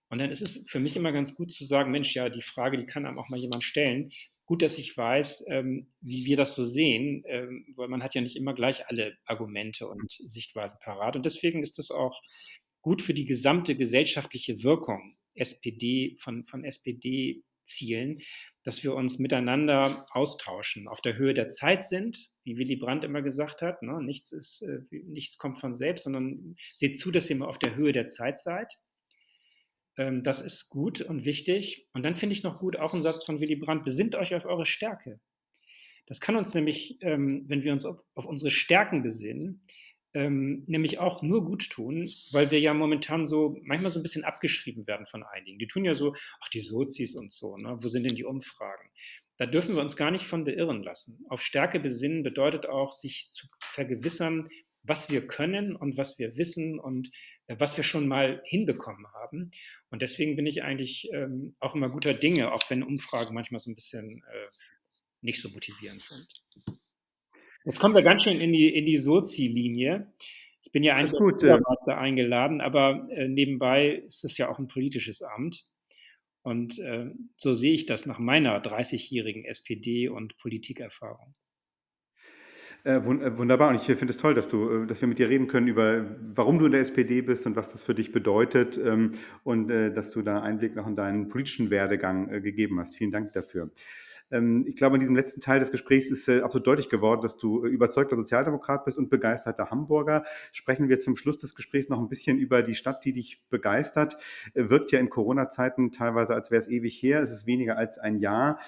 Und 0.09 0.19
dann 0.19 0.31
ist 0.31 0.41
es 0.41 0.63
für 0.69 0.79
mich 0.79 0.95
immer 0.95 1.11
ganz 1.11 1.35
gut 1.35 1.51
zu 1.51 1.65
sagen, 1.65 1.91
Mensch, 1.91 2.15
ja, 2.15 2.29
die 2.29 2.41
Frage, 2.41 2.77
die 2.77 2.85
kann 2.85 3.05
einem 3.05 3.19
auch 3.19 3.29
mal 3.29 3.39
jemand 3.39 3.63
stellen. 3.63 4.11
Gut, 4.45 4.61
dass 4.61 4.77
ich 4.77 4.95
weiß, 4.95 5.45
ähm, 5.49 5.87
wie 5.99 6.25
wir 6.25 6.37
das 6.37 6.55
so 6.55 6.65
sehen, 6.65 7.23
ähm, 7.27 7.65
weil 7.75 7.89
man 7.89 8.01
hat 8.01 8.15
ja 8.15 8.21
nicht 8.21 8.37
immer 8.37 8.53
gleich 8.53 8.87
alle 8.87 9.17
Argumente 9.25 9.87
und 9.87 10.09
Sichtweisen 10.09 10.79
parat. 10.81 11.17
Und 11.17 11.25
deswegen 11.25 11.61
ist 11.61 11.77
das 11.77 11.91
auch 11.91 12.21
gut 12.81 13.01
für 13.01 13.13
die 13.13 13.25
gesamte 13.25 13.75
gesellschaftliche 13.75 14.63
Wirkung 14.63 15.17
SPD, 15.33 16.15
von, 16.19 16.45
von 16.45 16.63
SPD-Zielen, 16.63 18.19
dass 18.63 18.83
wir 18.83 18.95
uns 18.95 19.19
miteinander 19.19 20.05
austauschen, 20.11 20.87
auf 20.87 21.01
der 21.01 21.17
Höhe 21.17 21.33
der 21.33 21.49
Zeit 21.49 21.83
sind, 21.83 22.31
wie 22.45 22.57
Willy 22.57 22.77
Brandt 22.77 23.03
immer 23.03 23.21
gesagt 23.21 23.61
hat. 23.61 23.83
Ne? 23.83 24.01
Nichts, 24.01 24.31
ist, 24.31 24.61
äh, 24.61 24.79
nichts 24.89 25.37
kommt 25.37 25.59
von 25.59 25.73
selbst, 25.73 26.05
sondern 26.05 26.55
seht 26.73 26.97
zu, 26.97 27.11
dass 27.11 27.29
ihr 27.29 27.35
immer 27.35 27.49
auf 27.49 27.59
der 27.59 27.75
Höhe 27.75 27.91
der 27.91 28.07
Zeit 28.07 28.39
seid. 28.39 28.73
Ähm, 29.97 30.23
das 30.23 30.41
ist 30.41 30.69
gut 30.69 31.01
und 31.01 31.25
wichtig. 31.25 31.87
Und 31.93 32.03
dann 32.03 32.15
finde 32.15 32.33
ich 32.33 32.43
noch 32.43 32.59
gut 32.59 32.77
auch 32.77 32.93
ein 32.93 33.01
Satz 33.01 33.23
von 33.23 33.39
Willy 33.39 33.55
Brandt, 33.55 33.83
besinnt 33.83 34.15
euch 34.15 34.35
auf 34.35 34.45
eure 34.45 34.65
Stärke. 34.65 35.19
Das 36.05 36.21
kann 36.21 36.37
uns 36.37 36.53
nämlich, 36.53 36.97
ähm, 37.01 37.45
wenn 37.47 37.63
wir 37.63 37.73
uns 37.73 37.85
auf, 37.85 37.99
auf 38.15 38.25
unsere 38.25 38.49
Stärken 38.49 39.03
besinnen, 39.03 39.61
ähm, 40.13 40.63
nämlich 40.67 40.99
auch 40.99 41.21
nur 41.21 41.43
gut 41.43 41.69
tun, 41.69 42.09
weil 42.31 42.49
wir 42.49 42.59
ja 42.59 42.73
momentan 42.73 43.27
so 43.27 43.59
manchmal 43.63 43.91
so 43.91 43.99
ein 43.99 44.03
bisschen 44.03 44.23
abgeschrieben 44.23 44.87
werden 44.87 45.05
von 45.05 45.23
einigen. 45.23 45.59
Die 45.59 45.67
tun 45.67 45.83
ja 45.83 45.95
so, 45.95 46.15
ach, 46.41 46.49
die 46.49 46.61
Sozis 46.61 47.15
und 47.15 47.33
so, 47.33 47.57
ne? 47.57 47.77
wo 47.81 47.87
sind 47.89 48.03
denn 48.03 48.15
die 48.15 48.23
Umfragen? 48.23 48.89
Da 49.37 49.45
dürfen 49.45 49.75
wir 49.75 49.81
uns 49.81 49.95
gar 49.97 50.09
nicht 50.09 50.25
von 50.25 50.45
beirren 50.45 50.81
lassen. 50.81 51.23
Auf 51.29 51.41
Stärke 51.41 51.79
besinnen 51.79 52.23
bedeutet 52.23 52.65
auch, 52.67 52.93
sich 52.93 53.29
zu 53.31 53.47
vergewissern, 53.59 54.49
was 54.81 55.11
wir 55.11 55.27
können 55.27 55.75
und 55.75 55.97
was 55.97 56.17
wir 56.17 56.37
wissen 56.37 56.79
und 56.79 57.11
was 57.47 57.77
wir 57.77 57.83
schon 57.83 58.07
mal 58.07 58.41
hinbekommen 58.45 59.07
haben. 59.13 59.51
Und 59.89 60.01
deswegen 60.01 60.35
bin 60.35 60.45
ich 60.45 60.63
eigentlich 60.63 61.09
ähm, 61.13 61.55
auch 61.59 61.75
immer 61.75 61.89
guter 61.89 62.13
Dinge, 62.13 62.51
auch 62.51 62.69
wenn 62.69 62.83
Umfragen 62.83 63.33
manchmal 63.33 63.59
so 63.59 63.71
ein 63.71 63.75
bisschen 63.75 64.23
äh, 64.31 64.47
nicht 65.21 65.41
so 65.41 65.49
motivierend 65.49 66.01
sind. 66.01 66.27
Jetzt 67.63 67.79
kommen 67.79 67.95
wir 67.95 68.01
ganz 68.01 68.23
schön 68.23 68.39
in 68.39 68.53
die, 68.53 68.69
in 68.69 68.85
die 68.85 68.97
Sozi-Linie. 68.97 70.11
Ich 70.61 70.71
bin 70.71 70.83
ja 70.83 70.95
eigentlich 70.95 71.13
gut, 71.13 71.43
als 71.43 71.87
äh. 71.87 71.91
eingeladen, 71.91 72.61
aber 72.61 73.07
äh, 73.11 73.27
nebenbei 73.27 74.03
ist 74.05 74.23
es 74.25 74.37
ja 74.37 74.49
auch 74.49 74.59
ein 74.59 74.67
politisches 74.67 75.21
Amt. 75.21 75.63
Und 76.43 76.79
äh, 76.79 77.11
so 77.35 77.53
sehe 77.53 77.73
ich 77.73 77.85
das 77.85 78.05
nach 78.05 78.19
meiner 78.19 78.61
30-jährigen 78.61 79.43
SPD- 79.45 80.07
und 80.07 80.37
Politikerfahrung. 80.37 81.35
Äh, 82.83 82.95
äh, 82.95 83.37
wunderbar. 83.37 83.69
Und 83.69 83.75
ich 83.75 83.83
finde 83.83 84.11
es 84.11 84.17
toll, 84.17 84.33
dass 84.33 84.47
du, 84.47 84.83
äh, 84.83 84.87
dass 84.87 85.01
wir 85.01 85.07
mit 85.07 85.19
dir 85.19 85.29
reden 85.29 85.47
können 85.47 85.67
über, 85.67 86.05
warum 86.33 86.59
du 86.59 86.65
in 86.65 86.71
der 86.71 86.81
SPD 86.81 87.21
bist 87.21 87.45
und 87.45 87.55
was 87.55 87.71
das 87.71 87.83
für 87.83 87.95
dich 87.95 88.11
bedeutet 88.11 88.79
ähm, 88.83 89.11
und 89.43 89.67
dass 89.67 90.11
du 90.11 90.21
da 90.21 90.41
Einblick 90.41 90.75
noch 90.75 90.87
in 90.87 90.95
deinen 90.95 91.29
politischen 91.29 91.69
Werdegang 91.69 92.41
gegeben 92.41 92.79
hast. 92.79 92.95
Vielen 92.95 93.11
Dank 93.11 93.33
dafür. 93.33 93.69
Ähm, 94.31 94.65
ich 94.67 94.75
glaube, 94.75 94.95
in 94.95 94.99
diesem 94.99 95.15
letzten 95.15 95.41
Teil 95.41 95.59
des 95.59 95.71
Gesprächs 95.71 96.09
ist 96.09 96.27
äh, 96.27 96.41
absolut 96.41 96.67
deutlich 96.67 96.89
geworden, 96.89 97.21
dass 97.21 97.37
du 97.37 97.63
äh, 97.63 97.69
überzeugter 97.69 98.15
Sozialdemokrat 98.15 98.85
bist 98.85 98.97
und 98.97 99.09
begeisterter 99.09 99.69
Hamburger. 99.69 100.23
Sprechen 100.51 100.89
wir 100.89 100.99
zum 100.99 101.15
Schluss 101.15 101.37
des 101.37 101.55
Gesprächs 101.55 101.89
noch 101.89 101.99
ein 101.99 102.09
bisschen 102.09 102.37
über 102.37 102.61
die 102.61 102.75
Stadt, 102.75 103.05
die 103.05 103.13
dich 103.13 103.41
begeistert. 103.49 104.17
Äh, 104.53 104.69
wirkt 104.69 104.91
ja 104.91 104.99
in 104.99 105.09
Corona-Zeiten 105.09 105.91
teilweise, 105.91 106.33
als 106.35 106.51
wäre 106.51 106.59
es 106.59 106.67
ewig 106.67 107.01
her. 107.01 107.21
Es 107.21 107.31
ist 107.31 107.47
weniger 107.47 107.77
als 107.77 107.97
ein 107.97 108.19
Jahr. 108.19 108.59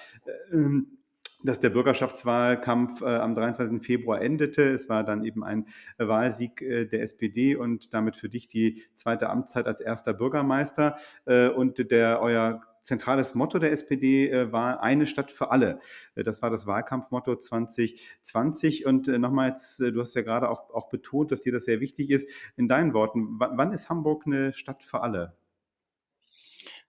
Ähm, 0.52 0.98
dass 1.42 1.60
der 1.60 1.70
Bürgerschaftswahlkampf 1.70 3.02
äh, 3.02 3.16
am 3.16 3.34
23. 3.34 3.82
Februar 3.82 4.20
endete. 4.20 4.62
Es 4.68 4.88
war 4.88 5.04
dann 5.04 5.24
eben 5.24 5.44
ein 5.44 5.66
äh, 5.98 6.06
Wahlsieg 6.06 6.60
äh, 6.62 6.86
der 6.86 7.02
SPD 7.02 7.56
und 7.56 7.94
damit 7.94 8.16
für 8.16 8.28
dich 8.28 8.48
die 8.48 8.82
zweite 8.94 9.30
Amtszeit 9.30 9.66
als 9.66 9.80
erster 9.80 10.12
Bürgermeister. 10.12 10.96
Äh, 11.24 11.48
und 11.48 11.90
der 11.90 12.20
euer 12.20 12.60
zentrales 12.82 13.34
Motto 13.34 13.58
der 13.58 13.72
SPD 13.72 14.30
äh, 14.30 14.52
war 14.52 14.82
eine 14.82 15.06
Stadt 15.06 15.30
für 15.30 15.50
alle. 15.50 15.80
Das 16.14 16.42
war 16.42 16.50
das 16.50 16.66
Wahlkampfmotto 16.66 17.36
2020. 17.36 18.86
Und 18.86 19.08
nochmals, 19.08 19.76
du 19.78 20.00
hast 20.00 20.14
ja 20.14 20.22
gerade 20.22 20.48
auch, 20.48 20.70
auch 20.70 20.88
betont, 20.88 21.32
dass 21.32 21.42
dir 21.42 21.52
das 21.52 21.64
sehr 21.64 21.80
wichtig 21.80 22.10
ist. 22.10 22.28
In 22.56 22.68
deinen 22.68 22.94
Worten, 22.94 23.38
wann 23.38 23.72
ist 23.72 23.90
Hamburg 23.90 24.24
eine 24.26 24.52
Stadt 24.52 24.82
für 24.82 25.02
alle? 25.02 25.34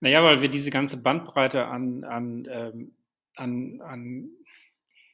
Naja, 0.01 0.23
weil 0.23 0.41
wir 0.41 0.49
diese 0.49 0.71
ganze 0.71 0.97
Bandbreite 0.97 1.65
an, 1.67 2.03
an, 2.03 2.47
ähm, 2.49 2.91
an, 3.35 3.81
an 3.81 4.29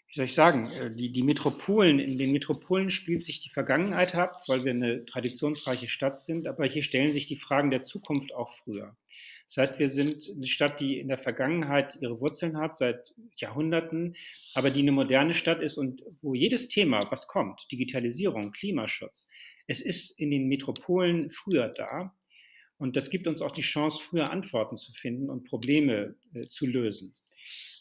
wie 0.09 0.15
soll 0.15 0.25
ich 0.25 0.33
sagen, 0.33 0.69
äh, 0.71 0.93
die, 0.93 1.11
die 1.11 1.23
Metropolen, 1.23 1.99
in 1.99 2.17
den 2.17 2.31
Metropolen 2.31 2.89
spielt 2.89 3.23
sich 3.23 3.41
die 3.41 3.49
Vergangenheit 3.49 4.15
ab, 4.15 4.41
weil 4.47 4.63
wir 4.63 4.71
eine 4.71 5.05
traditionsreiche 5.05 5.89
Stadt 5.89 6.19
sind, 6.19 6.47
aber 6.47 6.65
hier 6.65 6.81
stellen 6.81 7.11
sich 7.11 7.27
die 7.27 7.35
Fragen 7.35 7.71
der 7.71 7.83
Zukunft 7.83 8.33
auch 8.33 8.51
früher. 8.51 8.95
Das 9.47 9.57
heißt, 9.57 9.79
wir 9.79 9.89
sind 9.89 10.29
eine 10.33 10.47
Stadt, 10.47 10.79
die 10.79 10.97
in 10.97 11.07
der 11.07 11.17
Vergangenheit 11.17 11.97
ihre 12.01 12.19
Wurzeln 12.19 12.57
hat, 12.57 12.77
seit 12.77 13.13
Jahrhunderten, 13.37 14.15
aber 14.55 14.69
die 14.69 14.81
eine 14.81 14.91
moderne 14.91 15.33
Stadt 15.33 15.61
ist 15.61 15.77
und 15.77 16.03
wo 16.21 16.33
jedes 16.33 16.67
Thema, 16.67 16.99
was 17.09 17.27
kommt, 17.27 17.67
Digitalisierung, 17.71 18.51
Klimaschutz, 18.51 19.29
es 19.67 19.81
ist 19.81 20.17
in 20.19 20.31
den 20.31 20.47
Metropolen 20.47 21.29
früher 21.29 21.67
da. 21.67 22.13
Und 22.77 22.95
das 22.95 23.09
gibt 23.09 23.27
uns 23.27 23.41
auch 23.41 23.51
die 23.51 23.61
Chance, 23.61 23.99
früher 24.01 24.29
Antworten 24.29 24.75
zu 24.75 24.93
finden 24.93 25.29
und 25.29 25.45
Probleme 25.45 26.15
äh, 26.33 26.41
zu 26.41 26.67
lösen. 26.67 27.13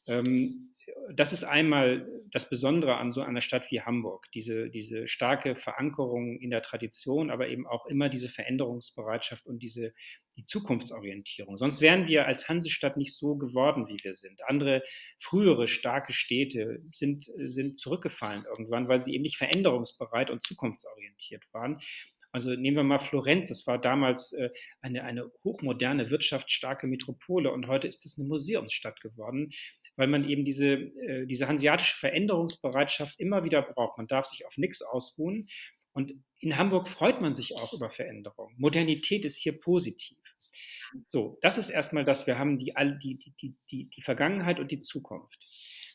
Ähm, 0.07 0.75
das 1.13 1.33
ist 1.33 1.45
einmal 1.45 2.09
das 2.31 2.49
Besondere 2.49 2.97
an 2.97 3.13
so 3.13 3.21
einer 3.23 3.41
Stadt 3.41 3.71
wie 3.71 3.81
Hamburg, 3.81 4.27
diese, 4.33 4.71
diese 4.71 5.09
starke 5.09 5.57
Verankerung 5.57 6.39
in 6.39 6.51
der 6.51 6.63
Tradition, 6.63 7.31
aber 7.31 7.49
eben 7.49 7.67
auch 7.67 7.87
immer 7.87 8.09
diese 8.09 8.29
Veränderungsbereitschaft 8.29 9.47
und 9.47 9.63
diese 9.63 9.93
die 10.37 10.45
Zukunftsorientierung. 10.45 11.57
Sonst 11.57 11.81
wären 11.81 12.07
wir 12.07 12.27
als 12.27 12.49
Hansestadt 12.49 12.97
nicht 12.97 13.17
so 13.17 13.37
geworden, 13.37 13.89
wie 13.89 13.97
wir 14.03 14.15
sind. 14.15 14.43
Andere 14.47 14.83
frühere 15.19 15.67
starke 15.67 16.13
Städte 16.13 16.83
sind, 16.93 17.25
sind 17.25 17.79
zurückgefallen 17.79 18.45
irgendwann, 18.49 18.89
weil 18.89 19.01
sie 19.01 19.15
eben 19.15 19.23
nicht 19.23 19.39
veränderungsbereit 19.39 20.31
und 20.31 20.43
zukunftsorientiert 20.43 21.43
waren. 21.53 21.81
Also 22.33 22.51
nehmen 22.51 22.77
wir 22.77 22.85
mal 22.85 22.99
Florenz, 22.99 23.49
das 23.49 23.67
war 23.67 23.81
damals 23.81 24.33
äh, 24.33 24.51
eine, 24.81 25.05
eine 25.05 25.31
hochmoderne, 25.45 26.11
wirtschaftsstarke 26.11 26.87
Metropole 26.87 27.51
und 27.53 27.67
heute 27.67 27.89
ist 27.89 28.05
es 28.05 28.19
eine 28.19 28.29
Museumsstadt 28.29 29.01
geworden 29.01 29.53
weil 29.97 30.09
man 30.09 30.29
eben 30.29 30.45
diese, 30.45 30.75
äh, 30.75 31.27
diese 31.27 31.49
hanseatische 31.49 31.97
Veränderungsbereitschaft 31.97 33.19
immer 33.19 33.45
wieder 33.45 33.63
braucht. 33.63 33.97
Man 33.99 34.07
darf 34.07 34.27
sich 34.27 34.47
auf 34.47 34.57
nichts 34.59 34.83
ausruhen. 34.83 35.49
Und 35.93 36.13
in 36.41 36.59
Hamburg 36.59 36.89
freut 36.89 37.23
man 37.23 37.35
sich 37.35 37.57
auch 37.57 37.73
über 37.73 37.89
Veränderung. 37.89 38.55
Modernität 38.59 39.25
ist 39.25 39.39
hier 39.39 39.59
positiv. 39.59 40.19
So, 41.07 41.39
das 41.41 41.59
ist 41.59 41.71
erstmal 41.71 42.05
das, 42.05 42.27
wir 42.27 42.39
haben 42.39 42.59
die, 42.59 42.75
die, 43.03 43.35
die, 43.41 43.57
die, 43.71 43.89
die 43.89 44.03
Vergangenheit 44.03 44.61
und 44.61 44.71
die 44.71 44.79
Zukunft. 44.79 45.39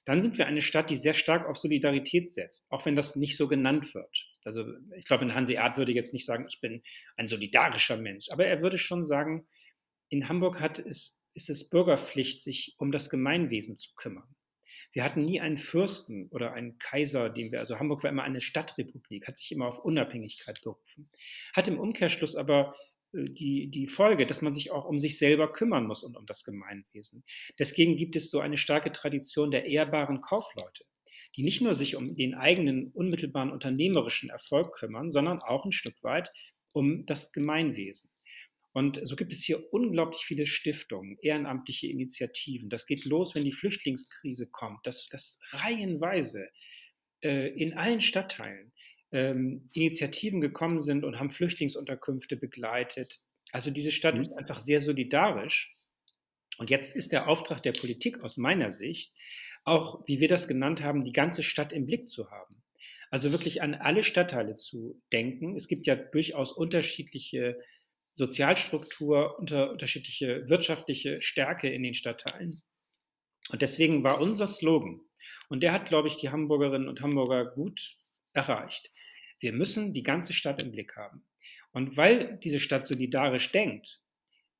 Dann 0.06 0.22
sind 0.22 0.38
wir 0.38 0.48
eine 0.48 0.63
Stadt, 0.63 0.89
die 0.89 0.96
sehr 0.96 1.13
stark 1.13 1.48
auf 1.48 1.58
Solidarität 1.58 2.32
setzt, 2.32 2.65
auch 2.72 2.86
wenn 2.86 2.96
das 2.96 3.15
nicht 3.15 3.38
so 3.38 3.48
genannt 3.48 3.94
wird. 3.94 4.28
Also 4.43 4.65
ich 4.95 5.06
glaube, 5.06 5.25
ein 5.25 5.36
Hanseat 5.36 5.77
würde 5.77 5.91
jetzt 5.91 6.13
nicht 6.13 6.25
sagen, 6.25 6.45
ich 6.49 6.60
bin 6.62 6.82
ein 7.17 7.27
solidarischer 7.27 7.97
Mensch, 7.97 8.30
aber 8.32 8.45
er 8.45 8.62
würde 8.62 8.77
schon 8.77 9.06
sagen, 9.06 9.47
in 10.10 10.27
Hamburg 10.27 10.60
hat 10.60 10.80
es 10.80 11.21
ist 11.34 11.49
es 11.49 11.69
Bürgerpflicht, 11.69 12.41
sich 12.41 12.75
um 12.77 12.91
das 12.91 13.10
Gemeinwesen 13.10 13.75
zu 13.75 13.93
kümmern. 13.95 14.36
Wir 14.91 15.04
hatten 15.04 15.23
nie 15.23 15.39
einen 15.39 15.58
Fürsten 15.58 16.27
oder 16.30 16.54
einen 16.54 16.77
Kaiser, 16.77 17.30
den 17.30 17.51
wir, 17.51 17.60
also 17.60 17.80
Hamburg 17.80 18.04
war 18.04 18.10
immer 18.10 18.23
eine 18.23 18.41
Stadtrepublik, 18.41 19.27
hat 19.27 19.38
sich 19.38 19.51
immer 19.51 19.67
auf 19.67 19.80
Unabhängigkeit 19.80 20.62
berufen, 20.62 21.10
hat 21.54 21.67
im 21.67 21.80
Umkehrschluss 21.80 22.36
aber 22.36 22.75
äh, 23.13 23.23
die, 23.30 23.69
die 23.69 23.88
Folge, 23.88 24.25
dass 24.25 24.41
man 24.41 24.54
sich 24.54 24.71
auch 24.71 24.86
um 24.86 24.99
sich 24.99 25.17
selber 25.17 25.51
kümmern 25.51 25.88
muss 25.88 26.04
und 26.04 26.17
um 26.17 26.25
das 26.25 26.43
Gemeinwesen. 26.43 27.23
Deswegen 27.58 27.95
gibt 27.95 28.15
es 28.17 28.30
so 28.30 28.41
eine 28.41 28.58
starke 28.58 28.91
Tradition 28.91 29.51
der 29.51 29.65
ehrbaren 29.65 30.19
Kaufleute, 30.19 30.84
die 31.36 31.44
nicht 31.44 31.62
nur 31.62 31.74
sich 31.74 31.96
um 31.96 32.15
den 32.15 32.34
eigenen 32.34 32.91
unmittelbaren 32.91 33.52
unternehmerischen 33.52 34.30
Erfolg 34.30 34.74
kümmern, 34.74 35.10
sondern 35.10 35.39
auch 35.39 35.65
ein 35.65 35.72
Stück 35.72 36.04
weit 36.04 36.32
um 36.74 37.06
das 37.06 37.32
Gemeinwesen. 37.32 38.12
Und 38.74 39.02
so 39.04 39.15
gibt 39.15 39.34
es 39.34 39.44
hier 39.44 39.74
unglaublich 39.74 40.22
viele 40.24 40.46
Stiftungen, 40.46 41.17
ehrenamtliche 41.22 41.88
Initiativen. 41.88 42.70
Das 42.70 42.86
geht 42.86 43.04
los, 43.04 43.36
wenn 43.36 43.44
die 43.44 43.52
Flüchtlingskrise 43.52 44.48
kommt, 44.50 44.86
dass, 44.88 45.08
dass 45.08 45.39
reihenweise 45.52 46.48
äh, 47.22 47.50
in 47.50 47.74
allen 47.74 48.00
Stadtteilen 48.00 48.72
ähm, 49.12 49.70
Initiativen 49.74 50.39
gekommen 50.39 50.80
sind 50.80 51.04
und 51.04 51.20
haben 51.20 51.30
Flüchtlingsunterkünfte 51.30 52.38
begleitet. 52.38 53.20
Also 53.52 53.72
diese 53.72 53.91
Stadt 53.91 54.15
mhm. 54.15 54.22
ist 54.22 54.34
einfach 54.34 54.60
sehr 54.60 54.80
solidarisch. 54.80 55.76
Und 56.58 56.70
jetzt 56.70 56.96
ist 56.96 57.12
der 57.12 57.28
Auftrag 57.28 57.62
der 57.63 57.74
Politik 57.74 58.22
aus 58.22 58.38
meiner 58.38 58.72
Sicht, 58.72 59.13
auch, 59.63 60.04
wie 60.08 60.19
wir 60.19 60.28
das 60.28 60.47
genannt 60.47 60.82
haben, 60.82 61.04
die 61.04 61.12
ganze 61.12 61.43
Stadt 61.43 61.74
im 61.74 61.86
Blick 61.86 62.10
zu 62.10 62.30
haben. 62.32 62.63
Also 63.10 63.32
wirklich 63.32 63.62
an 63.62 63.74
alle 63.74 64.04
Stadtteile 64.04 64.56
zu 64.56 65.02
denken. 65.12 65.56
Es 65.56 65.67
gibt 65.67 65.86
ja 65.86 65.95
durchaus 65.95 66.52
unterschiedliche 66.52 67.60
Sozialstruktur, 68.13 69.38
unter, 69.39 69.71
unterschiedliche 69.71 70.50
wirtschaftliche 70.50 71.21
Stärke 71.21 71.69
in 71.69 71.84
den 71.84 71.93
Stadtteilen. 71.93 72.62
Und 73.50 73.62
deswegen 73.62 74.04
war 74.04 74.21
unser 74.21 74.47
Slogan, 74.47 75.02
und 75.50 75.62
der 75.62 75.74
hat, 75.74 75.88
glaube 75.88 76.08
ich, 76.08 76.17
die 76.17 76.30
Hamburgerinnen 76.30 76.88
und 76.88 77.02
Hamburger 77.02 77.45
gut 77.45 77.97
erreicht. 78.34 78.91
Wir 79.39 79.54
müssen 79.54 79.93
die 79.93 80.04
ganze 80.04 80.34
Stadt 80.34 80.62
im 80.62 80.71
Blick 80.71 80.95
haben. 80.95 81.26
Und 81.71 81.97
weil 81.97 82.38
diese 82.43 82.60
Stadt 82.60 82.86
solidarisch 82.86 83.52
denkt, 83.52 84.02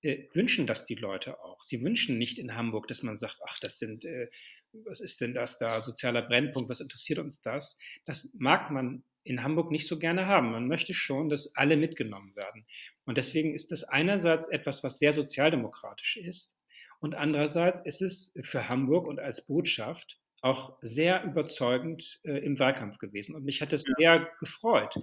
äh, 0.02 0.28
wünschen 0.34 0.66
das 0.66 0.86
die 0.86 0.96
Leute 0.96 1.40
auch. 1.40 1.62
Sie 1.62 1.82
wünschen 1.82 2.18
nicht 2.18 2.40
in 2.40 2.56
Hamburg, 2.56 2.88
dass 2.88 3.04
man 3.04 3.16
sagt, 3.16 3.38
ach, 3.48 3.60
das 3.60 3.78
sind, 3.78 4.06
äh, 4.06 4.30
was 4.74 5.00
ist 5.00 5.22
denn 5.22 5.34
das 5.34 5.58
da, 5.58 5.82
sozialer 5.82 6.22
Brennpunkt, 6.22 6.70
was 6.70 6.80
interessiert 6.80 7.20
uns 7.20 7.42
das? 7.42 7.78
Das 8.06 8.34
mag 8.38 8.72
man 8.72 9.04
in 9.24 9.44
Hamburg 9.44 9.72
nicht 9.72 9.88
so 9.88 10.00
gerne 10.00 10.26
haben. 10.26 10.52
Man 10.52 10.68
möchte 10.68 10.94
schon, 10.94 11.30
dass 11.30 11.56
alle 11.56 11.78
mitgenommen 11.78 12.36
werden. 12.36 12.66
Und 13.06 13.18
deswegen 13.18 13.54
ist 13.54 13.72
das 13.72 13.84
einerseits 13.84 14.48
etwas, 14.48 14.84
was 14.84 15.00
sehr 15.00 15.14
sozialdemokratisch 15.14 16.18
ist. 16.18 16.56
Und 17.00 17.16
andererseits 17.16 17.82
ist 17.82 18.02
es 18.02 18.34
für 18.42 18.70
Hamburg 18.70 19.08
und 19.08 19.20
als 19.20 19.46
Botschaft 19.46 20.20
auch 20.42 20.78
sehr 20.82 21.24
überzeugend 21.24 22.20
äh, 22.24 22.38
im 22.40 22.58
Wahlkampf 22.58 22.98
gewesen. 22.98 23.36
Und 23.36 23.44
mich 23.44 23.62
hat 23.62 23.74
es 23.74 23.84
sehr 23.98 24.28
gefreut, 24.40 24.96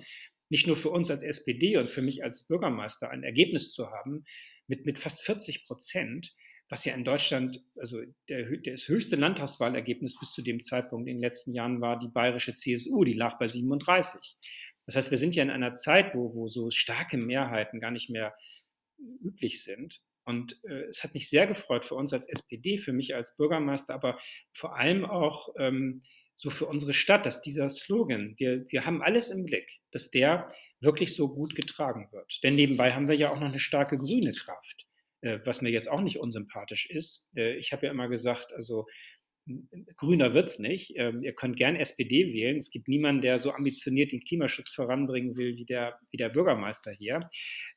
nicht 0.48 0.66
nur 0.66 0.76
für 0.76 0.90
uns 0.90 1.10
als 1.10 1.22
SPD 1.22 1.76
und 1.76 1.88
für 1.88 2.02
mich 2.02 2.24
als 2.24 2.46
Bürgermeister 2.46 3.10
ein 3.10 3.22
Ergebnis 3.22 3.72
zu 3.72 3.90
haben 3.90 4.24
mit, 4.66 4.86
mit 4.86 4.98
fast 4.98 5.22
40 5.22 5.64
Prozent, 5.64 6.34
was 6.68 6.84
ja 6.84 6.94
in 6.94 7.04
Deutschland, 7.04 7.62
also 7.76 8.00
der, 8.28 8.46
das 8.58 8.88
höchste 8.88 9.16
Landtagswahlergebnis 9.16 10.18
bis 10.18 10.32
zu 10.32 10.42
dem 10.42 10.60
Zeitpunkt 10.60 11.08
in 11.08 11.16
den 11.16 11.22
letzten 11.22 11.52
Jahren 11.52 11.80
war 11.80 11.98
die 11.98 12.08
bayerische 12.08 12.54
CSU, 12.54 13.04
die 13.04 13.14
lag 13.14 13.38
bei 13.38 13.48
37. 13.48 14.36
Das 14.86 14.96
heißt, 14.96 15.10
wir 15.10 15.18
sind 15.18 15.34
ja 15.34 15.42
in 15.42 15.50
einer 15.50 15.74
Zeit, 15.74 16.14
wo, 16.14 16.34
wo 16.34 16.48
so 16.48 16.70
starke 16.70 17.16
Mehrheiten 17.16 17.80
gar 17.80 17.90
nicht 17.90 18.10
mehr 18.10 18.34
üblich 19.22 19.62
sind. 19.62 20.00
Und 20.24 20.62
äh, 20.64 20.84
es 20.88 21.04
hat 21.04 21.14
mich 21.14 21.30
sehr 21.30 21.46
gefreut 21.46 21.86
für 21.86 21.94
uns 21.94 22.12
als 22.12 22.28
SPD, 22.28 22.76
für 22.76 22.92
mich 22.92 23.14
als 23.14 23.34
Bürgermeister, 23.36 23.94
aber 23.94 24.18
vor 24.52 24.76
allem 24.76 25.06
auch 25.06 25.54
ähm, 25.58 26.02
so 26.36 26.50
für 26.50 26.66
unsere 26.66 26.92
Stadt, 26.92 27.26
dass 27.26 27.42
dieser 27.42 27.68
Slogan, 27.68 28.34
wir, 28.36 28.66
wir 28.68 28.86
haben 28.86 29.02
alles 29.02 29.30
im 29.30 29.44
Blick, 29.44 29.80
dass 29.90 30.10
der 30.10 30.50
wirklich 30.80 31.16
so 31.16 31.28
gut 31.28 31.54
getragen 31.54 32.08
wird. 32.12 32.40
Denn 32.42 32.54
nebenbei 32.54 32.92
haben 32.92 33.08
wir 33.08 33.16
ja 33.16 33.30
auch 33.30 33.40
noch 33.40 33.48
eine 33.48 33.58
starke 33.58 33.98
grüne 33.98 34.32
Kraft. 34.32 34.87
Äh, 35.20 35.40
was 35.44 35.62
mir 35.62 35.70
jetzt 35.70 35.88
auch 35.90 36.00
nicht 36.00 36.18
unsympathisch 36.18 36.88
ist. 36.90 37.28
Äh, 37.36 37.56
ich 37.56 37.72
habe 37.72 37.86
ja 37.86 37.92
immer 37.92 38.08
gesagt, 38.08 38.52
also 38.52 38.86
grüner 39.96 40.34
wird 40.34 40.50
es 40.50 40.58
nicht. 40.58 40.92
Ähm, 40.96 41.22
ihr 41.22 41.34
könnt 41.34 41.56
gern 41.56 41.74
SPD 41.74 42.32
wählen. 42.32 42.56
Es 42.56 42.70
gibt 42.70 42.86
niemanden, 42.86 43.22
der 43.22 43.38
so 43.38 43.50
ambitioniert 43.52 44.12
den 44.12 44.20
Klimaschutz 44.20 44.68
voranbringen 44.68 45.36
will 45.36 45.56
wie 45.56 45.64
der, 45.64 45.98
wie 46.10 46.18
der 46.18 46.28
Bürgermeister 46.28 46.92
hier. 46.92 47.28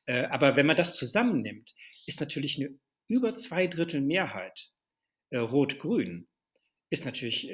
Äh, 0.06 0.24
aber 0.24 0.56
wenn 0.56 0.66
man 0.66 0.76
das 0.76 0.96
zusammennimmt, 0.96 1.74
ist 2.06 2.20
natürlich 2.20 2.58
eine 2.58 2.78
über 3.08 3.34
zwei 3.34 3.66
Drittel 3.66 4.00
Mehrheit 4.00 4.70
rot-grün, 5.34 6.28
ist 6.90 7.06
natürlich 7.06 7.50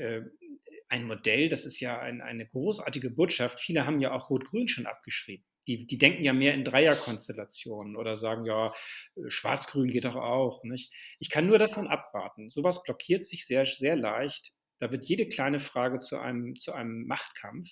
ein 0.89 1.05
Modell, 1.05 1.49
das 1.49 1.65
ist 1.65 1.81
ja 1.81 1.99
ein, 2.01 2.21
eine 2.21 2.47
großartige 2.47 3.11
Botschaft. 3.11 3.61
Viele 3.61 3.87
haben 3.87 4.01
ja 4.01 4.13
auch 4.13 4.31
rot-grün 4.31 4.69
schon 4.69 4.87
abgeschrieben 4.87 5.45
die, 5.69 5.87
die 5.87 5.99
denken 5.99 6.25
ja 6.25 6.33
mehr 6.33 6.55
in 6.55 6.65
Dreierkonstellationen 6.65 7.95
oder 7.95 8.17
sagen, 8.17 8.47
ja, 8.47 8.73
äh, 9.17 9.29
schwarz-grün 9.29 9.91
geht 9.91 10.07
doch 10.07 10.17
auch. 10.17 10.65
Nicht? 10.65 10.93
Ich 11.19 11.29
kann 11.29 11.47
nur 11.47 11.59
davon 11.59 11.87
abraten. 11.87 12.49
Sowas 12.49 12.83
blockiert 12.83 13.25
sich 13.25 13.47
sehr, 13.47 13.67
sehr 13.67 13.95
leicht 13.95 14.53
Da 14.81 14.91
wird 14.93 15.05
jede 15.05 15.29
kleine 15.29 15.61
Frage 15.61 15.99
zu 15.99 16.19
einem, 16.19 16.55
zu 16.57 16.73
einem 16.73 17.07
Machtkampf. 17.07 17.69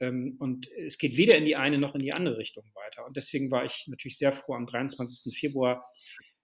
Ähm, 0.00 0.36
und 0.38 0.68
es 0.72 0.98
geht 0.98 1.16
weder 1.16 1.36
in 1.36 1.44
die 1.44 1.56
eine 1.56 1.78
noch 1.78 1.94
in 1.94 2.02
die 2.02 2.12
andere 2.12 2.38
Richtung 2.38 2.64
weiter. 2.74 3.04
Und 3.04 3.16
deswegen 3.16 3.50
war 3.50 3.64
ich 3.64 3.84
natürlich 3.88 4.18
sehr 4.18 4.32
froh, 4.32 4.54
am 4.54 4.66
23. 4.66 5.36
Februar 5.36 5.84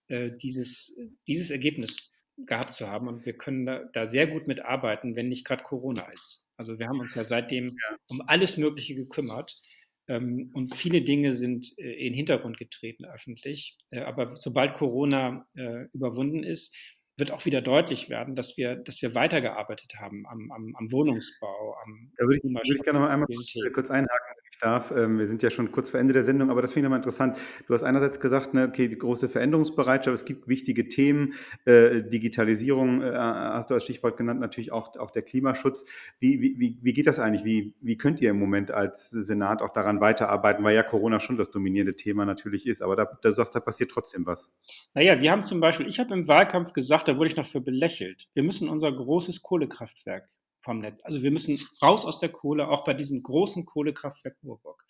äh, 0.09 0.30
dieses, 0.43 0.99
dieses 1.26 1.51
Ergebnis 1.51 2.14
gehabt 2.36 2.74
zu 2.74 2.88
haben. 2.88 3.07
Und 3.07 3.26
wir 3.26 3.34
können 3.34 3.66
da, 3.66 3.84
da 3.93 4.07
sehr 4.07 4.26
gut 4.26 4.49
mitarbeiten, 4.49 5.14
wenn 5.14 5.28
nicht 5.28 5.45
gerade 5.45 5.62
Corona 5.62 6.11
ist. 6.12 6.45
Also 6.57 6.78
wir 6.78 6.88
haben 6.88 7.01
uns 7.01 7.14
ja 7.14 7.24
seitdem 7.24 7.76
um 8.09 8.22
alles 8.26 8.57
Mögliche 8.57 8.95
gekümmert. 8.95 9.61
Ähm, 10.11 10.50
und 10.54 10.74
viele 10.74 11.02
Dinge 11.02 11.32
sind 11.32 11.72
äh, 11.78 11.92
in 11.92 12.12
den 12.12 12.14
Hintergrund 12.14 12.58
getreten 12.58 13.04
öffentlich. 13.04 13.78
Äh, 13.90 14.00
aber 14.00 14.36
sobald 14.36 14.74
Corona 14.74 15.46
äh, 15.54 15.84
überwunden 15.92 16.42
ist, 16.42 16.76
wird 17.16 17.30
auch 17.30 17.44
wieder 17.44 17.61
deutlich 17.62 18.08
werden, 18.08 18.34
dass 18.34 18.56
wir, 18.56 18.74
dass 18.74 19.02
wir 19.02 19.14
weitergearbeitet 19.14 19.94
haben 20.00 20.26
am, 20.26 20.50
am, 20.50 20.74
am 20.74 20.90
Wohnungsbau, 20.90 21.76
am 21.84 22.11
Da 22.16 22.24
würde 22.24 22.38
ich, 22.38 22.44
würde 22.44 22.74
ich 22.74 22.82
gerne 22.82 22.98
mal 22.98 23.11
einmal 23.11 23.28
kurz, 23.28 23.54
kurz 23.72 23.90
einhaken 23.90 24.30
darf. 24.61 24.90
Ähm, 24.90 25.18
wir 25.18 25.28
sind 25.28 25.42
ja 25.42 25.50
schon 25.50 25.72
kurz 25.72 25.90
vor 25.90 26.00
Ende 26.00 26.12
der 26.12 26.24
Sendung, 26.24 26.50
aber 26.50 26.62
das 26.62 26.72
finde 26.72 26.80
ich 26.80 26.84
nochmal 26.84 26.98
interessant. 26.98 27.36
Du 27.66 27.74
hast 27.74 27.82
einerseits 27.82 28.20
gesagt, 28.20 28.54
ne, 28.54 28.68
okay, 28.68 28.88
die 28.88 28.98
große 28.98 29.28
Veränderungsbereitschaft, 29.28 30.14
es 30.14 30.24
gibt 30.24 30.48
wichtige 30.48 30.88
Themen, 30.88 31.34
äh, 31.64 32.02
Digitalisierung 32.02 33.02
äh, 33.02 33.12
hast 33.14 33.70
du 33.70 33.74
als 33.74 33.84
Stichwort 33.84 34.16
genannt, 34.16 34.40
natürlich 34.40 34.72
auch, 34.72 34.96
auch 34.96 35.11
der 35.11 35.22
Klimaschutz. 35.22 35.84
Wie, 36.18 36.40
wie, 36.40 36.78
wie 36.80 36.92
geht 36.92 37.06
das 37.06 37.18
eigentlich? 37.18 37.44
Wie, 37.44 37.74
wie 37.80 37.96
könnt 37.96 38.20
ihr 38.20 38.30
im 38.30 38.38
Moment 38.38 38.70
als 38.70 39.11
Senat 39.11 39.62
auch 39.62 39.72
daran 39.72 40.00
weiterarbeiten, 40.00 40.64
weil 40.64 40.74
ja 40.74 40.82
Corona 40.82 41.20
schon 41.20 41.36
das 41.36 41.50
dominierende 41.50 41.96
Thema 41.96 42.24
natürlich 42.24 42.66
ist, 42.66 42.82
aber 42.82 42.96
da, 42.96 43.18
da 43.22 43.34
sagst, 43.34 43.54
da 43.54 43.61
passiert 43.61 43.90
trotzdem 43.90 44.26
was. 44.26 44.50
Naja, 44.94 45.20
wir 45.20 45.30
haben 45.30 45.44
zum 45.44 45.61
Beispiel, 45.61 45.86
ich 45.88 45.98
habe 45.98 46.14
im 46.14 46.28
Wahlkampf 46.28 46.72
gesagt, 46.72 47.08
da 47.08 47.16
wurde 47.16 47.28
ich 47.28 47.36
noch 47.36 47.46
für 47.46 47.61
belächelt, 47.61 48.28
wir 48.34 48.42
müssen 48.42 48.68
unser 48.68 48.92
großes 48.92 49.42
Kohlekraftwerk 49.42 50.28
vom 50.62 50.80
Netz. 50.80 51.00
Also 51.04 51.22
wir 51.22 51.30
müssen 51.30 51.58
raus 51.82 52.04
aus 52.04 52.18
der 52.18 52.30
Kohle, 52.30 52.68
auch 52.68 52.84
bei 52.84 52.94
diesem 52.94 53.22
großen 53.22 53.66
Kohlekraftwerk 53.66 54.36
Moorburg. 54.42 54.84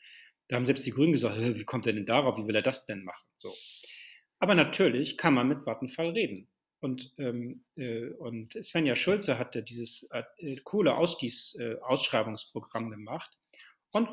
Da 0.48 0.56
haben 0.56 0.66
selbst 0.66 0.84
die 0.84 0.90
Grünen 0.90 1.12
gesagt, 1.12 1.38
wie 1.38 1.64
kommt 1.64 1.86
er 1.86 1.92
denn 1.92 2.06
darauf, 2.06 2.36
wie 2.36 2.46
will 2.46 2.56
er 2.56 2.62
das 2.62 2.86
denn 2.86 3.04
machen? 3.04 3.26
So. 3.36 3.52
Aber 4.40 4.54
natürlich 4.54 5.16
kann 5.16 5.32
man 5.34 5.48
mit 5.48 5.64
Vattenfall 5.66 6.10
reden. 6.10 6.48
Und, 6.80 7.12
ähm, 7.18 7.64
äh, 7.76 8.08
und 8.08 8.54
Svenja 8.64 8.96
Schulze 8.96 9.38
hatte 9.38 9.62
dieses 9.62 10.08
äh, 10.10 10.24
Kohleausstiegs-Ausschreibungsprogramm 10.64 12.88
äh, 12.88 12.96
gemacht. 12.96 13.30
Und 13.92 14.08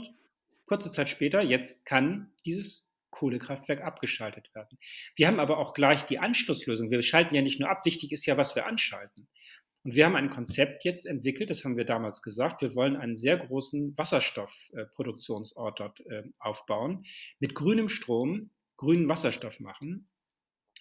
kurze 0.65 0.91
Zeit 0.91 1.09
später, 1.09 1.41
jetzt 1.41 1.85
kann 1.85 2.33
dieses 2.45 2.91
Kohlekraftwerk 3.09 3.81
abgeschaltet 3.81 4.53
werden. 4.53 4.77
Wir 5.15 5.27
haben 5.27 5.39
aber 5.39 5.57
auch 5.57 5.73
gleich 5.73 6.03
die 6.03 6.19
Anschlusslösung. 6.19 6.91
Wir 6.91 7.01
schalten 7.01 7.33
ja 7.33 7.41
nicht 7.41 7.59
nur 7.59 7.69
ab, 7.69 7.85
wichtig 7.85 8.11
ist 8.11 8.25
ja, 8.25 8.37
was 8.37 8.55
wir 8.55 8.67
anschalten. 8.67 9.27
Und 9.87 9.95
wir 9.95 10.05
haben 10.05 10.17
ein 10.17 10.29
Konzept 10.29 10.83
jetzt 10.83 11.05
entwickelt, 11.05 11.49
das 11.49 11.63
haben 11.63 11.77
wir 11.77 11.85
damals 11.85 12.21
gesagt. 12.21 12.61
Wir 12.61 12.75
wollen 12.75 12.97
einen 12.97 13.15
sehr 13.15 13.37
großen 13.37 13.97
Wasserstoffproduktionsort 13.97 15.79
dort 15.79 16.05
äh, 16.07 16.23
aufbauen, 16.39 17.05
mit 17.39 17.55
grünem 17.55 17.87
Strom, 17.87 18.49
grünen 18.75 19.07
Wasserstoff 19.07 19.61
machen, 19.61 20.09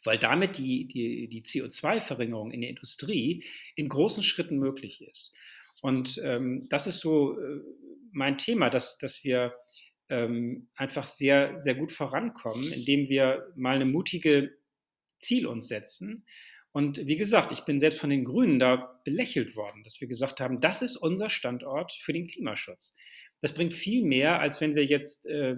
weil 0.02 0.18
damit 0.18 0.58
die, 0.58 0.88
die, 0.88 1.28
die 1.28 1.44
CO2-Verringerung 1.44 2.50
in 2.50 2.62
der 2.62 2.70
Industrie 2.70 3.44
in 3.76 3.88
großen 3.88 4.24
Schritten 4.24 4.58
möglich 4.58 5.00
ist. 5.02 5.36
Und 5.82 6.20
ähm, 6.24 6.66
das 6.68 6.88
ist 6.88 6.98
so 6.98 7.38
äh, 7.38 7.60
mein 8.10 8.38
Thema, 8.38 8.70
dass, 8.70 8.98
dass 8.98 9.22
wir 9.22 9.52
ähm, 10.08 10.68
einfach 10.74 11.06
sehr, 11.06 11.60
sehr 11.60 11.76
gut 11.76 11.92
vorankommen, 11.92 12.72
indem 12.72 13.08
wir 13.08 13.52
mal 13.54 13.76
eine 13.76 13.86
mutige 13.86 14.58
Ziel 15.20 15.46
uns 15.46 15.68
setzen 15.68 16.26
und 16.76 17.06
wie 17.06 17.16
gesagt, 17.16 17.52
ich 17.52 17.62
bin 17.62 17.80
selbst 17.80 18.00
von 18.00 18.10
den 18.10 18.22
Grünen 18.22 18.58
da 18.58 19.00
belächelt 19.02 19.56
worden, 19.56 19.82
dass 19.82 19.98
wir 20.02 20.08
gesagt 20.08 20.40
haben, 20.40 20.60
das 20.60 20.82
ist 20.82 20.98
unser 20.98 21.30
Standort 21.30 21.90
für 22.02 22.12
den 22.12 22.26
Klimaschutz. 22.26 22.94
Das 23.40 23.54
bringt 23.54 23.72
viel 23.72 24.04
mehr, 24.04 24.40
als 24.40 24.60
wenn 24.60 24.74
wir 24.74 24.84
jetzt, 24.84 25.24
äh, 25.24 25.56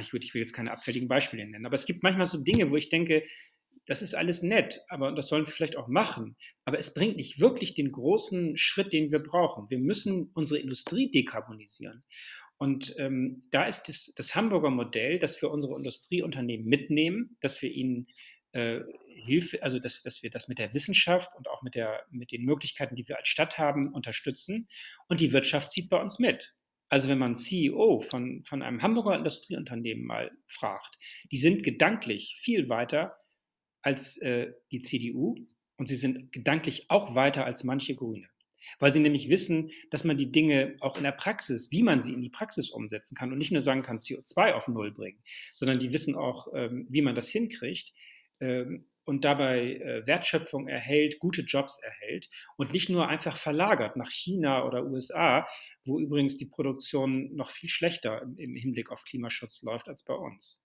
ich, 0.00 0.12
will, 0.12 0.20
ich 0.20 0.34
will 0.34 0.40
jetzt 0.40 0.54
keine 0.54 0.72
abfälligen 0.72 1.06
Beispiele 1.06 1.46
nennen, 1.46 1.66
aber 1.66 1.76
es 1.76 1.86
gibt 1.86 2.02
manchmal 2.02 2.26
so 2.26 2.36
Dinge, 2.36 2.72
wo 2.72 2.76
ich 2.76 2.88
denke, 2.88 3.22
das 3.86 4.02
ist 4.02 4.16
alles 4.16 4.42
nett, 4.42 4.80
aber 4.88 5.12
das 5.12 5.28
sollen 5.28 5.46
wir 5.46 5.52
vielleicht 5.52 5.76
auch 5.76 5.86
machen. 5.86 6.36
Aber 6.64 6.80
es 6.80 6.94
bringt 6.94 7.14
nicht 7.14 7.38
wirklich 7.38 7.74
den 7.74 7.92
großen 7.92 8.56
Schritt, 8.56 8.92
den 8.92 9.12
wir 9.12 9.20
brauchen. 9.20 9.70
Wir 9.70 9.78
müssen 9.78 10.32
unsere 10.34 10.58
Industrie 10.58 11.12
dekarbonisieren. 11.12 12.02
Und 12.56 12.92
ähm, 12.98 13.44
da 13.52 13.66
ist 13.66 13.84
das, 13.84 14.12
das 14.16 14.34
Hamburger 14.34 14.70
Modell, 14.70 15.20
dass 15.20 15.40
wir 15.40 15.52
unsere 15.52 15.76
Industrieunternehmen 15.76 16.66
mitnehmen, 16.66 17.36
dass 17.40 17.62
wir 17.62 17.70
ihnen 17.70 18.08
Hilfe, 18.52 19.62
also 19.62 19.78
dass, 19.78 20.02
dass 20.02 20.22
wir 20.22 20.30
das 20.30 20.48
mit 20.48 20.58
der 20.58 20.72
Wissenschaft 20.74 21.34
und 21.36 21.48
auch 21.48 21.62
mit, 21.62 21.74
der, 21.74 22.04
mit 22.10 22.32
den 22.32 22.44
Möglichkeiten, 22.44 22.94
die 22.94 23.06
wir 23.08 23.18
als 23.18 23.28
Stadt 23.28 23.58
haben, 23.58 23.92
unterstützen. 23.92 24.68
Und 25.08 25.20
die 25.20 25.32
Wirtschaft 25.32 25.70
zieht 25.70 25.90
bei 25.90 26.00
uns 26.00 26.18
mit. 26.18 26.54
Also 26.88 27.08
wenn 27.08 27.18
man 27.18 27.36
CEO 27.36 28.00
von, 28.00 28.44
von 28.44 28.62
einem 28.62 28.82
Hamburger 28.82 29.16
Industrieunternehmen 29.16 30.04
mal 30.04 30.30
fragt, 30.46 30.96
die 31.30 31.36
sind 31.36 31.62
gedanklich 31.62 32.36
viel 32.38 32.68
weiter 32.68 33.16
als 33.82 34.16
äh, 34.18 34.52
die 34.72 34.80
CDU 34.80 35.36
und 35.76 35.88
sie 35.88 35.96
sind 35.96 36.32
gedanklich 36.32 36.90
auch 36.90 37.14
weiter 37.14 37.44
als 37.44 37.64
manche 37.64 37.94
Grüne. 37.94 38.28
Weil 38.78 38.92
sie 38.92 39.00
nämlich 39.00 39.30
wissen, 39.30 39.70
dass 39.90 40.04
man 40.04 40.16
die 40.16 40.30
Dinge 40.30 40.76
auch 40.80 40.96
in 40.96 41.04
der 41.04 41.12
Praxis, 41.12 41.70
wie 41.70 41.82
man 41.82 42.00
sie 42.00 42.12
in 42.12 42.20
die 42.20 42.28
Praxis 42.28 42.70
umsetzen 42.70 43.14
kann 43.14 43.32
und 43.32 43.38
nicht 43.38 43.52
nur 43.52 43.60
sagen 43.60 43.82
kann, 43.82 43.98
CO2 43.98 44.52
auf 44.52 44.68
Null 44.68 44.92
bringen, 44.92 45.22
sondern 45.54 45.78
die 45.78 45.92
wissen 45.92 46.14
auch, 46.16 46.48
ähm, 46.54 46.86
wie 46.90 47.02
man 47.02 47.14
das 47.14 47.28
hinkriegt. 47.28 47.92
Ähm, 48.40 48.86
und 49.08 49.24
dabei 49.24 49.76
äh, 49.76 50.06
Wertschöpfung 50.06 50.68
erhält, 50.68 51.18
gute 51.18 51.40
Jobs 51.40 51.80
erhält 51.82 52.28
und 52.58 52.74
nicht 52.74 52.90
nur 52.90 53.08
einfach 53.08 53.38
verlagert 53.38 53.96
nach 53.96 54.10
China 54.10 54.66
oder 54.66 54.84
USA, 54.84 55.48
wo 55.86 55.98
übrigens 55.98 56.36
die 56.36 56.44
Produktion 56.44 57.34
noch 57.34 57.50
viel 57.50 57.70
schlechter 57.70 58.20
im, 58.36 58.54
Hinblick 58.54 58.90
auf 58.90 59.04
Klimaschutz 59.04 59.62
läuft 59.62 59.88
als 59.88 60.04
bei 60.04 60.12
uns. 60.12 60.62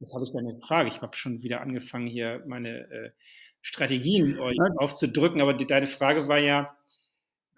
Das 0.00 0.14
habe 0.14 0.24
ich 0.24 0.32
dann 0.32 0.48
in 0.48 0.58
Frage. 0.58 0.88
Ich 0.88 1.02
habe 1.02 1.18
schon 1.18 1.42
wieder 1.42 1.60
angefangen, 1.60 2.06
hier 2.06 2.42
meine 2.46 2.90
äh, 2.90 3.10
Strategien 3.60 4.38
euch 4.38 4.56
aufzudrücken, 4.78 5.42
aber 5.42 5.52
die, 5.52 5.66
deine 5.66 5.86
Frage 5.86 6.28
war 6.28 6.38
ja, 6.38 6.74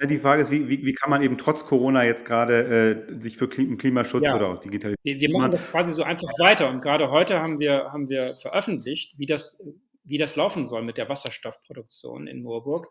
die 0.07 0.19
Frage 0.19 0.43
ist, 0.43 0.51
wie, 0.51 0.69
wie, 0.69 0.85
wie, 0.85 0.93
kann 0.93 1.11
man 1.11 1.23
eben 1.23 1.39
trotz 1.39 1.65
Corona 1.65 2.05
jetzt 2.05 2.25
gerade 2.25 3.07
äh, 3.11 3.21
sich 3.21 3.37
für 3.37 3.49
Klimaschutz 3.49 4.25
ja. 4.25 4.37
oder 4.37 4.49
auch 4.49 4.61
Digitalisierung. 4.61 5.03
Wir, 5.03 5.21
wir 5.21 5.31
machen 5.31 5.51
das 5.51 5.69
quasi 5.69 5.93
so 5.93 6.05
einfach 6.05 6.29
weiter 6.39 6.71
und 6.71 6.81
gerade 6.81 7.11
heute 7.11 7.41
haben 7.41 7.59
wir, 7.59 7.91
haben 7.93 8.09
wir 8.09 8.37
veröffentlicht, 8.37 9.15
wie 9.19 9.27
das 9.27 9.61
wie 10.09 10.19
das 10.19 10.37
laufen 10.37 10.65
soll 10.65 10.83
mit 10.83 10.97
der 10.97 11.09
Wasserstoffproduktion 11.09 12.27
in 12.27 12.43
Moorburg. 12.43 12.89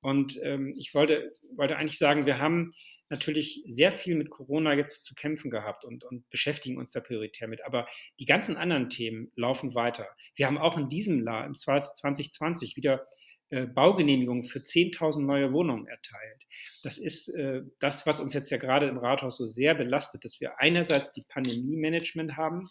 Und 0.00 0.38
ähm, 0.42 0.74
ich 0.78 0.94
wollte, 0.94 1.34
wollte 1.56 1.76
eigentlich 1.76 1.98
sagen, 1.98 2.26
wir 2.26 2.38
haben 2.38 2.72
natürlich 3.10 3.62
sehr 3.66 3.92
viel 3.92 4.14
mit 4.16 4.30
Corona 4.30 4.74
jetzt 4.74 5.04
zu 5.04 5.14
kämpfen 5.14 5.50
gehabt 5.50 5.84
und, 5.84 6.04
und 6.04 6.28
beschäftigen 6.30 6.78
uns 6.78 6.92
da 6.92 7.00
prioritär 7.00 7.48
mit. 7.48 7.64
Aber 7.64 7.86
die 8.18 8.24
ganzen 8.24 8.56
anderen 8.56 8.88
Themen 8.88 9.30
laufen 9.34 9.74
weiter. 9.74 10.06
Wir 10.36 10.46
haben 10.46 10.58
auch 10.58 10.78
in 10.78 10.88
diesem 10.88 11.24
Jahr, 11.24 11.44
im 11.44 11.54
2020, 11.54 12.76
wieder 12.76 13.06
Baugenehmigungen 13.50 14.42
für 14.42 14.60
10.000 14.60 15.20
neue 15.20 15.52
Wohnungen 15.52 15.86
erteilt. 15.86 16.44
Das 16.82 16.98
ist 16.98 17.28
äh, 17.28 17.62
das, 17.80 18.06
was 18.06 18.20
uns 18.20 18.34
jetzt 18.34 18.50
ja 18.50 18.56
gerade 18.56 18.88
im 18.88 18.98
Rathaus 18.98 19.36
so 19.36 19.44
sehr 19.44 19.74
belastet, 19.74 20.24
dass 20.24 20.40
wir 20.40 20.60
einerseits 20.60 21.12
die 21.12 21.24
Pandemie-Management 21.28 22.36
haben, 22.36 22.68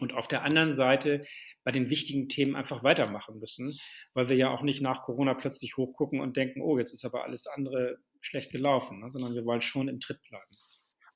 und 0.00 0.12
auf 0.14 0.28
der 0.28 0.42
anderen 0.42 0.72
Seite 0.72 1.24
bei 1.64 1.72
den 1.72 1.90
wichtigen 1.90 2.28
Themen 2.28 2.54
einfach 2.54 2.84
weitermachen 2.84 3.38
müssen, 3.38 3.78
weil 4.14 4.28
wir 4.28 4.36
ja 4.36 4.50
auch 4.50 4.62
nicht 4.62 4.82
nach 4.82 5.02
Corona 5.02 5.34
plötzlich 5.34 5.76
hochgucken 5.76 6.20
und 6.20 6.36
denken, 6.36 6.60
oh, 6.60 6.78
jetzt 6.78 6.92
ist 6.92 7.04
aber 7.04 7.24
alles 7.24 7.46
andere 7.46 7.98
schlecht 8.20 8.52
gelaufen, 8.52 9.00
ne? 9.00 9.10
sondern 9.10 9.34
wir 9.34 9.44
wollen 9.44 9.60
schon 9.60 9.88
im 9.88 10.00
Tritt 10.00 10.20
bleiben. 10.28 10.56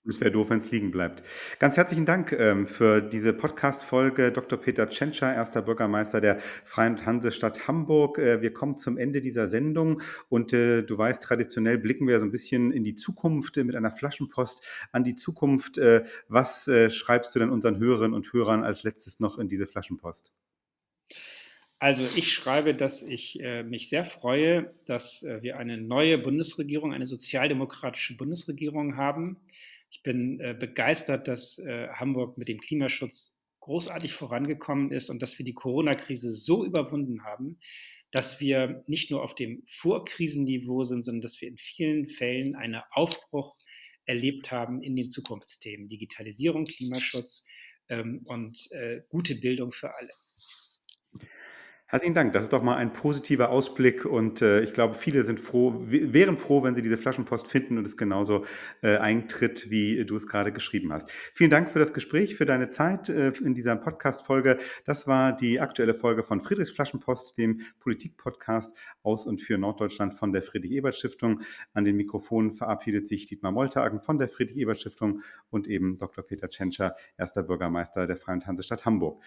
Es 0.09 0.19
wäre 0.19 0.31
doof, 0.31 0.49
wenn 0.49 0.59
es 0.59 0.71
liegen 0.71 0.91
bleibt. 0.91 1.23
Ganz 1.59 1.77
herzlichen 1.77 2.07
Dank 2.07 2.33
ähm, 2.33 2.67
für 2.67 3.03
diese 3.03 3.35
Podcast-Folge. 3.35 4.33
Dr. 4.33 4.59
Peter 4.59 4.89
Tschentscher, 4.89 5.35
erster 5.35 5.61
Bürgermeister 5.61 6.23
der 6.23 6.41
Freien 6.41 7.05
Hansestadt 7.05 7.69
Hamburg. 7.69 8.17
Äh, 8.17 8.41
wir 8.41 8.55
kommen 8.55 8.79
zum 8.79 8.97
Ende 8.97 9.21
dieser 9.21 9.47
Sendung 9.47 10.01
und 10.31 10.55
äh, 10.55 10.83
du 10.83 10.97
weißt, 10.97 11.23
traditionell 11.23 11.77
blicken 11.77 12.09
wir 12.09 12.19
so 12.19 12.25
ein 12.25 12.31
bisschen 12.31 12.73
in 12.73 12.83
die 12.83 12.95
Zukunft 12.95 13.59
äh, 13.59 13.65
mit 13.65 13.77
einer 13.77 13.91
Flaschenpost 13.91 14.67
an 14.91 15.05
die 15.05 15.17
Zukunft. 15.17 15.77
Äh, 15.77 16.05
was 16.29 16.67
äh, 16.67 16.89
schreibst 16.89 17.35
du 17.35 17.39
denn 17.39 17.51
unseren 17.51 17.79
Hörerinnen 17.79 18.15
und 18.15 18.33
Hörern 18.33 18.65
als 18.65 18.85
letztes 18.85 19.21
noch 19.21 19.37
in 19.37 19.51
diese 19.51 19.67
Flaschenpost? 19.67 20.33
Also 21.83 22.07
ich 22.15 22.31
schreibe, 22.31 22.75
dass 22.75 23.03
ich 23.03 23.41
äh, 23.41 23.63
mich 23.63 23.89
sehr 23.89 24.05
freue, 24.05 24.75
dass 24.85 25.23
äh, 25.23 25.43
wir 25.43 25.57
eine 25.57 25.79
neue 25.79 26.19
Bundesregierung, 26.19 26.93
eine 26.93 27.07
sozialdemokratische 27.07 28.19
Bundesregierung 28.19 28.99
haben, 28.99 29.39
ich 29.91 30.03
bin 30.03 30.41
äh, 30.41 30.55
begeistert, 30.59 31.29
dass 31.29 31.59
äh, 31.59 31.89
Hamburg 31.89 32.39
mit 32.39 32.49
dem 32.49 32.59
Klimaschutz 32.59 33.39
großartig 33.61 34.15
vorangekommen 34.15 34.93
ist 34.93 35.11
und 35.11 35.21
dass 35.21 35.39
wir 35.39 35.45
die 35.45 35.55
Corona-Krise 35.55 36.33
so 36.33 36.65
überwunden 36.65 37.25
haben, 37.25 37.59
dass 38.11 38.41
wir 38.41 38.83
nicht 38.87 39.11
nur 39.11 39.23
auf 39.23 39.35
dem 39.35 39.63
Vorkrisenniveau 39.67 40.85
sind, 40.85 41.03
sondern 41.03 41.21
dass 41.21 41.41
wir 41.41 41.49
in 41.49 41.59
vielen 41.59 42.09
Fällen 42.09 42.57
einen 42.57 42.81
Aufbruch 42.91 43.57
erlebt 44.05 44.51
haben 44.51 44.83
in 44.83 44.97
den 44.97 45.11
Zukunftsthemen 45.11 45.89
Digitalisierung, 45.89 46.65
Klimaschutz 46.65 47.45
ähm, 47.89 48.21
und 48.25 48.71
äh, 48.73 49.03
gute 49.09 49.37
Bildung 49.37 49.73
für 49.73 49.95
alle. 49.95 50.11
Herzlichen 51.91 52.15
Dank. 52.15 52.33
Das 52.35 52.45
ist 52.45 52.53
doch 52.53 52.63
mal 52.63 52.77
ein 52.77 52.93
positiver 52.93 53.51
Ausblick 53.51 54.05
und 54.05 54.43
äh, 54.43 54.61
ich 54.61 54.73
glaube, 54.73 54.95
viele 54.95 55.25
sind 55.25 55.41
froh, 55.41 55.75
wären 55.89 56.37
froh, 56.37 56.63
wenn 56.63 56.77
sie 56.77 56.83
diese 56.83 56.97
Flaschenpost 56.97 57.49
finden 57.49 57.79
und 57.79 57.85
es 57.85 57.97
genauso 57.97 58.45
äh, 58.81 58.99
eintritt, 58.99 59.71
wie 59.71 60.05
du 60.05 60.15
es 60.15 60.29
gerade 60.29 60.53
geschrieben 60.53 60.93
hast. 60.93 61.11
Vielen 61.11 61.51
Dank 61.51 61.73
für 61.73 61.81
das 61.81 61.93
Gespräch, 61.93 62.37
für 62.37 62.47
deine 62.47 62.71
Zeit 62.71 63.09
äh, 63.09 63.33
in 63.43 63.55
dieser 63.55 63.75
Podcast-Folge. 63.75 64.59
Das 64.85 65.09
war 65.09 65.33
die 65.33 65.59
aktuelle 65.59 65.95
Folge 65.95 66.23
von 66.23 66.41
Friedrichs 66.41 66.71
Flaschenpost, 66.71 67.37
dem 67.37 67.63
Politik-Podcast 67.81 68.79
aus 69.03 69.27
und 69.27 69.41
für 69.41 69.59
Norddeutschland 69.59 70.15
von 70.15 70.31
der 70.33 70.43
Friedrich-Ebert-Stiftung. 70.43 71.41
An 71.73 71.85
den 71.85 71.97
Mikrofonen 71.97 72.53
verabschiedet 72.53 73.09
sich 73.09 73.27
Dietmar 73.27 73.51
Moltagen 73.51 73.99
von 73.99 74.17
der 74.17 74.29
Friedrich-Ebert-Stiftung 74.29 75.23
und 75.51 75.67
eben 75.67 75.99
Dr. 75.99 76.25
Peter 76.25 76.49
Tschentscher, 76.49 76.95
erster 77.19 77.43
Bürgermeister 77.43 78.07
der 78.07 78.17
Freien 78.17 78.47
Hansestadt 78.47 78.85
Hamburg. 78.85 79.21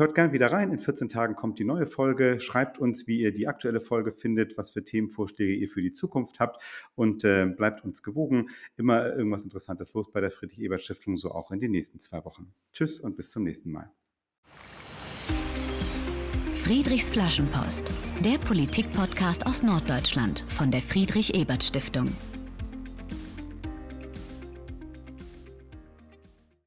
Hört 0.00 0.14
gerne 0.14 0.32
wieder 0.32 0.50
rein. 0.50 0.72
In 0.72 0.78
14 0.78 1.10
Tagen 1.10 1.34
kommt 1.34 1.58
die 1.58 1.64
neue 1.64 1.84
Folge. 1.84 2.40
Schreibt 2.40 2.78
uns, 2.78 3.06
wie 3.06 3.20
ihr 3.20 3.34
die 3.34 3.48
aktuelle 3.48 3.82
Folge 3.82 4.12
findet, 4.12 4.56
was 4.56 4.70
für 4.70 4.82
Themenvorschläge 4.82 5.52
ihr 5.52 5.68
für 5.68 5.82
die 5.82 5.92
Zukunft 5.92 6.40
habt 6.40 6.62
und 6.94 7.22
äh, 7.22 7.44
bleibt 7.44 7.84
uns 7.84 8.02
gewogen. 8.02 8.48
Immer 8.78 9.14
irgendwas 9.14 9.44
Interessantes 9.44 9.92
los 9.92 10.10
bei 10.10 10.22
der 10.22 10.30
Friedrich-Ebert-Stiftung, 10.30 11.18
so 11.18 11.32
auch 11.32 11.50
in 11.50 11.60
den 11.60 11.72
nächsten 11.72 12.00
zwei 12.00 12.24
Wochen. 12.24 12.50
Tschüss 12.72 12.98
und 12.98 13.18
bis 13.18 13.30
zum 13.30 13.42
nächsten 13.42 13.72
Mal. 13.72 13.90
Friedrichs 16.54 17.10
Flaschenpost, 17.10 17.92
der 18.24 18.38
Politik-Podcast 18.38 19.44
aus 19.44 19.62
Norddeutschland 19.62 20.46
von 20.48 20.70
der 20.70 20.80
Friedrich-Ebert-Stiftung. 20.80 22.06